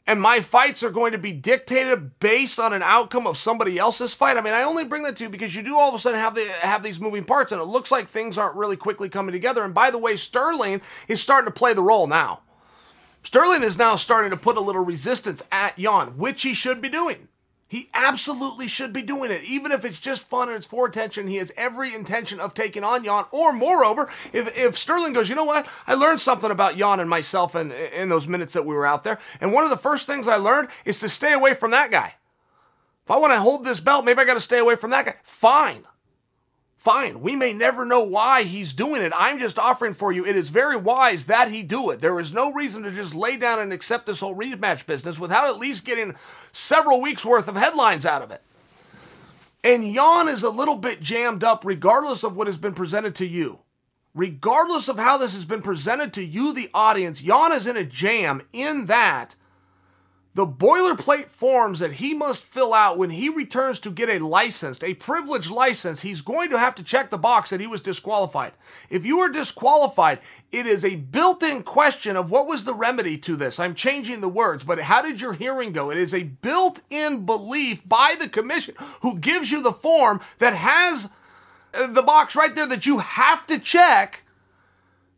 And 0.10 0.20
my 0.20 0.42
fights 0.42 0.82
are 0.82 0.90
going 0.90 1.12
to 1.12 1.20
be 1.20 1.32
dictated 1.32 2.20
based 2.20 2.60
on 2.60 2.74
an 2.74 2.82
outcome 2.82 3.28
of 3.28 3.38
somebody 3.38 3.78
else's 3.78 4.12
fight. 4.12 4.38
I 4.38 4.42
mean, 4.42 4.56
I 4.56 4.64
only 4.64 4.84
bring 4.84 5.04
that 5.04 5.16
to 5.18 5.26
you 5.26 5.30
because 5.30 5.56
you 5.56 5.62
do 5.62 5.78
all 5.78 5.90
of 5.90 5.94
a 5.94 6.00
sudden 6.00 6.20
have 6.20 6.34
the 6.34 6.50
have 6.62 6.82
these 6.82 7.00
moving 7.00 7.26
parts, 7.26 7.52
and 7.52 7.62
it 7.62 7.66
looks 7.66 7.92
like 7.92 8.08
things 8.08 8.36
aren't 8.36 8.56
really 8.56 8.76
quickly 8.76 9.08
coming 9.08 9.34
together. 9.34 9.64
And 9.64 9.72
by 9.72 9.92
the 9.92 10.00
way, 10.00 10.16
Sterling 10.16 10.82
is 11.08 11.22
starting 11.22 11.46
to 11.46 11.54
play 11.54 11.76
the 11.76 11.84
role 11.84 12.08
now. 12.08 12.40
Sterling 13.22 13.62
is 13.62 13.78
now 13.78 13.96
starting 13.96 14.32
to 14.32 14.38
put 14.38 14.58
a 14.58 14.62
little 14.62 14.84
resistance 14.84 15.44
at 15.52 15.78
Yan, 15.78 16.18
which 16.18 16.42
he 16.42 16.56
should 16.56 16.82
be 16.82 16.90
doing. 16.90 17.28
He 17.70 17.92
absolutely 17.94 18.68
should 18.68 18.92
be 18.92 19.04
doing 19.04 19.30
it. 19.30 19.44
Even 19.44 19.72
if 19.72 19.86
it's 19.86 20.00
just 20.00 20.24
fun 20.24 20.48
and 20.48 20.58
it's 20.58 20.66
for 20.66 20.88
attention, 20.88 21.28
he 21.28 21.36
has 21.36 21.52
every 21.56 21.94
intention 21.94 22.40
of 22.40 22.56
taking 22.56 22.84
on 22.84 23.04
Yan. 23.04 23.26
Or 23.32 23.54
moreover, 23.54 24.10
if, 24.34 24.58
if 24.58 24.76
Sterling 24.76 25.14
goes, 25.14 25.30
you 25.30 25.36
know 25.36 25.44
what? 25.44 25.68
I 25.86 25.94
learned 25.94 26.20
something 26.20 26.50
about 26.50 26.78
Yan 26.78 27.00
and 27.00 27.08
myself 27.08 27.56
in, 27.56 27.72
in 27.72 28.10
those 28.10 28.28
minutes 28.28 28.54
that 28.54 28.66
we 28.66 28.74
were 28.74 28.88
out 28.88 29.04
there. 29.04 29.20
And 29.40 29.54
one 29.54 29.66
of 29.66 29.70
the 29.70 29.78
first 29.78 30.08
things 30.08 30.28
I 30.28 30.38
learned 30.38 30.70
is 30.84 31.00
to 31.02 31.10
stay 31.10 31.32
away 31.32 31.54
from 31.54 31.70
that 31.70 31.92
guy. 31.92 32.16
If 33.06 33.12
I 33.12 33.18
want 33.18 33.34
to 33.34 33.40
hold 33.40 33.66
this 33.66 33.80
belt, 33.80 34.04
maybe 34.04 34.20
I 34.20 34.26
got 34.26 34.34
to 34.34 34.40
stay 34.40 34.58
away 34.58 34.76
from 34.76 34.90
that 34.90 35.06
guy. 35.06 35.16
Fine. 35.22 35.84
Fine, 36.80 37.20
we 37.20 37.36
may 37.36 37.52
never 37.52 37.84
know 37.84 38.00
why 38.00 38.44
he's 38.44 38.72
doing 38.72 39.02
it. 39.02 39.12
I'm 39.14 39.38
just 39.38 39.60
offering 39.60 39.92
for 39.92 40.14
you. 40.14 40.26
It 40.26 40.38
is 40.38 40.48
very 40.48 40.78
wise 40.78 41.26
that 41.26 41.52
he 41.52 41.62
do 41.62 41.90
it. 41.90 42.00
There 42.00 42.18
is 42.22 42.32
no 42.32 42.54
reason 42.54 42.84
to 42.84 42.92
just 42.92 43.14
lay 43.14 43.36
down 43.36 43.60
and 43.60 43.74
accept 43.74 44.06
this 44.06 44.22
whole 44.22 44.34
rematch 44.34 44.86
business 44.86 45.20
without 45.20 45.46
at 45.46 45.60
least 45.60 45.84
getting 45.84 46.16
several 46.54 47.02
weeks 47.02 47.26
worth 47.26 47.50
of 47.50 47.58
headlines 47.58 48.06
out 48.06 48.22
of 48.22 48.32
it. 48.32 48.42
And 49.62 49.92
Yan 49.92 50.30
is 50.30 50.42
a 50.42 50.50
little 50.50 50.78
bit 50.78 51.02
jammed 51.02 51.44
up 51.44 51.66
regardless 51.66 52.24
of 52.24 52.38
what 52.38 52.48
has 52.48 52.58
been 52.58 52.74
presented 52.74 53.14
to 53.16 53.26
you. 53.26 53.60
Regardless 54.16 54.88
of 54.88 54.98
how 54.98 55.18
this 55.18 55.34
has 55.34 55.44
been 55.44 55.62
presented 55.62 56.14
to 56.14 56.24
you, 56.24 56.54
the 56.54 56.70
audience, 56.74 57.22
Yan 57.22 57.52
is 57.52 57.68
in 57.68 57.76
a 57.76 57.84
jam 57.84 58.42
in 58.54 58.86
that 58.86 59.36
the 60.36 60.46
boilerplate 60.46 61.26
forms 61.26 61.80
that 61.80 61.94
he 61.94 62.14
must 62.14 62.44
fill 62.44 62.74
out 62.74 62.98
when 62.98 63.10
he 63.10 63.30
returns 63.30 63.80
to 63.80 63.90
get 63.90 64.10
a 64.10 64.24
license, 64.24 64.82
a 64.84 64.94
privileged 64.94 65.50
license, 65.50 66.02
he's 66.02 66.22
going 66.22 66.52
to 66.52 66.60
have 66.60 66.76
to 66.76 66.84
check 66.84 67.10
the 67.10 67.18
box 67.18 67.50
that 67.50 67.60
he 67.60 67.66
was 67.66 67.82
disqualified. 67.82 68.54
If 68.90 69.06
you 69.06 69.20
are 69.20 69.30
disqualified, 69.30 70.20
it 70.52 70.68
is 70.68 70.86
a 70.86 70.98
built 70.98 71.42
in 71.42 71.64
question 71.64 72.16
of 72.16 72.30
what 72.30 72.46
was 72.46 72.64
the 72.64 72.76
remedy 72.76 73.18
to 73.18 73.36
this. 73.36 73.60
I'm 73.60 73.74
changing 73.74 74.22
the 74.22 74.30
words, 74.30 74.64
but 74.64 74.80
how 74.82 75.02
did 75.02 75.20
your 75.20 75.34
hearing 75.34 75.74
go? 75.74 75.90
It 75.90 75.98
is 75.98 76.14
a 76.14 76.24
built 76.24 76.82
in 76.92 77.26
belief 77.26 77.88
by 77.88 78.16
the 78.18 78.30
commission 78.30 78.76
who 79.02 79.18
gives 79.18 79.52
you 79.52 79.64
the 79.64 79.74
form 79.74 80.22
that 80.38 80.54
has 80.54 81.10
uh, 81.74 81.88
the 81.88 82.04
box 82.04 82.36
right 82.36 82.54
there 82.54 82.68
that 82.68 82.86
you 82.86 83.00
have 83.00 83.48
to 83.48 83.58
check 83.58 84.24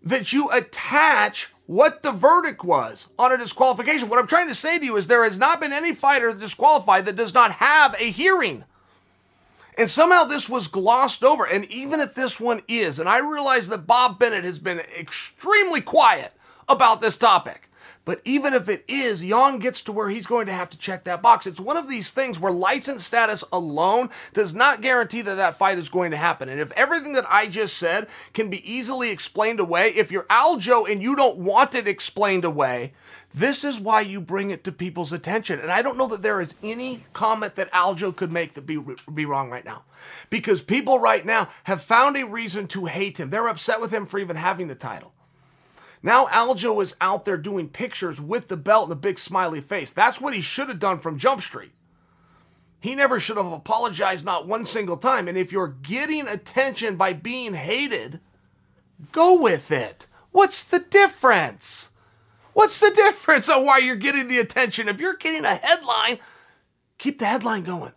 that 0.04 0.34
you 0.34 0.50
attach 0.52 1.54
what 1.72 2.02
the 2.02 2.12
verdict 2.12 2.66
was 2.66 3.08
on 3.18 3.32
a 3.32 3.38
disqualification. 3.38 4.10
What 4.10 4.20
I'm 4.20 4.28
trying 4.28 4.50
to 4.50 4.56
say 4.56 4.78
to 4.78 4.84
you 4.84 4.98
is 4.98 5.08
there 5.08 5.24
has 5.24 5.38
not 5.38 5.62
been 5.62 5.72
any 5.72 5.96
fighter 5.96 6.34
disqualified 6.34 7.06
that 7.06 7.16
does 7.16 7.34
not 7.34 7.54
have 7.54 7.96
a 7.98 8.12
hearing. 8.12 8.66
And 9.78 9.90
somehow 9.90 10.26
this 10.26 10.50
was 10.50 10.68
glossed 10.68 11.24
over. 11.24 11.46
And 11.46 11.64
even 11.72 12.02
if 12.02 12.14
this 12.14 12.42
one 12.42 12.62
is, 12.68 13.00
and 13.00 13.08
I 13.08 13.20
realize 13.20 13.70
that 13.70 13.88
Bob 13.88 14.20
Bennett 14.20 14.44
has 14.44 14.60
been 14.60 14.80
extremely 14.80 15.80
quiet 15.80 16.34
about 16.68 17.00
this 17.00 17.16
topic. 17.16 17.70
But 18.04 18.22
even 18.26 18.54
if 18.54 18.68
it 18.68 18.84
is, 18.88 19.24
Yan 19.24 19.60
gets 19.60 19.82
to 19.84 19.92
where 19.92 20.10
he's 20.10 20.26
going 20.26 20.48
to 20.48 20.54
have 20.54 20.72
to 20.72 20.78
check 20.78 21.04
that 21.04 21.22
box. 21.22 21.46
It's 21.46 21.60
one 21.60 21.78
of 21.78 21.88
these 21.88 22.12
things 22.12 22.40
where 22.40 22.52
license 22.52 23.06
status 23.06 23.44
alone 23.54 24.10
does 24.34 24.56
not 24.56 24.82
guarantee 24.82 25.22
that 25.22 25.36
that 25.36 25.56
fight 25.56 25.78
is 25.78 25.88
going 25.88 26.10
to 26.12 26.18
happen. 26.18 26.50
And 26.50 26.60
if 26.60 26.72
everything 26.72 27.14
that 27.14 27.26
I 27.30 27.46
just 27.46 27.78
said 27.78 28.08
can 28.34 28.50
be 28.50 28.70
easily 28.70 29.12
explained 29.12 29.60
away, 29.60 29.90
if 29.90 30.12
you're 30.12 30.24
Aljo 30.24 30.92
and 30.92 31.02
you 31.02 31.16
don't 31.16 31.38
want 31.38 31.76
it 31.76 31.88
explained 31.88 32.44
away, 32.44 32.94
this 33.34 33.64
is 33.64 33.80
why 33.80 34.02
you 34.02 34.20
bring 34.20 34.50
it 34.50 34.64
to 34.64 34.72
people's 34.72 35.14
attention. 35.14 35.60
And 35.60 35.72
I 35.72 35.84
don't 35.84 35.98
know 35.98 36.08
that 36.08 36.24
there 36.24 36.42
is 36.42 36.56
any 36.64 37.06
comment 37.14 37.56
that 37.56 37.72
Aljo 37.72 38.16
could 38.16 38.32
make 38.32 38.56
that 38.56 38.66
be, 38.66 38.84
be 39.14 39.26
wrong 39.26 39.52
right 39.52 39.64
now. 39.64 39.84
Because 40.32 40.64
people 40.64 40.98
right 40.98 41.26
now 41.26 41.50
have 41.66 41.84
found 41.84 42.18
a 42.18 42.26
reason 42.26 42.68
to 42.70 42.88
hate 42.88 43.20
him. 43.20 43.30
They're 43.30 43.48
upset 43.48 43.80
with 43.80 43.94
him 43.94 44.08
for 44.08 44.18
even 44.18 44.38
having 44.38 44.68
the 44.68 44.76
title. 44.76 45.14
Now 46.04 46.26
Aljo 46.28 46.82
is 46.82 46.96
out 47.00 47.26
there 47.26 47.38
doing 47.38 47.70
pictures 47.70 48.20
with 48.20 48.48
the 48.48 48.58
belt 48.58 48.86
and 48.86 48.94
a 48.94 48.96
big 48.96 49.20
smiley 49.20 49.62
face. 49.62 49.94
That's 49.94 50.20
what 50.20 50.34
he 50.34 50.42
should 50.42 50.70
have 50.70 50.80
done 50.80 51.00
from 51.00 51.18
Jump 51.18 51.42
Street. 51.42 51.72
He 52.80 52.96
never 52.96 53.20
should 53.20 53.38
have 53.38 53.52
apologized 53.52 54.26
not 54.26 54.48
one 54.48 54.66
single 54.66 54.98
time. 54.98 55.28
And 55.28 55.38
if 55.38 55.52
you're 55.52 55.68
getting 55.68 56.28
attention 56.28 56.96
by 56.96 57.14
being 57.14 57.54
hated, 57.54 58.20
go 59.12 59.40
with 59.40 59.72
it. 59.72 60.08
What's 60.32 60.64
the 60.64 60.80
difference? 60.80 61.92
What's 62.54 62.80
the 62.80 62.90
difference 62.90 63.48
on 63.50 63.66
why 63.66 63.78
you're 63.78 63.96
getting 63.96 64.28
the 64.28 64.40
attention? 64.40 64.90
If 64.90 65.00
you're 65.00 65.16
getting 65.16 65.46
a 65.46 65.56
headline, 65.56 66.18
keep 66.98 67.20
the 67.20 67.26
headline 67.26 67.64
going. 67.64 67.94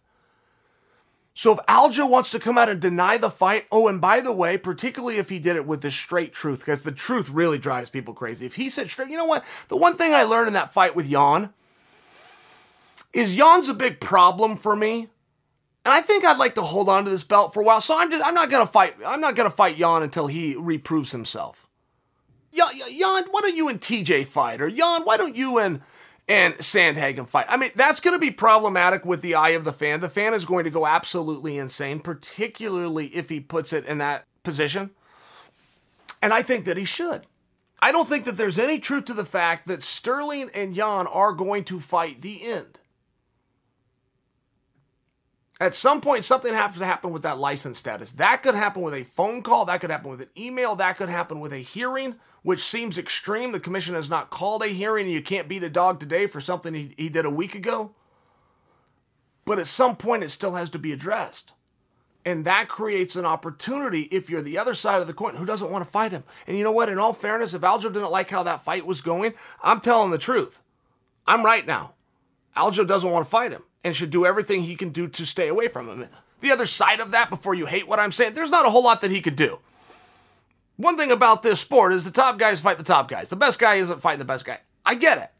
So 1.36 1.52
if 1.52 1.58
Aljo 1.66 2.08
wants 2.08 2.30
to 2.30 2.38
come 2.38 2.56
out 2.56 2.68
and 2.68 2.80
deny 2.80 3.18
the 3.18 3.30
fight, 3.30 3.66
oh, 3.72 3.88
and 3.88 4.00
by 4.00 4.20
the 4.20 4.32
way, 4.32 4.56
particularly 4.56 5.16
if 5.16 5.28
he 5.28 5.40
did 5.40 5.56
it 5.56 5.66
with 5.66 5.80
the 5.80 5.90
straight 5.90 6.32
truth, 6.32 6.60
because 6.60 6.84
the 6.84 6.92
truth 6.92 7.28
really 7.28 7.58
drives 7.58 7.90
people 7.90 8.14
crazy. 8.14 8.46
If 8.46 8.54
he 8.54 8.68
said 8.68 8.88
straight, 8.88 9.10
you 9.10 9.16
know 9.16 9.24
what? 9.24 9.44
The 9.66 9.76
one 9.76 9.96
thing 9.96 10.14
I 10.14 10.22
learned 10.22 10.46
in 10.46 10.52
that 10.54 10.72
fight 10.72 10.94
with 10.94 11.06
Yan 11.06 11.52
is 13.12 13.34
Yan's 13.34 13.68
a 13.68 13.74
big 13.74 13.98
problem 13.98 14.56
for 14.56 14.76
me. 14.76 15.08
And 15.84 15.92
I 15.92 16.00
think 16.00 16.24
I'd 16.24 16.38
like 16.38 16.54
to 16.54 16.62
hold 16.62 16.88
on 16.88 17.04
to 17.04 17.10
this 17.10 17.24
belt 17.24 17.52
for 17.52 17.60
a 17.60 17.64
while. 17.64 17.80
So 17.80 17.98
I'm 17.98 18.10
just 18.10 18.24
I'm 18.24 18.34
not 18.34 18.48
gonna 18.48 18.66
fight 18.66 18.96
I'm 19.04 19.20
not 19.20 19.34
gonna 19.34 19.50
fight 19.50 19.76
Yan 19.76 20.02
until 20.02 20.28
he 20.28 20.54
reproves 20.54 21.12
himself. 21.12 21.66
Yan, 22.52 23.24
why 23.30 23.40
don't 23.40 23.56
you 23.56 23.68
and 23.68 23.80
TJ 23.80 24.26
fight? 24.26 24.62
Or 24.62 24.68
Yan, 24.68 25.02
why 25.02 25.16
don't 25.16 25.36
you 25.36 25.58
and 25.58 25.82
and 26.28 26.54
Sandhagen 26.54 27.28
fight. 27.28 27.46
I 27.48 27.56
mean, 27.56 27.70
that's 27.74 28.00
going 28.00 28.14
to 28.14 28.18
be 28.18 28.30
problematic 28.30 29.04
with 29.04 29.20
the 29.20 29.34
eye 29.34 29.50
of 29.50 29.64
the 29.64 29.72
fan. 29.72 30.00
The 30.00 30.08
fan 30.08 30.34
is 30.34 30.44
going 30.44 30.64
to 30.64 30.70
go 30.70 30.86
absolutely 30.86 31.58
insane, 31.58 32.00
particularly 32.00 33.08
if 33.08 33.28
he 33.28 33.40
puts 33.40 33.72
it 33.72 33.84
in 33.84 33.98
that 33.98 34.24
position. 34.42 34.90
And 36.22 36.32
I 36.32 36.42
think 36.42 36.64
that 36.64 36.76
he 36.76 36.84
should. 36.84 37.26
I 37.80 37.92
don't 37.92 38.08
think 38.08 38.24
that 38.24 38.38
there's 38.38 38.58
any 38.58 38.78
truth 38.78 39.04
to 39.06 39.14
the 39.14 39.26
fact 39.26 39.68
that 39.68 39.82
Sterling 39.82 40.50
and 40.54 40.74
Yan 40.74 41.06
are 41.06 41.32
going 41.32 41.64
to 41.64 41.80
fight 41.80 42.22
the 42.22 42.42
end. 42.44 42.78
At 45.60 45.74
some 45.74 46.00
point, 46.00 46.24
something 46.24 46.52
has 46.52 46.76
to 46.78 46.84
happen 46.84 47.12
with 47.12 47.22
that 47.22 47.38
license 47.38 47.78
status. 47.78 48.10
That 48.12 48.42
could 48.42 48.56
happen 48.56 48.82
with 48.82 48.94
a 48.94 49.04
phone 49.04 49.42
call, 49.42 49.64
that 49.66 49.80
could 49.80 49.90
happen 49.90 50.10
with 50.10 50.20
an 50.20 50.30
email, 50.36 50.74
that 50.76 50.96
could 50.96 51.08
happen 51.08 51.38
with 51.38 51.52
a 51.52 51.58
hearing, 51.58 52.16
which 52.42 52.60
seems 52.60 52.98
extreme. 52.98 53.52
The 53.52 53.60
commission 53.60 53.94
has 53.94 54.10
not 54.10 54.30
called 54.30 54.64
a 54.64 54.68
hearing, 54.68 55.08
you 55.08 55.22
can't 55.22 55.48
beat 55.48 55.62
a 55.62 55.70
dog 55.70 56.00
today 56.00 56.26
for 56.26 56.40
something 56.40 56.74
he, 56.74 56.94
he 56.96 57.08
did 57.08 57.24
a 57.24 57.30
week 57.30 57.54
ago. 57.54 57.92
But 59.44 59.58
at 59.58 59.68
some 59.68 59.94
point, 59.94 60.24
it 60.24 60.30
still 60.30 60.54
has 60.54 60.70
to 60.70 60.78
be 60.78 60.90
addressed. 60.90 61.52
And 62.24 62.44
that 62.46 62.68
creates 62.68 63.16
an 63.16 63.26
opportunity 63.26 64.02
if 64.10 64.30
you're 64.30 64.40
the 64.40 64.58
other 64.58 64.74
side 64.74 65.02
of 65.02 65.06
the 65.06 65.12
coin 65.12 65.36
who 65.36 65.44
doesn't 65.44 65.70
want 65.70 65.84
to 65.84 65.90
fight 65.90 66.10
him. 66.10 66.24
And 66.46 66.56
you 66.56 66.64
know 66.64 66.72
what? 66.72 66.88
In 66.88 66.98
all 66.98 67.12
fairness, 67.12 67.52
if 67.52 67.60
Aljo 67.60 67.92
didn't 67.92 68.10
like 68.10 68.30
how 68.30 68.42
that 68.44 68.64
fight 68.64 68.86
was 68.86 69.02
going, 69.02 69.34
I'm 69.62 69.80
telling 69.80 70.10
the 70.10 70.18
truth. 70.18 70.62
I'm 71.26 71.44
right 71.44 71.66
now. 71.66 71.92
Aljo 72.56 72.86
doesn't 72.86 73.10
want 73.10 73.26
to 73.26 73.30
fight 73.30 73.52
him 73.52 73.62
and 73.84 73.94
should 73.94 74.10
do 74.10 74.24
everything 74.26 74.62
he 74.62 74.74
can 74.74 74.88
do 74.88 75.06
to 75.06 75.26
stay 75.26 75.46
away 75.46 75.68
from 75.68 75.88
him. 75.88 76.08
The 76.40 76.50
other 76.50 76.66
side 76.66 77.00
of 77.00 77.10
that, 77.12 77.30
before 77.30 77.54
you 77.54 77.66
hate 77.66 77.86
what 77.86 78.00
I'm 78.00 78.12
saying, 78.12 78.34
there's 78.34 78.50
not 78.50 78.66
a 78.66 78.70
whole 78.70 78.82
lot 78.82 79.02
that 79.02 79.10
he 79.10 79.20
could 79.20 79.36
do. 79.36 79.60
One 80.76 80.96
thing 80.96 81.12
about 81.12 81.42
this 81.42 81.60
sport 81.60 81.92
is 81.92 82.02
the 82.02 82.10
top 82.10 82.38
guys 82.38 82.60
fight 82.60 82.78
the 82.78 82.84
top 82.84 83.08
guys. 83.08 83.28
The 83.28 83.36
best 83.36 83.60
guy 83.60 83.76
isn't 83.76 84.00
fighting 84.00 84.18
the 84.18 84.24
best 84.24 84.44
guy. 84.44 84.60
I 84.84 84.94
get 84.94 85.18
it. 85.18 85.30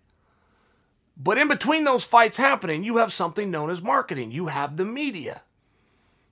But 1.17 1.39
in 1.39 1.49
between 1.49 1.85
those 1.85 2.05
fights 2.05 2.37
happening, 2.37 2.85
you 2.85 2.99
have 2.99 3.13
something 3.13 3.51
known 3.51 3.71
as 3.71 3.83
marketing. 3.83 4.31
You 4.31 4.47
have 4.47 4.77
the 4.77 4.85
media. 4.85 5.43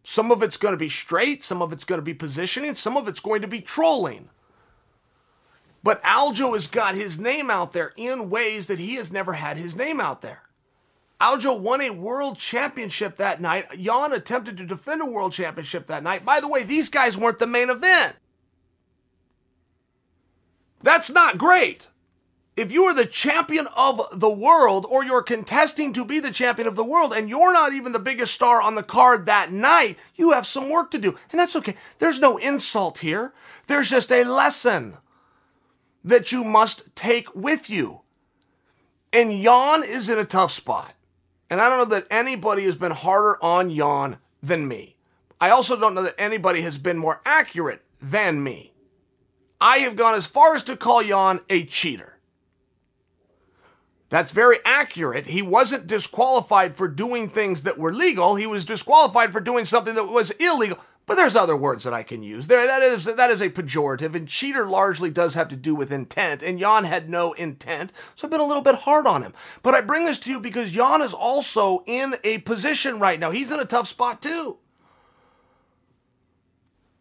Some 0.05 0.31
of 0.31 0.43
it's 0.43 0.57
going 0.57 0.73
to 0.73 0.79
be 0.79 0.89
straight, 0.89 1.45
some 1.45 1.63
of 1.63 1.73
it's 1.73 1.85
going 1.85 1.99
to 2.01 2.05
be 2.05 2.15
positioning, 2.15 2.75
some 2.75 2.97
of 2.97 3.07
it's 3.07 3.21
going 3.21 3.43
to 3.43 3.49
be 3.49 3.61
trolling. 3.61 4.29
But 5.85 6.03
Aljo 6.03 6.55
has 6.55 6.67
got 6.67 6.95
his 6.95 7.19
name 7.19 7.51
out 7.51 7.73
there 7.73 7.93
in 7.97 8.31
ways 8.31 8.67
that 8.67 8.79
he 8.79 8.97
has 8.97 9.13
never 9.13 9.35
had 9.35 9.57
his 9.57 9.77
name 9.77 10.01
out 10.01 10.23
there. 10.23 10.43
Aljo 11.23 11.57
won 11.57 11.81
a 11.81 11.91
world 11.91 12.37
championship 12.37 13.17
that 13.17 13.41
night. 13.41 13.67
Yan 13.79 14.13
attempted 14.13 14.57
to 14.57 14.67
defend 14.67 15.01
a 15.01 15.07
world 15.07 15.33
championship 15.33 15.87
that 15.87 16.03
night. 16.03 16.25
By 16.25 16.41
the 16.41 16.49
way, 16.49 16.65
these 16.65 16.89
guys 16.89 17.17
weren't 17.17 17.39
the 17.39 17.47
main 17.47 17.71
event. 17.71 18.17
That's 20.83 21.11
not 21.11 21.39
great. 21.39 21.87
If 22.57 22.73
you 22.73 22.83
are 22.85 22.95
the 22.95 23.07
champion 23.07 23.69
of 23.77 24.01
the 24.13 24.29
world 24.29 24.85
or 24.91 25.05
you're 25.05 25.23
contesting 25.23 25.93
to 25.93 26.05
be 26.05 26.19
the 26.19 26.33
champion 26.33 26.67
of 26.67 26.75
the 26.75 26.85
world 26.85 27.13
and 27.13 27.29
you're 27.29 27.53
not 27.53 27.73
even 27.73 27.93
the 27.93 28.01
biggest 28.01 28.35
star 28.35 28.61
on 28.61 28.75
the 28.75 28.83
card 28.83 29.25
that 29.25 29.53
night, 29.53 29.97
you 30.17 30.33
have 30.33 30.47
some 30.47 30.69
work 30.69 30.91
to 30.91 30.99
do. 30.99 31.17
And 31.31 31.39
that's 31.39 31.55
okay. 31.55 31.77
There's 32.01 32.21
no 32.21 32.37
insult 32.37 32.99
here. 32.99 33.33
There's 33.69 33.89
just 33.89 34.11
a 34.11 34.25
lesson 34.25 34.97
that 36.05 36.33
you 36.33 36.43
must 36.43 36.95
take 36.97 37.33
with 37.33 37.71
you. 37.71 38.01
And 39.13 39.33
Yan 39.33 39.85
is 39.85 40.09
in 40.09 40.19
a 40.19 40.25
tough 40.25 40.51
spot. 40.51 40.95
And 41.53 41.61
I 41.61 41.69
don't 41.69 41.77
know 41.77 41.97
that 41.97 42.07
anybody 42.11 42.65
has 42.65 42.77
been 42.77 42.93
harder 42.93 43.37
on 43.45 43.69
Yan 43.69 44.17
than 44.43 44.67
me. 44.67 44.97
I 45.39 45.51
also 45.51 45.79
don't 45.79 45.93
know 45.93 46.03
that 46.03 46.15
anybody 46.17 46.63
has 46.63 46.79
been 46.79 46.97
more 46.97 47.21
accurate 47.27 47.83
than 48.01 48.43
me. 48.43 48.73
I 49.61 49.81
have 49.81 49.95
gone 49.95 50.15
as 50.15 50.25
far 50.25 50.55
as 50.55 50.63
to 50.65 50.79
call 50.79 51.03
Yan 51.03 51.41
a 51.51 51.67
cheater. 51.67 52.17
That's 54.09 54.33
very 54.33 54.61
accurate. 54.65 55.27
He 55.27 55.43
wasn't 55.43 55.87
disqualified 55.87 56.75
for 56.75 56.89
doing 56.89 57.29
things 57.29 57.65
that 57.65 57.77
were 57.77 57.93
legal. 57.93 58.37
He 58.37 58.47
was 58.47 58.65
disqualified 58.65 59.31
for 59.31 59.41
doing 59.41 59.67
something 59.67 59.95
that 59.95 60.09
was 60.09 60.31
illegal. 60.31 60.79
But 61.05 61.17
there's 61.17 61.35
other 61.35 61.57
words 61.57 61.85
that 61.85 61.93
I 61.93 62.03
can 62.03 62.23
use. 62.23 62.47
There, 62.47 62.65
that 62.67 62.83
is 62.83 63.05
that 63.05 63.31
is 63.31 63.41
a 63.41 63.51
pejorative, 63.51 64.15
and 64.15 64.29
cheater 64.29 64.67
largely 64.67 65.11
does 65.11 65.35
have 65.35 65.49
to 65.49 65.57
do 65.57 65.75
with 65.75 65.91
intent. 65.91 66.43
And 66.43 66.61
Yan 66.61 66.85
had 66.85 67.11
no 67.11 67.33
intent, 67.33 67.93
so 68.15 68.27
I've 68.27 68.31
been 68.31 68.41
a 68.41 68.47
little 68.47 68.63
bit 68.63 68.77
hard 68.77 69.07
on 69.07 69.23
him. 69.23 69.35
But 69.63 69.75
I 69.75 69.81
bring 69.81 70.05
this 70.05 70.19
to 70.21 70.31
you 70.31 70.39
because 70.41 70.77
Yan 70.77 71.03
is 71.03 71.13
also 71.13 71.83
in 71.87 72.15
a 72.23 72.39
position 72.39 72.99
right 72.99 73.19
now. 73.19 73.31
He's 73.31 73.51
in 73.51 73.61
a 73.61 73.65
tough 73.65 73.89
spot 73.89 74.23
too. 74.23 74.59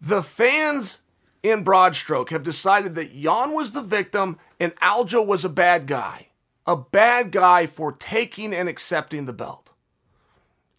The 0.02 0.24
fans 0.24 1.02
in 1.44 1.64
Broadstroke 1.64 2.32
have 2.32 2.44
decided 2.44 2.96
that 2.96 3.14
Yan 3.14 3.54
was 3.54 3.72
the 3.72 3.84
victim 3.84 4.40
and 4.60 4.76
Aljo 4.78 5.24
was 5.24 5.46
a 5.46 5.50
bad 5.50 5.86
guy 5.86 6.28
a 6.66 6.76
bad 6.76 7.32
guy 7.32 7.66
for 7.66 7.92
taking 7.92 8.54
and 8.54 8.70
accepting 8.70 9.26
the 9.26 9.34
belt. 9.34 9.71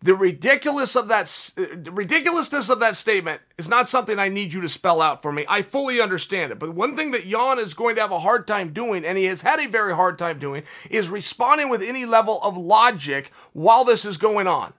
The 0.03 0.14
ridiculous 0.14 0.96
of 0.96 1.09
that 1.09 1.53
uh, 1.57 1.90
ridiculousness 1.90 2.68
of 2.68 2.80
that 2.80 2.96
statement 2.96 3.40
is 3.57 3.68
not 3.68 3.88
something 3.88 4.18
I 4.18 4.28
need 4.28 4.53
you 4.53 4.61
to 4.61 4.68
spell 4.68 5.00
out 5.00 5.22
for 5.22 5.32
me. 5.32 5.44
I 5.48 5.62
fully 5.62 6.00
understand 6.00 6.50
it. 6.50 6.59
But 6.59 6.74
one 6.74 6.96
thing 6.96 7.12
that 7.12 7.26
Yan 7.26 7.59
is 7.59 7.74
going 7.74 7.94
to 7.96 8.00
have 8.00 8.11
a 8.11 8.18
hard 8.18 8.46
time 8.46 8.72
doing, 8.72 9.05
and 9.05 9.16
he 9.16 9.24
has 9.24 9.42
had 9.42 9.61
a 9.61 9.68
very 9.68 9.94
hard 9.94 10.18
time 10.18 10.38
doing, 10.38 10.64
is 10.90 11.09
responding 11.09 11.68
with 11.68 11.82
any 11.82 12.05
level 12.05 12.40
of 12.42 12.57
logic 12.57 13.30
while 13.53 13.84
this 13.84 14.05
is 14.05 14.16
going 14.16 14.46
on. 14.46 14.74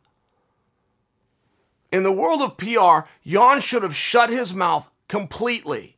In 1.91 2.03
the 2.03 2.11
world 2.11 2.41
of 2.41 2.57
PR, 2.57 3.07
Yan 3.24 3.61
should 3.61 3.84
have 3.84 3.95
shut 3.95 4.30
his 4.30 4.53
mouth 4.53 4.89
completely 5.07 5.93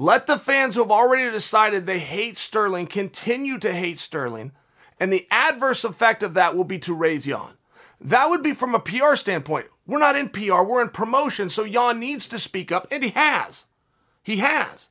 let 0.00 0.26
the 0.26 0.38
fans 0.38 0.74
who 0.74 0.80
have 0.82 0.90
already 0.90 1.30
decided 1.30 1.84
they 1.84 1.98
hate 1.98 2.38
Sterling 2.38 2.86
continue 2.86 3.58
to 3.58 3.70
hate 3.70 3.98
Sterling, 3.98 4.52
and 4.98 5.12
the 5.12 5.26
adverse 5.30 5.84
effect 5.84 6.22
of 6.22 6.32
that 6.34 6.56
will 6.56 6.64
be 6.64 6.78
to 6.78 6.94
raise 6.94 7.26
Yan. 7.26 7.54
That 8.00 8.30
would 8.30 8.42
be 8.42 8.54
from 8.54 8.74
a 8.74 8.80
PR 8.80 9.14
standpoint. 9.14 9.66
We're 9.86 9.98
not 9.98 10.16
in 10.16 10.28
PR, 10.30 10.62
we're 10.62 10.82
in 10.82 10.88
promotion, 10.88 11.50
so 11.50 11.64
Yan 11.64 12.00
needs 12.00 12.26
to 12.28 12.38
speak 12.38 12.72
up, 12.72 12.86
and 12.90 13.02
he 13.02 13.10
has. 13.10 13.66
He 14.22 14.36
has. 14.36 14.88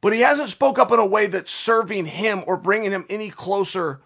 But 0.00 0.12
he 0.12 0.20
hasn't 0.20 0.50
spoke 0.50 0.78
up 0.78 0.92
in 0.92 0.98
a 0.98 1.06
way 1.06 1.26
that's 1.26 1.50
serving 1.50 2.06
him 2.06 2.44
or 2.46 2.56
bringing 2.56 2.92
him 2.92 3.04
any 3.08 3.30
closer 3.30 4.00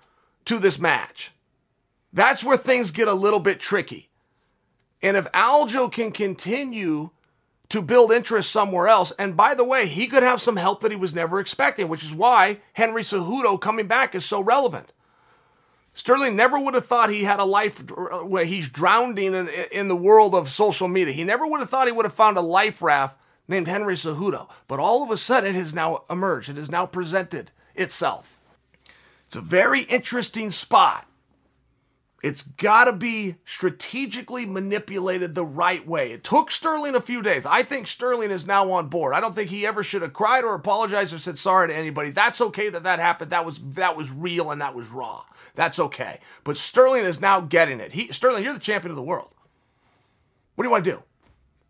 to 0.45 0.59
this 0.59 0.79
match. 0.79 1.33
That's 2.13 2.45
where 2.45 2.57
things 2.57 2.91
get 2.91 3.09
a 3.09 3.15
little 3.15 3.41
bit 3.41 3.61
tricky. 3.61 4.11
And 5.03 5.17
if 5.17 5.31
Aljo 5.33 5.91
can 5.91 6.13
continue 6.13 7.11
to 7.73 7.81
build 7.81 8.13
interest 8.13 8.51
somewhere 8.51 8.87
else. 8.87 9.13
And 9.19 9.35
by 9.35 9.55
the 9.55 9.65
way, 9.65 9.87
he 9.87 10.07
could 10.07 10.23
have 10.23 10.43
some 10.43 10.57
help 10.57 10.81
that 10.81 10.91
he 10.91 10.97
was 10.97 11.15
never 11.15 11.41
expecting, 11.41 11.89
which 11.89 12.05
is 12.05 12.13
why 12.13 12.59
Henry 12.75 13.01
Cejudo 13.01 13.59
coming 13.59 13.87
back 13.87 14.15
is 14.15 14.27
so 14.27 14.43
relevant. 14.43 14.93
Sterling 15.95 16.37
never 16.37 16.59
would 16.59 16.75
have 16.75 16.87
thought 16.87 17.11
he 17.11 17.25
had 17.25 17.39
a 17.39 17.45
life 17.45 17.91
where 18.25 18.45
he's 18.45 18.69
drowning 18.69 19.35
in, 19.35 19.49
in 19.71 19.89
the 19.89 19.97
world 19.97 20.35
of 20.35 20.49
social 20.49 20.89
media. 20.89 21.13
He 21.13 21.25
never 21.25 21.47
would 21.47 21.61
have 21.61 21.69
thought 21.69 21.87
he 21.87 21.93
would 21.93 22.07
have 22.07 22.15
found 22.15 22.39
a 22.39 22.43
life 22.43 22.81
raft 22.81 23.19
named 23.47 23.69
Henry 23.69 23.95
Cejudo. 23.95 24.49
But 24.69 24.81
all 24.81 25.03
of 25.03 25.11
a 25.11 25.17
sudden, 25.17 25.55
it 25.55 25.59
has 25.59 25.75
now 25.75 26.05
emerged. 26.09 26.49
It 26.49 26.57
has 26.57 26.71
now 26.71 26.87
presented 26.87 27.51
itself. 27.75 28.39
It's 29.27 29.37
a 29.37 29.43
very 29.43 29.83
interesting 29.83 30.51
spot 30.51 31.07
it's 32.23 32.43
got 32.43 32.85
to 32.85 32.93
be 32.93 33.37
strategically 33.45 34.47
manipulated 34.47 35.35
the 35.35 35.45
right 35.45 35.87
way. 35.87 36.13
It 36.13 36.23
took 36.23 36.53
Sterling 36.53 36.95
a 36.95 37.01
few 37.01 37.21
days. 37.21 37.45
I 37.45 37.65
think 37.65 37.89
Sterling 37.89 38.31
is 38.31 38.47
now 38.47 38.71
on 38.71 38.87
board. 38.87 39.13
I 39.13 39.21
don't 39.21 39.35
think 39.35 39.51
he 39.51 39.67
ever 39.67 39.83
should 39.83 40.03
have 40.03 40.13
cried 40.13 40.45
or 40.45 40.55
apologized 40.55 41.13
or 41.13 41.19
said 41.19 41.37
sorry 41.37 41.69
to 41.69 41.77
anybody. 41.77 42.11
That's 42.11 42.41
okay 42.41 42.69
that 42.71 42.85
that 42.85 43.01
happened. 43.01 43.33
That 43.33 43.45
was 43.45 43.59
that 43.75 43.97
was 43.97 44.13
real 44.13 44.53
and 44.53 44.61
that 44.61 44.75
was 44.75 44.91
raw. 44.91 45.25
That's 45.57 45.81
okay. 45.81 46.21
But 46.45 46.57
Sterling 46.57 47.05
is 47.05 47.21
now 47.21 47.41
getting 47.41 47.81
it. 47.81 47.93
He 47.93 48.13
Sterling, 48.13 48.45
you're 48.45 48.55
the 48.55 48.61
champion 48.61 48.91
of 48.91 48.97
the 48.97 49.03
world. 49.03 49.31
What 50.55 50.63
do 50.63 50.69
you 50.69 50.73
want 50.73 50.85
to 50.85 50.91
do? 50.93 51.03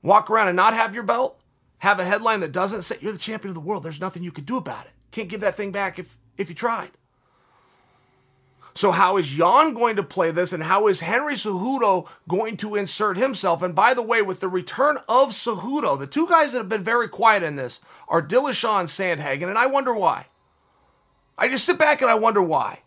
Walk 0.02 0.30
around 0.30 0.48
and 0.48 0.56
not 0.56 0.74
have 0.74 0.94
your 0.94 1.04
belt? 1.04 1.40
Have 1.78 1.98
a 1.98 2.04
headline 2.04 2.40
that 2.40 2.52
doesn't 2.52 2.82
say 2.82 2.96
you're 3.00 3.12
the 3.12 3.18
champion 3.18 3.48
of 3.48 3.54
the 3.54 3.60
world. 3.60 3.84
There's 3.84 4.00
nothing 4.00 4.22
you 4.22 4.32
can 4.32 4.44
do 4.44 4.58
about 4.58 4.84
it. 4.84 4.92
Can't 5.12 5.30
give 5.30 5.40
that 5.40 5.54
thing 5.54 5.72
back 5.72 5.98
if 5.98 6.18
if 6.36 6.50
you 6.50 6.54
tried. 6.54 6.90
So, 8.74 8.90
how 8.90 9.18
is 9.18 9.36
Yan 9.36 9.74
going 9.74 9.96
to 9.96 10.02
play 10.02 10.30
this, 10.30 10.52
and 10.52 10.62
how 10.62 10.88
is 10.88 11.00
Henry 11.00 11.34
Cejudo 11.34 12.08
going 12.26 12.56
to 12.58 12.74
insert 12.74 13.18
himself? 13.18 13.62
And 13.62 13.74
by 13.74 13.92
the 13.92 14.02
way, 14.02 14.22
with 14.22 14.40
the 14.40 14.48
return 14.48 14.96
of 15.08 15.30
Cejudo, 15.30 15.98
the 15.98 16.06
two 16.06 16.26
guys 16.26 16.52
that 16.52 16.58
have 16.58 16.68
been 16.68 16.82
very 16.82 17.08
quiet 17.08 17.42
in 17.42 17.56
this 17.56 17.80
are 18.08 18.22
Dillashaw 18.22 18.80
and 18.80 18.88
Sandhagen, 18.88 19.48
and 19.48 19.58
I 19.58 19.66
wonder 19.66 19.94
why. 19.94 20.26
I 21.36 21.48
just 21.48 21.64
sit 21.64 21.78
back 21.78 22.00
and 22.00 22.10
I 22.10 22.14
wonder 22.14 22.42
why. 22.42 22.80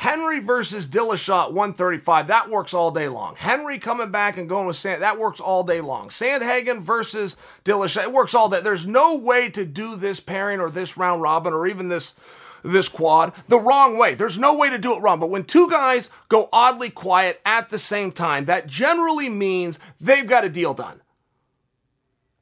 Henry 0.00 0.40
versus 0.40 0.86
Dillashaw 0.86 1.48
at 1.48 1.52
135, 1.52 2.28
that 2.28 2.48
works 2.48 2.72
all 2.72 2.90
day 2.90 3.06
long. 3.08 3.36
Henry 3.36 3.78
coming 3.78 4.10
back 4.10 4.38
and 4.38 4.48
going 4.48 4.66
with 4.66 4.76
Sand, 4.76 5.02
that 5.02 5.18
works 5.18 5.40
all 5.40 5.62
day 5.62 5.82
long. 5.82 6.08
Sandhagen 6.08 6.80
versus 6.80 7.36
Dillashaw, 7.66 8.04
it 8.04 8.12
works 8.12 8.34
all 8.34 8.48
day. 8.48 8.62
There's 8.62 8.86
no 8.86 9.14
way 9.16 9.50
to 9.50 9.66
do 9.66 9.96
this 9.96 10.18
pairing 10.18 10.58
or 10.58 10.70
this 10.70 10.96
round 10.96 11.20
robin 11.20 11.52
or 11.52 11.66
even 11.66 11.90
this 11.90 12.14
this 12.62 12.88
quad 12.88 13.32
the 13.48 13.58
wrong 13.58 13.96
way. 13.96 14.14
There's 14.14 14.38
no 14.38 14.54
way 14.54 14.70
to 14.70 14.78
do 14.78 14.94
it 14.94 15.00
wrong. 15.00 15.20
But 15.20 15.30
when 15.30 15.44
two 15.44 15.68
guys 15.68 16.10
go 16.28 16.48
oddly 16.52 16.90
quiet 16.90 17.40
at 17.44 17.68
the 17.68 17.78
same 17.78 18.12
time, 18.12 18.44
that 18.46 18.66
generally 18.66 19.28
means 19.28 19.78
they've 20.00 20.26
got 20.26 20.44
a 20.44 20.48
deal 20.48 20.74
done. 20.74 21.00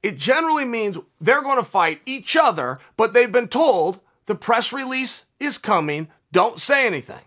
It 0.02 0.16
generally 0.16 0.64
means 0.64 0.98
they're 1.20 1.42
going 1.42 1.58
to 1.58 1.64
fight 1.64 2.00
each 2.06 2.36
other, 2.36 2.78
but 2.96 3.12
they've 3.12 3.30
been 3.30 3.48
told 3.48 4.00
the 4.26 4.34
press 4.34 4.72
release 4.72 5.24
is 5.40 5.58
coming. 5.58 6.08
Don't 6.30 6.60
say 6.60 6.86
anything. 6.86 7.24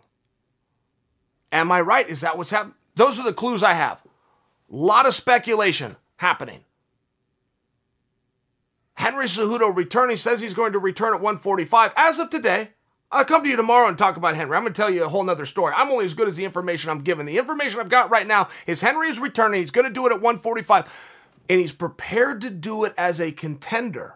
Am 1.51 1.71
I 1.71 1.81
right? 1.81 2.07
Is 2.07 2.21
that 2.21 2.37
what's 2.37 2.51
happening? 2.51 2.75
Those 2.95 3.19
are 3.19 3.23
the 3.23 3.33
clues 3.33 3.63
I 3.63 3.73
have. 3.73 4.01
A 4.71 4.75
lot 4.75 5.05
of 5.05 5.13
speculation 5.13 5.97
happening. 6.17 6.63
Henry 8.93 9.25
Cejudo 9.25 9.75
returning 9.75 10.15
says 10.15 10.41
he's 10.41 10.53
going 10.53 10.73
to 10.73 10.79
return 10.79 11.13
at 11.13 11.21
145 11.21 11.93
as 11.97 12.19
of 12.19 12.29
today. 12.29 12.69
I'll 13.13 13.25
come 13.25 13.43
to 13.43 13.49
you 13.49 13.57
tomorrow 13.57 13.89
and 13.89 13.97
talk 13.97 14.15
about 14.15 14.37
Henry. 14.37 14.55
I'm 14.55 14.63
going 14.63 14.71
to 14.71 14.81
tell 14.81 14.89
you 14.89 15.03
a 15.03 15.09
whole 15.09 15.25
nother 15.25 15.45
story. 15.45 15.73
I'm 15.75 15.89
only 15.89 16.05
as 16.05 16.13
good 16.13 16.29
as 16.29 16.37
the 16.37 16.45
information 16.45 16.89
I'm 16.89 17.01
given. 17.01 17.25
The 17.25 17.37
information 17.37 17.81
I've 17.81 17.89
got 17.89 18.09
right 18.09 18.25
now 18.25 18.47
is 18.65 18.79
Henry 18.79 19.09
is 19.09 19.19
returning. 19.19 19.59
He's 19.59 19.69
going 19.69 19.85
to 19.85 19.93
do 19.93 20.05
it 20.07 20.13
at 20.13 20.21
145, 20.21 21.19
and 21.49 21.59
he's 21.59 21.73
prepared 21.73 22.39
to 22.39 22.49
do 22.49 22.85
it 22.85 22.93
as 22.97 23.19
a 23.19 23.33
contender. 23.33 24.15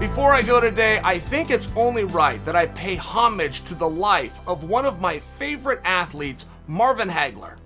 Before 0.00 0.32
I 0.32 0.40
go 0.40 0.60
today, 0.60 0.98
I 1.04 1.18
think 1.18 1.50
it's 1.50 1.68
only 1.76 2.04
right 2.04 2.42
that 2.46 2.56
I 2.56 2.68
pay 2.68 2.96
homage 2.96 3.66
to 3.66 3.74
the 3.74 3.88
life 3.88 4.40
of 4.46 4.64
one 4.64 4.86
of 4.86 4.98
my 5.02 5.18
favorite 5.20 5.82
athletes, 5.84 6.46
Marvin 6.66 7.10
Hagler. 7.10 7.56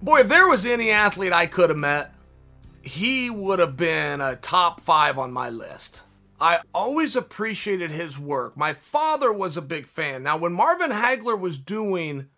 Boy, 0.00 0.20
if 0.20 0.28
there 0.28 0.48
was 0.48 0.64
any 0.64 0.90
athlete 0.90 1.32
I 1.34 1.46
could 1.46 1.68
have 1.68 1.78
met, 1.78 2.13
he 2.86 3.30
would 3.30 3.58
have 3.58 3.76
been 3.76 4.20
a 4.20 4.36
top 4.36 4.80
five 4.80 5.18
on 5.18 5.32
my 5.32 5.48
list. 5.48 6.02
I 6.40 6.60
always 6.74 7.16
appreciated 7.16 7.90
his 7.90 8.18
work. 8.18 8.56
My 8.56 8.72
father 8.72 9.32
was 9.32 9.56
a 9.56 9.62
big 9.62 9.86
fan. 9.86 10.22
Now, 10.22 10.36
when 10.36 10.52
Marvin 10.52 10.90
Hagler 10.90 11.38
was 11.38 11.58
doing 11.58 12.28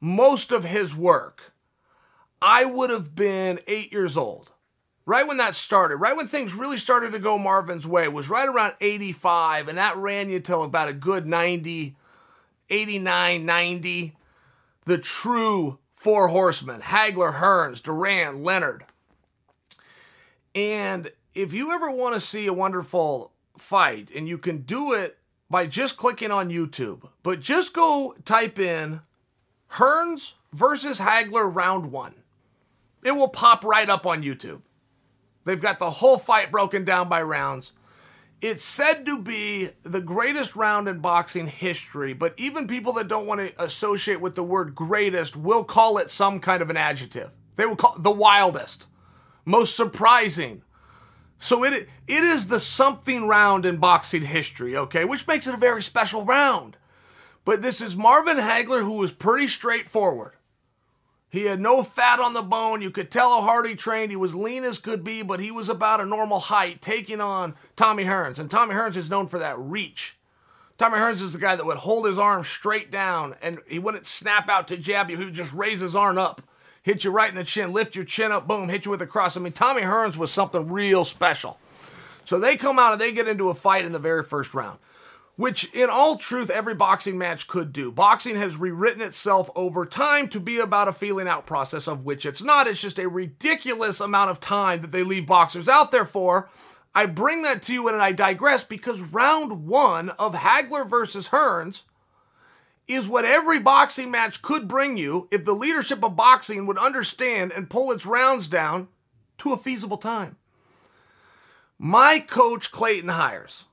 most 0.00 0.52
of 0.52 0.64
his 0.64 0.94
work, 0.94 1.52
I 2.40 2.64
would 2.64 2.90
have 2.90 3.14
been 3.14 3.58
eight 3.66 3.92
years 3.92 4.16
old. 4.16 4.52
Right 5.04 5.26
when 5.26 5.36
that 5.36 5.54
started, 5.54 5.96
right 5.96 6.16
when 6.16 6.26
things 6.26 6.54
really 6.54 6.76
started 6.76 7.12
to 7.12 7.18
go 7.18 7.38
Marvin's 7.38 7.86
way, 7.86 8.08
was 8.08 8.28
right 8.28 8.48
around 8.48 8.74
85, 8.80 9.68
and 9.68 9.78
that 9.78 9.96
ran 9.96 10.30
you 10.30 10.40
till 10.40 10.64
about 10.64 10.88
a 10.88 10.92
good 10.92 11.26
90, 11.26 11.96
89, 12.68 13.46
90. 13.46 14.16
The 14.84 14.98
true 14.98 15.78
four 15.94 16.28
horsemen 16.28 16.80
Hagler, 16.82 17.38
Hearns, 17.38 17.82
Duran, 17.82 18.42
Leonard. 18.42 18.84
And 20.56 21.12
if 21.34 21.52
you 21.52 21.70
ever 21.70 21.90
want 21.90 22.14
to 22.14 22.20
see 22.20 22.46
a 22.46 22.52
wonderful 22.52 23.32
fight, 23.58 24.10
and 24.16 24.26
you 24.26 24.38
can 24.38 24.62
do 24.62 24.94
it 24.94 25.18
by 25.50 25.66
just 25.66 25.98
clicking 25.98 26.30
on 26.30 26.48
YouTube, 26.48 27.08
but 27.22 27.40
just 27.40 27.74
go 27.74 28.14
type 28.24 28.58
in 28.58 29.00
Hearns 29.72 30.32
versus 30.52 30.98
Hagler 30.98 31.54
round 31.54 31.92
one. 31.92 32.14
It 33.04 33.12
will 33.12 33.28
pop 33.28 33.64
right 33.64 33.88
up 33.88 34.06
on 34.06 34.22
YouTube. 34.22 34.62
They've 35.44 35.60
got 35.60 35.78
the 35.78 35.90
whole 35.90 36.18
fight 36.18 36.50
broken 36.50 36.84
down 36.84 37.08
by 37.08 37.22
rounds. 37.22 37.72
It's 38.40 38.64
said 38.64 39.04
to 39.06 39.18
be 39.18 39.70
the 39.82 40.00
greatest 40.00 40.56
round 40.56 40.88
in 40.88 41.00
boxing 41.00 41.46
history, 41.48 42.14
but 42.14 42.34
even 42.38 42.66
people 42.66 42.94
that 42.94 43.08
don't 43.08 43.26
want 43.26 43.40
to 43.40 43.62
associate 43.62 44.20
with 44.20 44.34
the 44.34 44.42
word 44.42 44.74
greatest 44.74 45.36
will 45.36 45.64
call 45.64 45.98
it 45.98 46.10
some 46.10 46.40
kind 46.40 46.62
of 46.62 46.70
an 46.70 46.76
adjective. 46.76 47.30
They 47.56 47.66
will 47.66 47.76
call 47.76 47.96
the 47.98 48.10
wildest 48.10 48.86
most 49.46 49.76
surprising, 49.76 50.62
So 51.38 51.64
it 51.64 51.88
it 52.06 52.24
is 52.24 52.48
the 52.48 52.60
something 52.60 53.28
round 53.28 53.64
in 53.66 53.78
boxing 53.78 54.22
history, 54.24 54.76
okay, 54.76 55.04
which 55.06 55.26
makes 55.26 55.46
it 55.46 55.54
a 55.54 55.58
very 55.58 55.82
special 55.82 56.24
round. 56.24 56.76
But 57.44 57.62
this 57.62 57.80
is 57.80 57.96
Marvin 57.96 58.38
Hagler, 58.38 58.82
who 58.82 58.94
was 58.98 59.12
pretty 59.12 59.46
straightforward. 59.46 60.32
He 61.28 61.44
had 61.44 61.60
no 61.60 61.82
fat 61.82 62.20
on 62.20 62.32
the 62.34 62.42
bone. 62.42 62.82
You 62.82 62.90
could 62.90 63.10
tell 63.10 63.30
how 63.30 63.42
hard 63.42 63.66
he 63.66 63.76
trained. 63.76 64.10
He 64.10 64.16
was 64.16 64.34
lean 64.34 64.64
as 64.64 64.78
could 64.78 65.04
be, 65.04 65.22
but 65.22 65.40
he 65.40 65.50
was 65.50 65.68
about 65.68 66.00
a 66.00 66.06
normal 66.06 66.40
height, 66.40 66.80
taking 66.80 67.20
on 67.20 67.54
Tommy 67.76 68.04
Hearns. 68.04 68.38
And 68.38 68.50
Tommy 68.50 68.74
Hearns 68.74 68.96
is 68.96 69.10
known 69.10 69.26
for 69.26 69.38
that 69.38 69.58
reach. 69.58 70.16
Tommy 70.78 70.98
Hearns 70.98 71.22
is 71.22 71.32
the 71.32 71.38
guy 71.38 71.56
that 71.56 71.66
would 71.66 71.78
hold 71.78 72.06
his 72.06 72.18
arm 72.18 72.44
straight 72.44 72.90
down 72.90 73.34
and 73.42 73.60
he 73.68 73.78
wouldn't 73.78 74.06
snap 74.06 74.48
out 74.48 74.68
to 74.68 74.76
jab 74.76 75.10
you. 75.10 75.18
He 75.18 75.24
would 75.24 75.34
just 75.34 75.52
raise 75.52 75.80
his 75.80 75.96
arm 75.96 76.18
up, 76.18 76.42
hit 76.86 77.02
you 77.02 77.10
right 77.10 77.28
in 77.28 77.34
the 77.34 77.42
chin, 77.42 77.72
lift 77.72 77.96
your 77.96 78.04
chin 78.04 78.30
up, 78.30 78.46
boom, 78.46 78.68
hit 78.68 78.84
you 78.84 78.92
with 78.92 79.02
a 79.02 79.06
cross. 79.06 79.36
I 79.36 79.40
mean, 79.40 79.52
Tommy 79.52 79.82
Hearns 79.82 80.16
was 80.16 80.30
something 80.30 80.70
real 80.70 81.04
special. 81.04 81.58
So 82.24 82.38
they 82.38 82.56
come 82.56 82.78
out 82.78 82.92
and 82.92 83.00
they 83.00 83.10
get 83.10 83.26
into 83.26 83.48
a 83.48 83.54
fight 83.54 83.84
in 83.84 83.90
the 83.90 83.98
very 83.98 84.22
first 84.22 84.54
round 84.54 84.78
which 85.36 85.70
in 85.74 85.90
all 85.90 86.16
truth 86.16 86.48
every 86.48 86.74
boxing 86.74 87.18
match 87.18 87.46
could 87.46 87.72
do. 87.72 87.92
Boxing 87.92 88.36
has 88.36 88.56
rewritten 88.56 89.02
itself 89.02 89.50
over 89.54 89.84
time 89.84 90.28
to 90.28 90.40
be 90.40 90.58
about 90.58 90.88
a 90.88 90.92
feeling 90.92 91.28
out 91.28 91.44
process 91.44 91.86
of 91.86 92.04
which 92.04 92.24
it's 92.24 92.42
not. 92.42 92.66
It's 92.66 92.80
just 92.80 92.98
a 92.98 93.08
ridiculous 93.08 94.00
amount 94.00 94.30
of 94.30 94.40
time 94.40 94.80
that 94.80 94.92
they 94.92 95.02
leave 95.02 95.26
boxers 95.26 95.68
out 95.68 95.90
there 95.90 96.06
for. 96.06 96.48
I 96.94 97.04
bring 97.04 97.42
that 97.42 97.62
to 97.64 97.74
you 97.74 97.86
and 97.88 98.00
I 98.00 98.12
digress 98.12 98.64
because 98.64 99.00
round 99.02 99.66
one 99.66 100.08
of 100.10 100.34
Hagler 100.34 100.88
versus 100.88 101.28
Hearns 101.28 101.82
is 102.88 103.08
what 103.08 103.24
every 103.24 103.58
boxing 103.58 104.10
match 104.10 104.42
could 104.42 104.68
bring 104.68 104.96
you 104.96 105.28
if 105.30 105.44
the 105.44 105.52
leadership 105.52 106.04
of 106.04 106.16
boxing 106.16 106.66
would 106.66 106.78
understand 106.78 107.52
and 107.52 107.70
pull 107.70 107.90
its 107.90 108.06
rounds 108.06 108.48
down 108.48 108.88
to 109.38 109.52
a 109.52 109.58
feasible 109.58 109.98
time. 109.98 110.36
My 111.78 112.20
coach, 112.20 112.70
Clayton 112.70 113.10
Hires, 113.10 113.64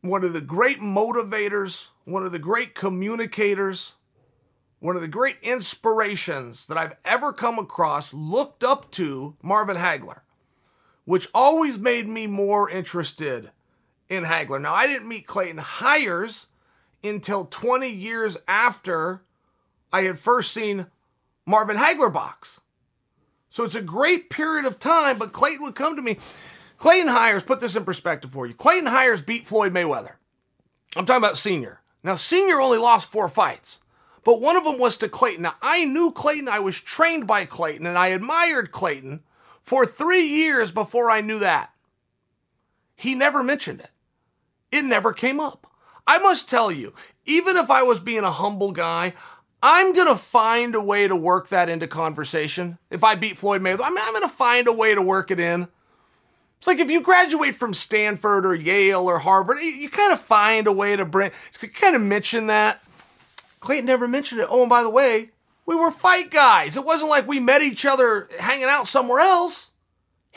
one 0.00 0.24
of 0.24 0.32
the 0.32 0.40
great 0.40 0.80
motivators, 0.80 1.86
one 2.04 2.22
of 2.22 2.32
the 2.32 2.38
great 2.38 2.74
communicators, 2.74 3.92
one 4.80 4.94
of 4.94 5.02
the 5.02 5.08
great 5.08 5.36
inspirations 5.42 6.66
that 6.66 6.76
I've 6.76 6.96
ever 7.04 7.32
come 7.32 7.58
across, 7.58 8.12
looked 8.12 8.62
up 8.62 8.90
to 8.92 9.36
Marvin 9.42 9.76
Hagler, 9.76 10.20
which 11.04 11.28
always 11.32 11.78
made 11.78 12.06
me 12.06 12.26
more 12.26 12.68
interested 12.68 13.52
in 14.08 14.24
Hagler. 14.24 14.60
Now, 14.60 14.74
I 14.74 14.86
didn't 14.86 15.08
meet 15.08 15.26
Clayton 15.26 15.58
Hires 15.58 16.47
until 17.02 17.44
20 17.44 17.88
years 17.88 18.36
after 18.46 19.22
I 19.92 20.02
had 20.02 20.18
first 20.18 20.52
seen 20.52 20.86
Marvin 21.46 21.76
Hagler 21.76 22.12
box. 22.12 22.60
So 23.50 23.64
it's 23.64 23.74
a 23.74 23.82
great 23.82 24.30
period 24.30 24.66
of 24.66 24.78
time, 24.78 25.18
but 25.18 25.32
Clayton 25.32 25.62
would 25.62 25.74
come 25.74 25.96
to 25.96 26.02
me 26.02 26.18
Clayton 26.78 27.08
Hires, 27.08 27.42
put 27.42 27.60
this 27.60 27.74
in 27.74 27.84
perspective 27.84 28.30
for 28.30 28.46
you. 28.46 28.54
Clayton 28.54 28.86
Hires 28.86 29.20
beat 29.20 29.46
Floyd 29.46 29.74
Mayweather. 29.74 30.12
I'm 30.96 31.04
talking 31.04 31.22
about 31.22 31.36
Senior. 31.36 31.80
Now, 32.04 32.14
Senior 32.14 32.60
only 32.60 32.78
lost 32.78 33.10
four 33.10 33.28
fights, 33.28 33.80
but 34.24 34.40
one 34.40 34.56
of 34.56 34.64
them 34.64 34.78
was 34.78 34.96
to 34.98 35.08
Clayton. 35.08 35.42
Now, 35.42 35.56
I 35.60 35.84
knew 35.84 36.12
Clayton, 36.12 36.48
I 36.48 36.60
was 36.60 36.80
trained 36.80 37.26
by 37.26 37.44
Clayton, 37.44 37.86
and 37.86 37.98
I 37.98 38.08
admired 38.08 38.70
Clayton 38.70 39.20
for 39.60 39.84
three 39.84 40.26
years 40.26 40.70
before 40.70 41.10
I 41.10 41.20
knew 41.20 41.40
that. 41.40 41.70
He 42.94 43.14
never 43.14 43.42
mentioned 43.42 43.80
it, 43.80 43.90
it 44.70 44.84
never 44.84 45.12
came 45.12 45.40
up. 45.40 45.57
I 46.08 46.18
must 46.18 46.48
tell 46.48 46.72
you, 46.72 46.94
even 47.26 47.58
if 47.58 47.70
I 47.70 47.82
was 47.82 48.00
being 48.00 48.24
a 48.24 48.32
humble 48.32 48.72
guy, 48.72 49.12
I'm 49.62 49.92
going 49.92 50.06
to 50.08 50.16
find 50.16 50.74
a 50.74 50.80
way 50.80 51.06
to 51.06 51.14
work 51.14 51.48
that 51.48 51.68
into 51.68 51.86
conversation. 51.86 52.78
If 52.90 53.04
I 53.04 53.14
beat 53.14 53.36
Floyd 53.36 53.60
Mayweather, 53.60 53.84
I'm, 53.84 53.98
I'm 53.98 54.14
going 54.14 54.22
to 54.22 54.34
find 54.34 54.68
a 54.68 54.72
way 54.72 54.94
to 54.94 55.02
work 55.02 55.30
it 55.30 55.38
in. 55.38 55.68
It's 56.56 56.66
like 56.66 56.78
if 56.78 56.90
you 56.90 57.02
graduate 57.02 57.56
from 57.56 57.74
Stanford 57.74 58.46
or 58.46 58.54
Yale 58.54 59.02
or 59.02 59.18
Harvard, 59.18 59.58
you, 59.58 59.66
you 59.66 59.90
kind 59.90 60.12
of 60.12 60.20
find 60.20 60.66
a 60.66 60.72
way 60.72 60.96
to 60.96 61.04
bring, 61.04 61.30
kind 61.74 61.94
of 61.94 62.00
mention 62.00 62.46
that. 62.46 62.82
Clayton 63.60 63.84
never 63.84 64.08
mentioned 64.08 64.40
it. 64.40 64.48
Oh, 64.50 64.62
and 64.62 64.70
by 64.70 64.82
the 64.82 64.88
way, 64.88 65.32
we 65.66 65.76
were 65.76 65.90
fight 65.90 66.30
guys. 66.30 66.74
It 66.74 66.86
wasn't 66.86 67.10
like 67.10 67.28
we 67.28 67.38
met 67.38 67.60
each 67.60 67.84
other 67.84 68.28
hanging 68.40 68.64
out 68.64 68.88
somewhere 68.88 69.20
else. 69.20 69.67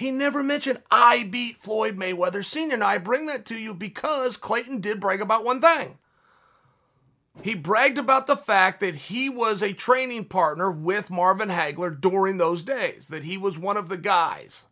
He 0.01 0.09
never 0.09 0.41
mentioned 0.41 0.81
I 0.89 1.21
beat 1.21 1.57
Floyd 1.57 1.95
Mayweather 1.95 2.43
Sr. 2.43 2.75
Now, 2.75 2.87
I 2.87 2.97
bring 2.97 3.27
that 3.27 3.45
to 3.45 3.55
you 3.55 3.71
because 3.71 4.35
Clayton 4.35 4.81
did 4.81 4.99
brag 4.99 5.21
about 5.21 5.45
one 5.45 5.61
thing. 5.61 5.99
He 7.43 7.53
bragged 7.53 7.99
about 7.99 8.25
the 8.25 8.35
fact 8.35 8.79
that 8.79 8.95
he 8.95 9.29
was 9.29 9.61
a 9.61 9.73
training 9.73 10.25
partner 10.25 10.71
with 10.71 11.11
Marvin 11.11 11.49
Hagler 11.49 12.01
during 12.01 12.39
those 12.39 12.63
days, 12.63 13.09
that 13.09 13.25
he 13.25 13.37
was 13.37 13.59
one 13.59 13.77
of 13.77 13.89
the 13.89 13.97
guys. 13.97 14.65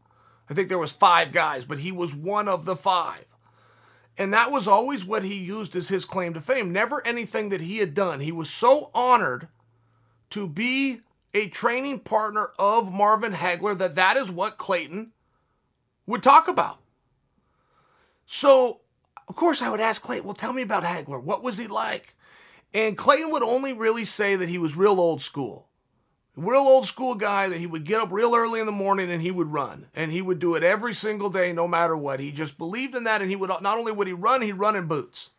I 0.49 0.55
think 0.55 0.67
there 0.67 0.80
was 0.80 0.91
five 0.91 1.32
guys, 1.32 1.63
but 1.63 1.77
he 1.77 1.91
was 1.91 2.15
one 2.15 2.47
of 2.47 2.65
the 2.65 2.75
five. 2.75 3.25
And 4.17 4.34
that 4.34 4.49
was 4.49 4.67
always 4.67 5.05
what 5.05 5.23
he 5.23 5.38
used 5.38 5.75
as 5.75 5.89
his 5.89 6.05
claim 6.05 6.34
to 6.34 6.41
fame. 6.41 6.73
Never 6.73 7.05
anything 7.05 7.49
that 7.49 7.61
he 7.61 7.77
had 7.77 7.93
done. 7.93 8.21
He 8.21 8.32
was 8.32 8.49
so 8.49 8.89
honored 8.95 9.47
to 10.32 10.47
be 10.47 11.01
a 11.36 11.49
training 11.49 11.99
partner 11.99 12.49
of 12.57 12.91
Marvin 12.91 13.34
Hagler 13.34 13.77
that 13.77 13.93
that 13.93 14.17
is 14.17 14.32
what 14.32 14.57
Clayton 14.57 15.11
would 16.10 16.24
talk 16.24 16.47
about. 16.47 16.80
So, 18.26 18.82
of 19.28 19.36
course, 19.36 19.62
I 19.62 19.70
would 19.70 19.82
ask 19.82 20.01
Clayton, 20.01 20.26
well, 20.26 20.36
tell 20.36 20.53
me 20.53 20.62
about 20.62 20.84
Hagler. 20.84 21.22
What 21.22 21.43
was 21.43 21.57
he 21.57 21.68
like? 21.68 22.16
And 22.74 22.97
Clayton 22.97 23.32
would 23.32 23.43
only 23.43 23.74
really 23.74 24.05
say 24.05 24.36
that 24.36 24.49
he 24.49 24.57
was 24.57 24.76
real 24.76 24.99
old 24.99 25.22
school 25.22 25.70
real 26.39 26.62
old 26.62 26.86
school 26.86 27.16
guy 27.16 27.49
that 27.49 27.60
he 27.60 27.68
would 27.68 27.84
get 27.84 27.99
up 27.99 28.12
real 28.12 28.36
early 28.36 28.60
in 28.60 28.66
the 28.66 28.72
morning 28.72 29.12
and 29.12 29.22
he 29.22 29.32
would 29.32 29.51
run 29.51 29.88
and 29.93 30.12
he 30.12 30.22
would 30.22 30.39
do 30.39 30.55
it 30.55 30.64
every 30.64 30.93
single 30.93 31.30
day 31.30 31.51
no 31.51 31.68
matter 31.68 31.97
what 31.97 32.20
he 32.20 32.32
just 32.32 32.57
believed 32.57 32.95
in 32.95 33.03
that 33.03 33.22
and 33.22 33.30
he 33.30 33.36
would 33.36 33.49
not 33.62 33.78
only 33.78 33.91
would 33.91 34.07
he 34.07 34.14
run 34.14 34.41
he'd 34.41 34.53
run 34.53 34.76
in 34.76 34.88
boots 34.88 35.32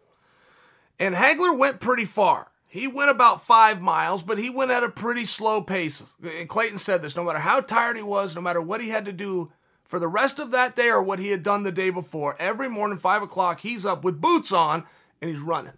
and 0.99 1.15
hagler 1.15 1.57
went 1.57 1.81
pretty 1.81 2.05
far 2.05 2.49
he 2.67 2.87
went 2.87 3.11
about 3.11 3.43
five 3.43 3.81
miles 3.81 4.23
but 4.23 4.39
he 4.39 4.51
went 4.51 4.71
at 4.71 4.85
a 4.85 4.89
pretty 4.89 5.25
slow 5.25 5.63
pace 5.63 6.03
and 6.23 6.49
clayton 6.49 6.79
said 6.79 7.01
this 7.01 7.17
no 7.17 7.25
matter 7.25 7.39
how 7.39 7.61
tired 7.61 7.97
he 7.97 8.03
was 8.03 8.35
no 8.35 8.41
matter 8.41 8.61
what 8.61 8.83
he 8.83 8.91
had 8.91 9.05
to 9.05 9.13
do 9.13 9.51
for 9.91 9.99
the 9.99 10.07
rest 10.07 10.39
of 10.39 10.53
that 10.53 10.77
day 10.77 10.89
or 10.89 11.03
what 11.03 11.19
he 11.19 11.31
had 11.31 11.43
done 11.43 11.65
the 11.65 11.73
day 11.73 11.91
before 11.91 12.37
every 12.39 12.69
morning 12.69 12.97
five 12.97 13.23
o'clock 13.23 13.61
he's 13.61 13.85
up 13.85 14.05
with 14.05 14.21
boots 14.21 14.53
on 14.53 14.85
and 15.21 15.29
he's 15.29 15.41
running 15.41 15.73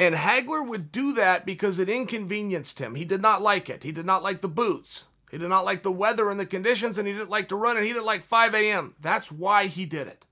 and 0.00 0.14
Hagler 0.14 0.66
would 0.66 0.90
do 0.90 1.12
that 1.12 1.44
because 1.44 1.78
it 1.78 1.90
inconvenienced 1.90 2.78
him. 2.78 2.94
He 2.94 3.04
did 3.04 3.20
not 3.20 3.42
like 3.42 3.68
it. 3.68 3.82
He 3.82 3.92
did 3.92 4.06
not 4.06 4.22
like 4.22 4.40
the 4.40 4.48
boots. 4.48 5.04
He 5.30 5.36
did 5.36 5.50
not 5.50 5.66
like 5.66 5.82
the 5.82 5.92
weather 5.92 6.30
and 6.30 6.40
the 6.40 6.46
conditions, 6.46 6.96
and 6.96 7.06
he 7.06 7.12
didn't 7.12 7.28
like 7.28 7.50
to 7.50 7.56
run, 7.56 7.76
and 7.76 7.84
he 7.84 7.92
didn't 7.92 8.06
like 8.06 8.24
5 8.24 8.54
a.m. 8.54 8.94
That's 8.98 9.30
why 9.30 9.66
he 9.66 9.84
did 9.84 10.08
it. 10.08 10.24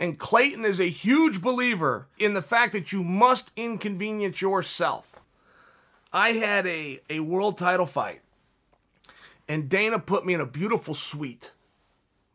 And 0.00 0.18
Clayton 0.18 0.64
is 0.64 0.80
a 0.80 0.88
huge 0.88 1.40
believer 1.40 2.08
in 2.18 2.34
the 2.34 2.42
fact 2.42 2.72
that 2.72 2.90
you 2.90 3.04
must 3.04 3.52
inconvenience 3.54 4.42
yourself. 4.42 5.20
I 6.12 6.32
had 6.32 6.66
a, 6.66 7.00
a 7.08 7.20
world 7.20 7.58
title 7.58 7.86
fight, 7.86 8.22
and 9.48 9.68
Dana 9.68 10.00
put 10.00 10.26
me 10.26 10.34
in 10.34 10.40
a 10.40 10.46
beautiful 10.46 10.94
suite. 10.94 11.52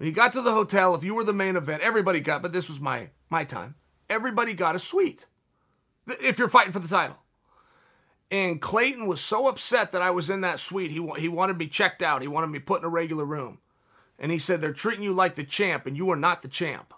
When 0.06 0.12
you 0.12 0.16
got 0.16 0.34
to 0.34 0.42
the 0.44 0.54
hotel, 0.54 0.94
if 0.94 1.04
you 1.04 1.16
were 1.16 1.24
the 1.24 1.34
main 1.34 1.56
event, 1.56 1.82
everybody 1.82 2.20
got, 2.20 2.44
but 2.44 2.54
this 2.54 2.70
was 2.70 2.80
my 2.80 3.10
my 3.28 3.44
time. 3.44 3.74
Everybody 4.08 4.54
got 4.54 4.76
a 4.76 4.80
suite 4.80 5.26
if 6.22 6.38
you're 6.38 6.48
fighting 6.48 6.72
for 6.72 6.78
the 6.78 6.88
title. 6.88 7.16
And 8.30 8.62
Clayton 8.62 9.08
was 9.08 9.20
so 9.20 9.48
upset 9.48 9.92
that 9.94 10.04
I 10.04 10.12
was 10.12 10.30
in 10.30 10.42
that 10.42 10.60
suite. 10.60 10.92
He, 10.92 11.04
he 11.18 11.28
wanted 11.28 11.58
me 11.58 11.66
checked 11.66 12.04
out. 12.04 12.22
He 12.22 12.28
wanted 12.28 12.52
me 12.52 12.60
put 12.60 12.82
in 12.82 12.86
a 12.86 12.90
regular 12.90 13.26
room. 13.26 13.58
And 14.20 14.32
he 14.32 14.38
said, 14.38 14.62
They're 14.62 14.74
treating 14.74 15.04
you 15.04 15.12
like 15.12 15.34
the 15.34 15.44
champ, 15.44 15.88
and 15.88 15.98
you 15.98 16.08
are 16.12 16.16
not 16.16 16.44
the 16.44 16.50
champ. 16.50 16.94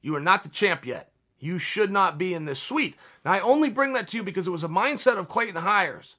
You 0.00 0.16
are 0.16 0.20
not 0.20 0.42
the 0.42 0.48
champ 0.48 0.84
yet. 0.84 1.12
You 1.38 1.60
should 1.60 1.92
not 1.92 2.18
be 2.18 2.34
in 2.34 2.46
this 2.46 2.60
suite. 2.60 2.96
Now, 3.24 3.30
I 3.30 3.38
only 3.38 3.70
bring 3.70 3.92
that 3.92 4.08
to 4.08 4.16
you 4.16 4.24
because 4.24 4.48
it 4.48 4.50
was 4.50 4.64
a 4.64 4.68
mindset 4.68 5.18
of 5.18 5.28
Clayton 5.28 5.54
Hires 5.54 6.16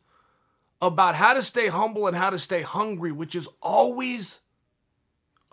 about 0.81 1.15
how 1.15 1.33
to 1.33 1.43
stay 1.43 1.67
humble 1.67 2.07
and 2.07 2.15
how 2.15 2.29
to 2.29 2.39
stay 2.39 2.61
hungry, 2.61 3.11
which 3.11 3.35
is 3.35 3.49
always 3.61 4.39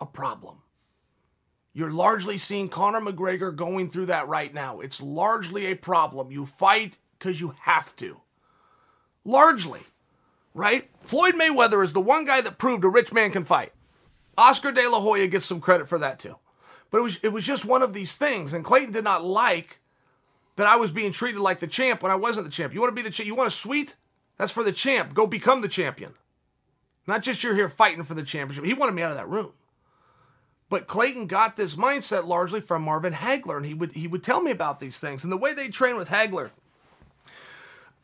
a 0.01 0.05
problem. 0.05 0.63
You're 1.73 1.91
largely 1.91 2.37
seeing 2.37 2.67
Conor 2.67 2.99
McGregor 2.99 3.55
going 3.55 3.89
through 3.89 4.07
that 4.07 4.27
right 4.27 4.53
now. 4.53 4.81
It's 4.81 5.01
largely 5.01 5.67
a 5.67 5.75
problem. 5.75 6.31
You 6.31 6.45
fight 6.45 6.97
because 7.17 7.39
you 7.39 7.53
have 7.61 7.95
to. 7.97 8.19
Largely, 9.23 9.81
right? 10.53 10.89
Floyd 11.01 11.35
Mayweather 11.35 11.83
is 11.83 11.93
the 11.93 12.01
one 12.01 12.25
guy 12.25 12.41
that 12.41 12.57
proved 12.57 12.83
a 12.83 12.89
rich 12.89 13.13
man 13.13 13.31
can 13.31 13.45
fight. 13.45 13.71
Oscar 14.37 14.71
De 14.71 14.89
La 14.89 14.99
Hoya 14.99 15.27
gets 15.27 15.45
some 15.45 15.61
credit 15.61 15.87
for 15.87 15.99
that 15.99 16.19
too. 16.19 16.35
But 16.89 16.97
it 16.97 17.01
was 17.01 17.19
it 17.23 17.29
was 17.29 17.45
just 17.45 17.63
one 17.63 17.81
of 17.81 17.93
these 17.93 18.15
things, 18.15 18.51
and 18.51 18.65
Clayton 18.65 18.91
did 18.91 19.05
not 19.05 19.23
like 19.23 19.79
that 20.57 20.67
I 20.67 20.75
was 20.75 20.91
being 20.91 21.13
treated 21.13 21.39
like 21.39 21.59
the 21.59 21.67
champ 21.67 22.03
when 22.03 22.11
I 22.11 22.15
wasn't 22.15 22.45
the 22.45 22.51
champ. 22.51 22.73
You 22.73 22.81
want 22.81 22.91
to 22.91 23.01
be 23.01 23.07
the 23.07 23.13
champ? 23.13 23.27
You 23.27 23.35
want 23.35 23.47
a 23.47 23.51
suite? 23.51 23.95
That's 24.37 24.51
for 24.51 24.63
the 24.63 24.73
champ. 24.73 25.13
Go 25.13 25.25
become 25.25 25.61
the 25.61 25.69
champion. 25.69 26.15
Not 27.07 27.23
just 27.23 27.43
you're 27.43 27.55
here 27.55 27.69
fighting 27.69 28.03
for 28.03 28.13
the 28.13 28.23
championship. 28.23 28.65
He 28.65 28.73
wanted 28.73 28.93
me 28.93 29.03
out 29.03 29.11
of 29.11 29.17
that 29.17 29.29
room. 29.29 29.53
But 30.71 30.87
Clayton 30.87 31.27
got 31.27 31.57
this 31.57 31.75
mindset 31.75 32.23
largely 32.23 32.61
from 32.61 32.83
Marvin 32.83 33.11
Hagler, 33.11 33.57
and 33.57 33.65
he 33.65 33.73
would 33.73 33.91
he 33.91 34.07
would 34.07 34.23
tell 34.23 34.41
me 34.41 34.51
about 34.51 34.79
these 34.79 34.97
things 34.97 35.21
and 35.21 35.31
the 35.31 35.35
way 35.35 35.53
they 35.53 35.67
train 35.67 35.97
with 35.97 36.07
Hagler. 36.07 36.51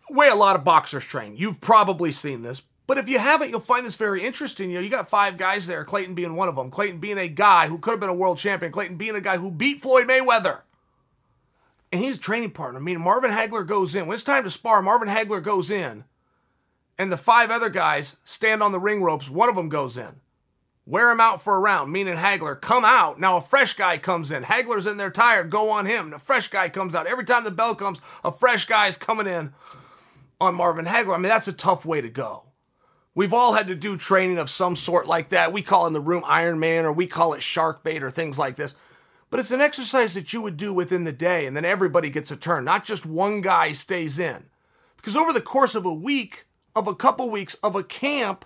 Way 0.09 0.27
a 0.27 0.35
lot 0.35 0.57
of 0.57 0.65
boxers 0.65 1.05
train. 1.05 1.37
You've 1.37 1.61
probably 1.61 2.11
seen 2.11 2.41
this. 2.41 2.61
But 2.85 2.97
if 2.97 3.07
you 3.07 3.19
haven't, 3.19 3.51
you'll 3.51 3.61
find 3.61 3.85
this 3.85 3.95
very 3.95 4.21
interesting. 4.21 4.69
You 4.69 4.75
know, 4.75 4.81
you 4.81 4.89
got 4.89 5.07
five 5.07 5.37
guys 5.37 5.65
there, 5.65 5.85
Clayton 5.85 6.13
being 6.13 6.35
one 6.35 6.49
of 6.49 6.57
them. 6.57 6.69
Clayton 6.69 6.99
being 6.99 7.17
a 7.17 7.29
guy 7.29 7.69
who 7.69 7.77
could 7.77 7.91
have 7.91 8.01
been 8.01 8.09
a 8.09 8.13
world 8.13 8.37
champion. 8.37 8.73
Clayton 8.73 8.97
being 8.97 9.15
a 9.15 9.21
guy 9.21 9.37
who 9.37 9.49
beat 9.49 9.81
Floyd 9.81 10.05
Mayweather. 10.05 10.63
And 11.93 12.03
he's 12.03 12.17
a 12.17 12.19
training 12.19 12.51
partner. 12.51 12.81
I 12.81 12.83
mean, 12.83 12.99
Marvin 12.99 13.31
Hagler 13.31 13.65
goes 13.65 13.95
in. 13.95 14.07
When 14.07 14.15
it's 14.15 14.25
time 14.25 14.43
to 14.43 14.49
spar, 14.49 14.81
Marvin 14.81 15.07
Hagler 15.07 15.41
goes 15.41 15.71
in. 15.71 16.03
And 16.99 17.13
the 17.13 17.17
five 17.17 17.49
other 17.49 17.69
guys 17.69 18.17
stand 18.25 18.61
on 18.61 18.73
the 18.73 18.79
ring 18.79 19.01
ropes. 19.01 19.29
One 19.29 19.47
of 19.47 19.55
them 19.55 19.69
goes 19.69 19.95
in. 19.95 20.19
Wear 20.87 21.11
him 21.11 21.19
out 21.19 21.41
for 21.41 21.57
a 21.57 21.59
round, 21.59 21.91
meaning 21.91 22.15
Hagler. 22.15 22.59
Come 22.59 22.85
out. 22.85 23.19
Now 23.19 23.35
a 23.35 23.41
fresh 23.41 23.73
guy 23.73 23.97
comes 23.97 24.31
in. 24.31 24.43
Hagler's 24.43 24.85
in 24.85 24.95
there 24.95 25.11
tired. 25.11 25.49
Go 25.49 25.69
on 25.69 25.85
him. 25.85 26.13
A 26.13 26.19
fresh 26.19 26.47
guy 26.47 26.69
comes 26.69 26.95
out. 26.95 27.07
Every 27.07 27.25
time 27.25 27.43
the 27.43 27.51
bell 27.51 27.75
comes, 27.75 27.99
a 28.23 28.31
fresh 28.31 28.63
guy's 28.63 28.95
coming 28.95 29.27
in 29.27 29.53
on 30.39 30.55
Marvin 30.55 30.85
Hagler. 30.85 31.15
I 31.15 31.17
mean, 31.17 31.27
that's 31.27 31.49
a 31.49 31.53
tough 31.53 31.83
way 31.83 31.99
to 31.99 32.07
go. 32.07 32.45
We've 33.13 33.33
all 33.33 33.51
had 33.51 33.67
to 33.67 33.75
do 33.75 33.97
training 33.97 34.37
of 34.37 34.49
some 34.49 34.77
sort 34.77 35.07
like 35.07 35.27
that. 35.29 35.51
We 35.51 35.61
call 35.61 35.87
in 35.87 35.93
the 35.93 35.99
room 35.99 36.23
Iron 36.25 36.57
Man 36.57 36.85
or 36.85 36.93
we 36.93 37.05
call 37.05 37.33
it 37.33 37.43
shark 37.43 37.83
bait 37.83 38.01
or 38.01 38.09
things 38.09 38.37
like 38.37 38.55
this. 38.55 38.73
But 39.29 39.41
it's 39.41 39.51
an 39.51 39.59
exercise 39.59 40.13
that 40.13 40.31
you 40.31 40.41
would 40.41 40.55
do 40.55 40.71
within 40.71 41.03
the 41.03 41.11
day 41.11 41.45
and 41.45 41.57
then 41.57 41.65
everybody 41.65 42.09
gets 42.09 42.31
a 42.31 42.37
turn, 42.37 42.63
not 42.63 42.85
just 42.85 43.05
one 43.05 43.41
guy 43.41 43.73
stays 43.73 44.19
in. 44.19 44.45
Because 44.95 45.17
over 45.17 45.33
the 45.33 45.41
course 45.41 45.75
of 45.75 45.83
a 45.83 45.93
week, 45.93 46.45
of 46.73 46.87
a 46.87 46.95
couple 46.95 47.29
weeks, 47.29 47.55
of 47.55 47.75
a 47.75 47.83
camp, 47.83 48.45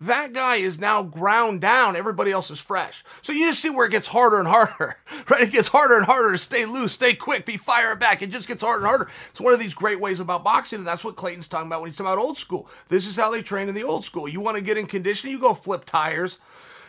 that 0.00 0.32
guy 0.32 0.56
is 0.56 0.78
now 0.78 1.02
ground 1.02 1.60
down. 1.60 1.96
Everybody 1.96 2.30
else 2.30 2.50
is 2.50 2.60
fresh. 2.60 3.02
So 3.20 3.32
you 3.32 3.46
just 3.48 3.60
see 3.60 3.70
where 3.70 3.86
it 3.86 3.90
gets 3.90 4.06
harder 4.06 4.38
and 4.38 4.46
harder, 4.46 4.96
right? 5.28 5.42
It 5.42 5.52
gets 5.52 5.68
harder 5.68 5.96
and 5.96 6.06
harder 6.06 6.32
to 6.32 6.38
stay 6.38 6.66
loose, 6.66 6.92
stay 6.92 7.14
quick, 7.14 7.44
be 7.44 7.56
fire 7.56 7.96
back. 7.96 8.22
It 8.22 8.30
just 8.30 8.46
gets 8.46 8.62
harder 8.62 8.78
and 8.78 8.86
harder. 8.86 9.08
It's 9.30 9.40
one 9.40 9.52
of 9.52 9.58
these 9.58 9.74
great 9.74 10.00
ways 10.00 10.20
about 10.20 10.44
boxing, 10.44 10.80
and 10.80 10.86
that's 10.86 11.02
what 11.02 11.16
Clayton's 11.16 11.48
talking 11.48 11.66
about 11.66 11.80
when 11.80 11.90
he's 11.90 11.96
talking 11.96 12.12
about 12.12 12.22
old 12.22 12.38
school. 12.38 12.68
This 12.88 13.06
is 13.06 13.16
how 13.16 13.30
they 13.30 13.42
train 13.42 13.68
in 13.68 13.74
the 13.74 13.82
old 13.82 14.04
school. 14.04 14.28
You 14.28 14.40
want 14.40 14.56
to 14.56 14.62
get 14.62 14.78
in 14.78 14.86
condition, 14.86 15.30
you 15.30 15.40
go 15.40 15.52
flip 15.52 15.84
tires, 15.84 16.38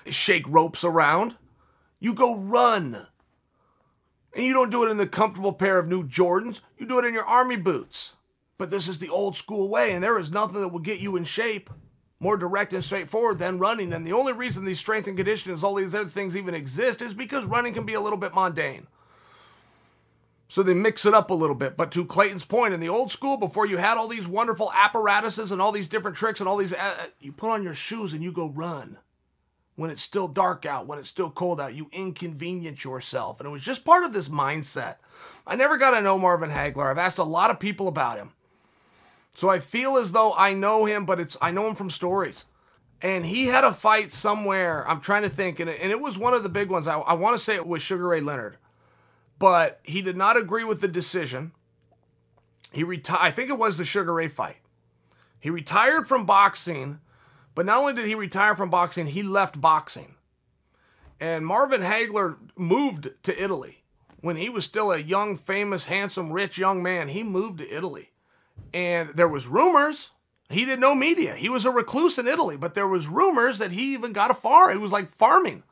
shake 0.05 0.47
ropes 0.47 0.83
around, 0.83 1.35
you 1.99 2.13
go 2.13 2.35
run. 2.35 3.07
And 4.35 4.45
you 4.45 4.53
don't 4.53 4.69
do 4.69 4.85
it 4.85 4.91
in 4.91 4.97
the 4.97 5.07
comfortable 5.07 5.53
pair 5.53 5.79
of 5.79 5.87
new 5.87 6.03
Jordans, 6.03 6.61
you 6.77 6.85
do 6.85 6.99
it 6.99 7.05
in 7.05 7.15
your 7.15 7.25
army 7.25 7.55
boots. 7.55 8.13
But 8.59 8.69
this 8.69 8.87
is 8.87 8.99
the 8.99 9.09
old 9.09 9.35
school 9.35 9.67
way, 9.67 9.93
and 9.93 10.03
there 10.03 10.19
is 10.19 10.29
nothing 10.29 10.59
that 10.61 10.67
will 10.67 10.79
get 10.79 10.99
you 10.99 11.15
in 11.15 11.23
shape 11.23 11.71
more 12.19 12.37
direct 12.37 12.73
and 12.73 12.83
straightforward 12.83 13.39
than 13.39 13.59
running. 13.59 13.93
And 13.93 14.05
the 14.05 14.13
only 14.13 14.33
reason 14.33 14.65
these 14.65 14.79
strength 14.79 15.07
and 15.07 15.15
conditioning, 15.15 15.57
all 15.63 15.75
these 15.75 15.95
other 15.95 16.09
things 16.09 16.35
even 16.35 16.53
exist 16.53 17.01
is 17.01 17.13
because 17.13 17.45
running 17.45 17.73
can 17.73 17.85
be 17.85 17.93
a 17.93 18.01
little 18.01 18.17
bit 18.17 18.33
mundane. 18.33 18.87
So 20.49 20.63
they 20.63 20.73
mix 20.73 21.05
it 21.05 21.13
up 21.13 21.29
a 21.29 21.35
little 21.35 21.55
bit. 21.55 21.77
But 21.77 21.91
to 21.91 22.03
Clayton's 22.03 22.43
point, 22.43 22.73
in 22.73 22.79
the 22.79 22.89
old 22.89 23.11
school, 23.11 23.37
before 23.37 23.67
you 23.67 23.77
had 23.77 23.97
all 23.97 24.07
these 24.07 24.27
wonderful 24.27 24.71
apparatuses 24.73 25.51
and 25.51 25.61
all 25.61 25.71
these 25.71 25.87
different 25.87 26.17
tricks 26.17 26.39
and 26.39 26.49
all 26.49 26.57
these, 26.57 26.73
uh, 26.73 26.77
uh 26.79 27.05
you 27.19 27.31
put 27.31 27.51
on 27.51 27.63
your 27.63 27.75
shoes 27.75 28.13
and 28.13 28.23
you 28.23 28.31
go 28.31 28.49
run. 28.49 28.97
When 29.75 29.91
it's 29.91 30.01
still 30.01 30.27
dark 30.27 30.65
out, 30.65 30.87
when 30.87 30.99
it's 30.99 31.07
still 31.07 31.29
cold 31.29 31.61
out, 31.61 31.73
you 31.73 31.87
inconvenience 31.93 32.83
yourself. 32.83 33.39
And 33.39 33.47
it 33.47 33.51
was 33.51 33.63
just 33.63 33.85
part 33.85 34.03
of 34.03 34.11
this 34.11 34.27
mindset. 34.27 34.95
I 35.47 35.55
never 35.55 35.77
got 35.77 35.91
to 35.91 36.01
know 36.01 36.17
Marvin 36.17 36.49
Hagler. 36.49 36.89
I've 36.91 36.97
asked 36.97 37.17
a 37.17 37.23
lot 37.23 37.49
of 37.49 37.59
people 37.59 37.87
about 37.87 38.17
him. 38.17 38.33
So 39.33 39.49
I 39.49 39.59
feel 39.59 39.97
as 39.97 40.11
though 40.11 40.33
I 40.33 40.53
know 40.53 40.85
him, 40.85 41.05
but 41.05 41.19
it's 41.19 41.37
I 41.41 41.51
know 41.51 41.67
him 41.67 41.75
from 41.75 41.89
stories. 41.89 42.45
And 43.01 43.25
he 43.25 43.45
had 43.45 43.63
a 43.63 43.73
fight 43.73 44.11
somewhere. 44.11 44.87
I'm 44.87 44.99
trying 44.99 45.21
to 45.21 45.29
think, 45.29 45.59
and 45.59 45.69
it, 45.69 45.79
and 45.81 45.91
it 45.91 46.01
was 46.01 46.17
one 46.17 46.33
of 46.33 46.43
the 46.43 46.49
big 46.49 46.69
ones. 46.69 46.87
I, 46.87 46.99
I 46.99 47.13
want 47.13 47.37
to 47.37 47.43
say 47.43 47.55
it 47.55 47.67
was 47.67 47.81
Sugar 47.81 48.07
Ray 48.07 48.19
Leonard, 48.19 48.57
but 49.37 49.79
he 49.83 50.01
did 50.01 50.17
not 50.17 50.35
agree 50.35 50.65
with 50.65 50.81
the 50.81 50.87
decision. 50.87 51.53
He 52.73 52.83
retired. 52.83 53.19
I 53.21 53.31
think 53.31 53.49
it 53.49 53.57
was 53.57 53.77
the 53.77 53.85
Sugar 53.85 54.13
Ray 54.13 54.27
fight. 54.27 54.57
He 55.39 55.49
retired 55.49 56.07
from 56.07 56.25
boxing, 56.25 56.99
but 57.55 57.65
not 57.65 57.79
only 57.79 57.93
did 57.93 58.05
he 58.05 58.15
retire 58.15 58.55
from 58.55 58.69
boxing, 58.69 59.07
he 59.07 59.23
left 59.23 59.61
boxing. 59.61 60.15
And 61.21 61.45
Marvin 61.45 61.81
Hagler 61.81 62.37
moved 62.57 63.11
to 63.23 63.41
Italy 63.41 63.83
when 64.19 64.35
he 64.35 64.49
was 64.49 64.65
still 64.65 64.91
a 64.91 64.97
young, 64.97 65.37
famous, 65.37 65.85
handsome, 65.85 66.33
rich 66.33 66.57
young 66.57 66.83
man. 66.83 67.07
He 67.09 67.23
moved 67.23 67.59
to 67.59 67.73
Italy 67.73 68.11
and 68.73 69.09
there 69.15 69.27
was 69.27 69.47
rumors. 69.47 70.11
He 70.49 70.65
did 70.65 70.79
no 70.79 70.95
media. 70.95 71.35
He 71.35 71.49
was 71.49 71.65
a 71.65 71.71
recluse 71.71 72.17
in 72.17 72.27
Italy, 72.27 72.57
but 72.57 72.73
there 72.73 72.87
was 72.87 73.07
rumors 73.07 73.59
that 73.59 73.71
he 73.71 73.93
even 73.93 74.13
got 74.13 74.31
a 74.31 74.33
farm. 74.33 74.71
He 74.71 74.77
was 74.77 74.91
like 74.91 75.09
farming. 75.09 75.63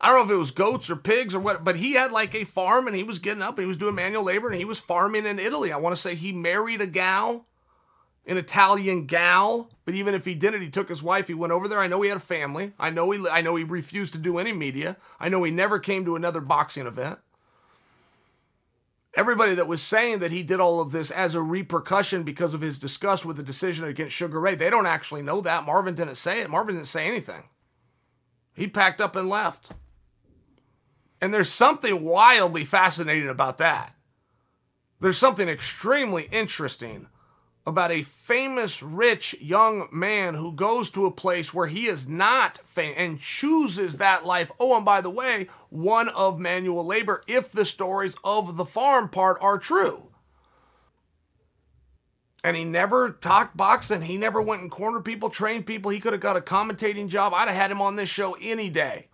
I 0.00 0.08
don't 0.08 0.18
know 0.18 0.34
if 0.34 0.36
it 0.36 0.38
was 0.38 0.50
goats 0.52 0.90
or 0.90 0.96
pigs 0.96 1.34
or 1.34 1.40
what, 1.40 1.64
but 1.64 1.76
he 1.76 1.94
had 1.94 2.12
like 2.12 2.34
a 2.34 2.44
farm 2.44 2.86
and 2.86 2.94
he 2.94 3.02
was 3.02 3.18
getting 3.18 3.42
up 3.42 3.58
and 3.58 3.64
he 3.64 3.68
was 3.68 3.76
doing 3.76 3.96
manual 3.96 4.22
labor 4.22 4.48
and 4.48 4.58
he 4.58 4.64
was 4.64 4.78
farming 4.78 5.26
in 5.26 5.38
Italy. 5.38 5.72
I 5.72 5.78
want 5.78 5.96
to 5.96 6.00
say 6.00 6.14
he 6.14 6.30
married 6.30 6.80
a 6.80 6.86
gal, 6.86 7.46
an 8.24 8.36
Italian 8.36 9.06
gal, 9.06 9.70
but 9.84 9.94
even 9.94 10.14
if 10.14 10.24
he 10.24 10.34
didn't, 10.34 10.62
he 10.62 10.70
took 10.70 10.88
his 10.88 11.02
wife. 11.02 11.26
He 11.26 11.34
went 11.34 11.52
over 11.52 11.66
there. 11.66 11.80
I 11.80 11.88
know 11.88 12.02
he 12.02 12.10
had 12.10 12.18
a 12.18 12.20
family. 12.20 12.74
I 12.78 12.90
know 12.90 13.10
he 13.10 13.26
I 13.28 13.40
know 13.40 13.56
he 13.56 13.64
refused 13.64 14.12
to 14.12 14.18
do 14.18 14.38
any 14.38 14.52
media. 14.52 14.98
I 15.18 15.28
know 15.28 15.42
he 15.42 15.50
never 15.50 15.80
came 15.80 16.04
to 16.04 16.14
another 16.14 16.40
boxing 16.40 16.86
event 16.86 17.18
everybody 19.14 19.54
that 19.54 19.68
was 19.68 19.82
saying 19.82 20.18
that 20.20 20.32
he 20.32 20.42
did 20.42 20.60
all 20.60 20.80
of 20.80 20.92
this 20.92 21.10
as 21.10 21.34
a 21.34 21.42
repercussion 21.42 22.22
because 22.22 22.54
of 22.54 22.60
his 22.60 22.78
disgust 22.78 23.24
with 23.24 23.36
the 23.36 23.42
decision 23.42 23.86
against 23.86 24.14
Sugar 24.14 24.40
Ray, 24.40 24.54
they 24.54 24.70
don't 24.70 24.86
actually 24.86 25.22
know 25.22 25.40
that. 25.40 25.64
Marvin 25.64 25.94
didn't 25.94 26.16
say 26.16 26.40
it. 26.40 26.50
Marvin 26.50 26.74
didn't 26.74 26.88
say 26.88 27.06
anything. 27.06 27.44
He 28.54 28.66
packed 28.66 29.00
up 29.00 29.16
and 29.16 29.28
left. 29.28 29.72
And 31.20 31.32
there's 31.32 31.50
something 31.50 32.04
wildly 32.04 32.64
fascinating 32.64 33.28
about 33.28 33.58
that. 33.58 33.94
There's 35.00 35.18
something 35.18 35.48
extremely 35.48 36.28
interesting 36.30 37.08
about 37.68 37.92
a 37.92 38.02
famous, 38.02 38.82
rich 38.82 39.36
young 39.42 39.88
man 39.92 40.34
who 40.34 40.52
goes 40.52 40.90
to 40.90 41.04
a 41.04 41.10
place 41.10 41.52
where 41.52 41.66
he 41.66 41.86
is 41.86 42.08
not 42.08 42.58
famous 42.64 42.96
and 42.96 43.20
chooses 43.20 43.98
that 43.98 44.24
life. 44.24 44.50
Oh, 44.58 44.74
and 44.74 44.86
by 44.86 45.02
the 45.02 45.10
way, 45.10 45.48
one 45.68 46.08
of 46.08 46.40
manual 46.40 46.84
labor, 46.84 47.22
if 47.26 47.52
the 47.52 47.66
stories 47.66 48.16
of 48.24 48.56
the 48.56 48.64
farm 48.64 49.10
part 49.10 49.36
are 49.42 49.58
true. 49.58 50.04
And 52.42 52.56
he 52.56 52.64
never 52.64 53.10
talked 53.10 53.54
boxing. 53.54 54.02
He 54.02 54.16
never 54.16 54.40
went 54.40 54.62
and 54.62 54.70
cornered 54.70 55.04
people, 55.04 55.28
trained 55.28 55.66
people. 55.66 55.90
He 55.90 56.00
could 56.00 56.14
have 56.14 56.22
got 56.22 56.38
a 56.38 56.40
commentating 56.40 57.08
job. 57.08 57.34
I'd 57.34 57.48
have 57.48 57.56
had 57.56 57.70
him 57.70 57.82
on 57.82 57.96
this 57.96 58.08
show 58.08 58.34
any 58.40 58.70
day. 58.70 59.08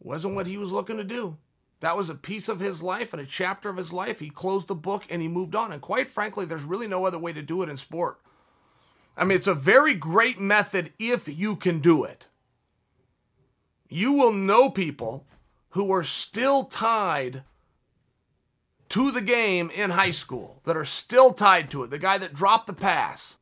Wasn't 0.00 0.34
what 0.34 0.46
he 0.46 0.58
was 0.58 0.70
looking 0.70 0.98
to 0.98 1.04
do. 1.04 1.38
That 1.80 1.96
was 1.96 2.08
a 2.08 2.14
piece 2.14 2.48
of 2.48 2.60
his 2.60 2.82
life 2.82 3.12
and 3.12 3.20
a 3.20 3.26
chapter 3.26 3.68
of 3.68 3.76
his 3.76 3.92
life. 3.92 4.18
He 4.18 4.30
closed 4.30 4.68
the 4.68 4.74
book 4.74 5.04
and 5.10 5.20
he 5.20 5.28
moved 5.28 5.54
on. 5.54 5.72
And 5.72 5.82
quite 5.82 6.08
frankly, 6.08 6.46
there's 6.46 6.64
really 6.64 6.88
no 6.88 7.04
other 7.04 7.18
way 7.18 7.32
to 7.32 7.42
do 7.42 7.62
it 7.62 7.68
in 7.68 7.76
sport. 7.76 8.18
I 9.16 9.24
mean, 9.24 9.36
it's 9.36 9.46
a 9.46 9.54
very 9.54 9.94
great 9.94 10.40
method 10.40 10.92
if 10.98 11.28
you 11.28 11.56
can 11.56 11.80
do 11.80 12.04
it. 12.04 12.28
You 13.88 14.12
will 14.12 14.32
know 14.32 14.68
people 14.68 15.26
who 15.70 15.92
are 15.92 16.02
still 16.02 16.64
tied 16.64 17.44
to 18.88 19.10
the 19.10 19.20
game 19.20 19.70
in 19.74 19.90
high 19.90 20.10
school, 20.10 20.60
that 20.64 20.76
are 20.76 20.84
still 20.84 21.32
tied 21.32 21.70
to 21.70 21.82
it. 21.82 21.90
The 21.90 21.98
guy 21.98 22.18
that 22.18 22.32
dropped 22.32 22.66
the 22.66 22.72
pass, 22.72 23.36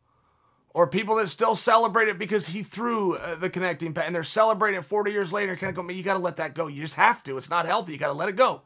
or 0.74 0.88
people 0.88 1.14
that 1.16 1.28
still 1.28 1.54
celebrate 1.54 2.08
it 2.08 2.18
because 2.18 2.48
he 2.48 2.62
threw 2.62 3.14
uh, 3.14 3.36
the 3.36 3.48
connecting 3.48 3.94
pass 3.94 4.06
and 4.06 4.14
they're 4.14 4.24
celebrating 4.24 4.80
it 4.80 4.84
40 4.84 5.12
years 5.12 5.32
later. 5.32 5.56
Kind 5.56 5.70
of 5.78 5.86
go, 5.86 5.92
you 5.92 6.02
got 6.02 6.14
to 6.14 6.18
let 6.18 6.36
that 6.36 6.54
go. 6.54 6.66
You 6.66 6.82
just 6.82 6.96
have 6.96 7.22
to. 7.22 7.38
It's 7.38 7.48
not 7.48 7.64
healthy. 7.64 7.92
You 7.92 7.98
got 7.98 8.08
to 8.08 8.12
let 8.12 8.28
it 8.28 8.36
go. 8.36 8.62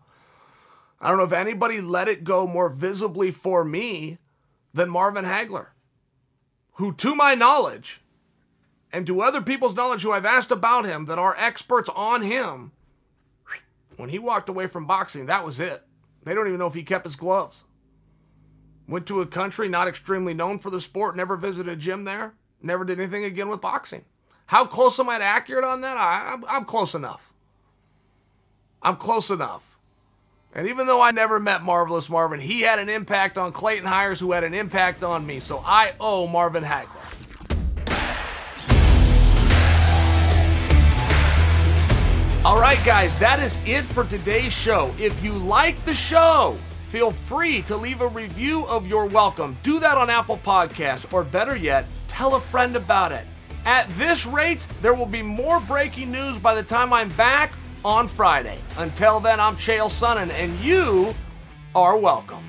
I 1.00 1.10
don't 1.10 1.18
know 1.18 1.24
if 1.24 1.32
anybody 1.32 1.80
let 1.80 2.08
it 2.08 2.24
go 2.24 2.46
more 2.46 2.70
visibly 2.70 3.30
for 3.30 3.62
me 3.62 4.18
than 4.72 4.88
Marvin 4.88 5.24
Hagler, 5.24 5.68
who, 6.72 6.92
to 6.94 7.14
my 7.14 7.34
knowledge, 7.34 8.00
and 8.92 9.06
to 9.06 9.20
other 9.20 9.42
people's 9.42 9.76
knowledge 9.76 10.02
who 10.02 10.10
I've 10.10 10.24
asked 10.24 10.50
about 10.50 10.86
him 10.86 11.04
that 11.04 11.18
are 11.18 11.36
experts 11.38 11.90
on 11.94 12.22
him, 12.22 12.72
when 13.96 14.08
he 14.08 14.18
walked 14.18 14.48
away 14.48 14.66
from 14.66 14.86
boxing, 14.86 15.26
that 15.26 15.44
was 15.44 15.60
it. 15.60 15.84
They 16.24 16.34
don't 16.34 16.46
even 16.46 16.58
know 16.58 16.66
if 16.66 16.74
he 16.74 16.82
kept 16.82 17.04
his 17.04 17.16
gloves. 17.16 17.64
Went 18.88 19.06
to 19.06 19.20
a 19.20 19.26
country 19.26 19.68
not 19.68 19.86
extremely 19.86 20.32
known 20.32 20.58
for 20.58 20.70
the 20.70 20.80
sport, 20.80 21.14
never 21.14 21.36
visited 21.36 21.70
a 21.70 21.76
gym 21.76 22.04
there, 22.04 22.32
never 22.62 22.84
did 22.84 22.98
anything 22.98 23.22
again 23.22 23.50
with 23.50 23.60
boxing. 23.60 24.06
How 24.46 24.64
close 24.64 24.98
am 24.98 25.10
I 25.10 25.18
to 25.18 25.24
accurate 25.24 25.64
on 25.64 25.82
that? 25.82 25.98
I, 25.98 26.32
I'm, 26.32 26.44
I'm 26.48 26.64
close 26.64 26.94
enough. 26.94 27.30
I'm 28.82 28.96
close 28.96 29.28
enough. 29.28 29.76
And 30.54 30.66
even 30.66 30.86
though 30.86 31.02
I 31.02 31.10
never 31.10 31.38
met 31.38 31.62
Marvelous 31.62 32.08
Marvin, 32.08 32.40
he 32.40 32.62
had 32.62 32.78
an 32.78 32.88
impact 32.88 33.36
on 33.36 33.52
Clayton 33.52 33.86
Hires, 33.86 34.18
who 34.18 34.32
had 34.32 34.42
an 34.42 34.54
impact 34.54 35.04
on 35.04 35.26
me. 35.26 35.38
So 35.38 35.62
I 35.66 35.92
owe 36.00 36.26
Marvin 36.26 36.64
Hagler. 36.64 37.04
All 42.42 42.58
right, 42.58 42.78
guys, 42.86 43.18
that 43.18 43.38
is 43.40 43.58
it 43.66 43.84
for 43.84 44.04
today's 44.04 44.54
show. 44.54 44.94
If 44.98 45.22
you 45.22 45.34
like 45.34 45.84
the 45.84 45.92
show, 45.92 46.56
feel 46.88 47.10
free 47.10 47.60
to 47.62 47.76
leave 47.76 48.00
a 48.00 48.08
review 48.08 48.64
of 48.66 48.86
You're 48.86 49.04
Welcome. 49.04 49.58
Do 49.62 49.78
that 49.78 49.98
on 49.98 50.08
Apple 50.08 50.38
Podcasts, 50.38 51.12
or 51.12 51.22
better 51.22 51.54
yet, 51.54 51.84
tell 52.08 52.34
a 52.34 52.40
friend 52.40 52.76
about 52.76 53.12
it. 53.12 53.26
At 53.66 53.88
this 53.98 54.24
rate, 54.24 54.66
there 54.80 54.94
will 54.94 55.06
be 55.06 55.20
more 55.20 55.60
breaking 55.60 56.10
news 56.10 56.38
by 56.38 56.54
the 56.54 56.62
time 56.62 56.94
I'm 56.94 57.10
back 57.10 57.52
on 57.84 58.08
Friday. 58.08 58.58
Until 58.78 59.20
then, 59.20 59.38
I'm 59.38 59.56
Chael 59.56 59.90
Sonnen, 59.90 60.30
and 60.30 60.58
you 60.60 61.14
are 61.74 61.98
welcome. 61.98 62.47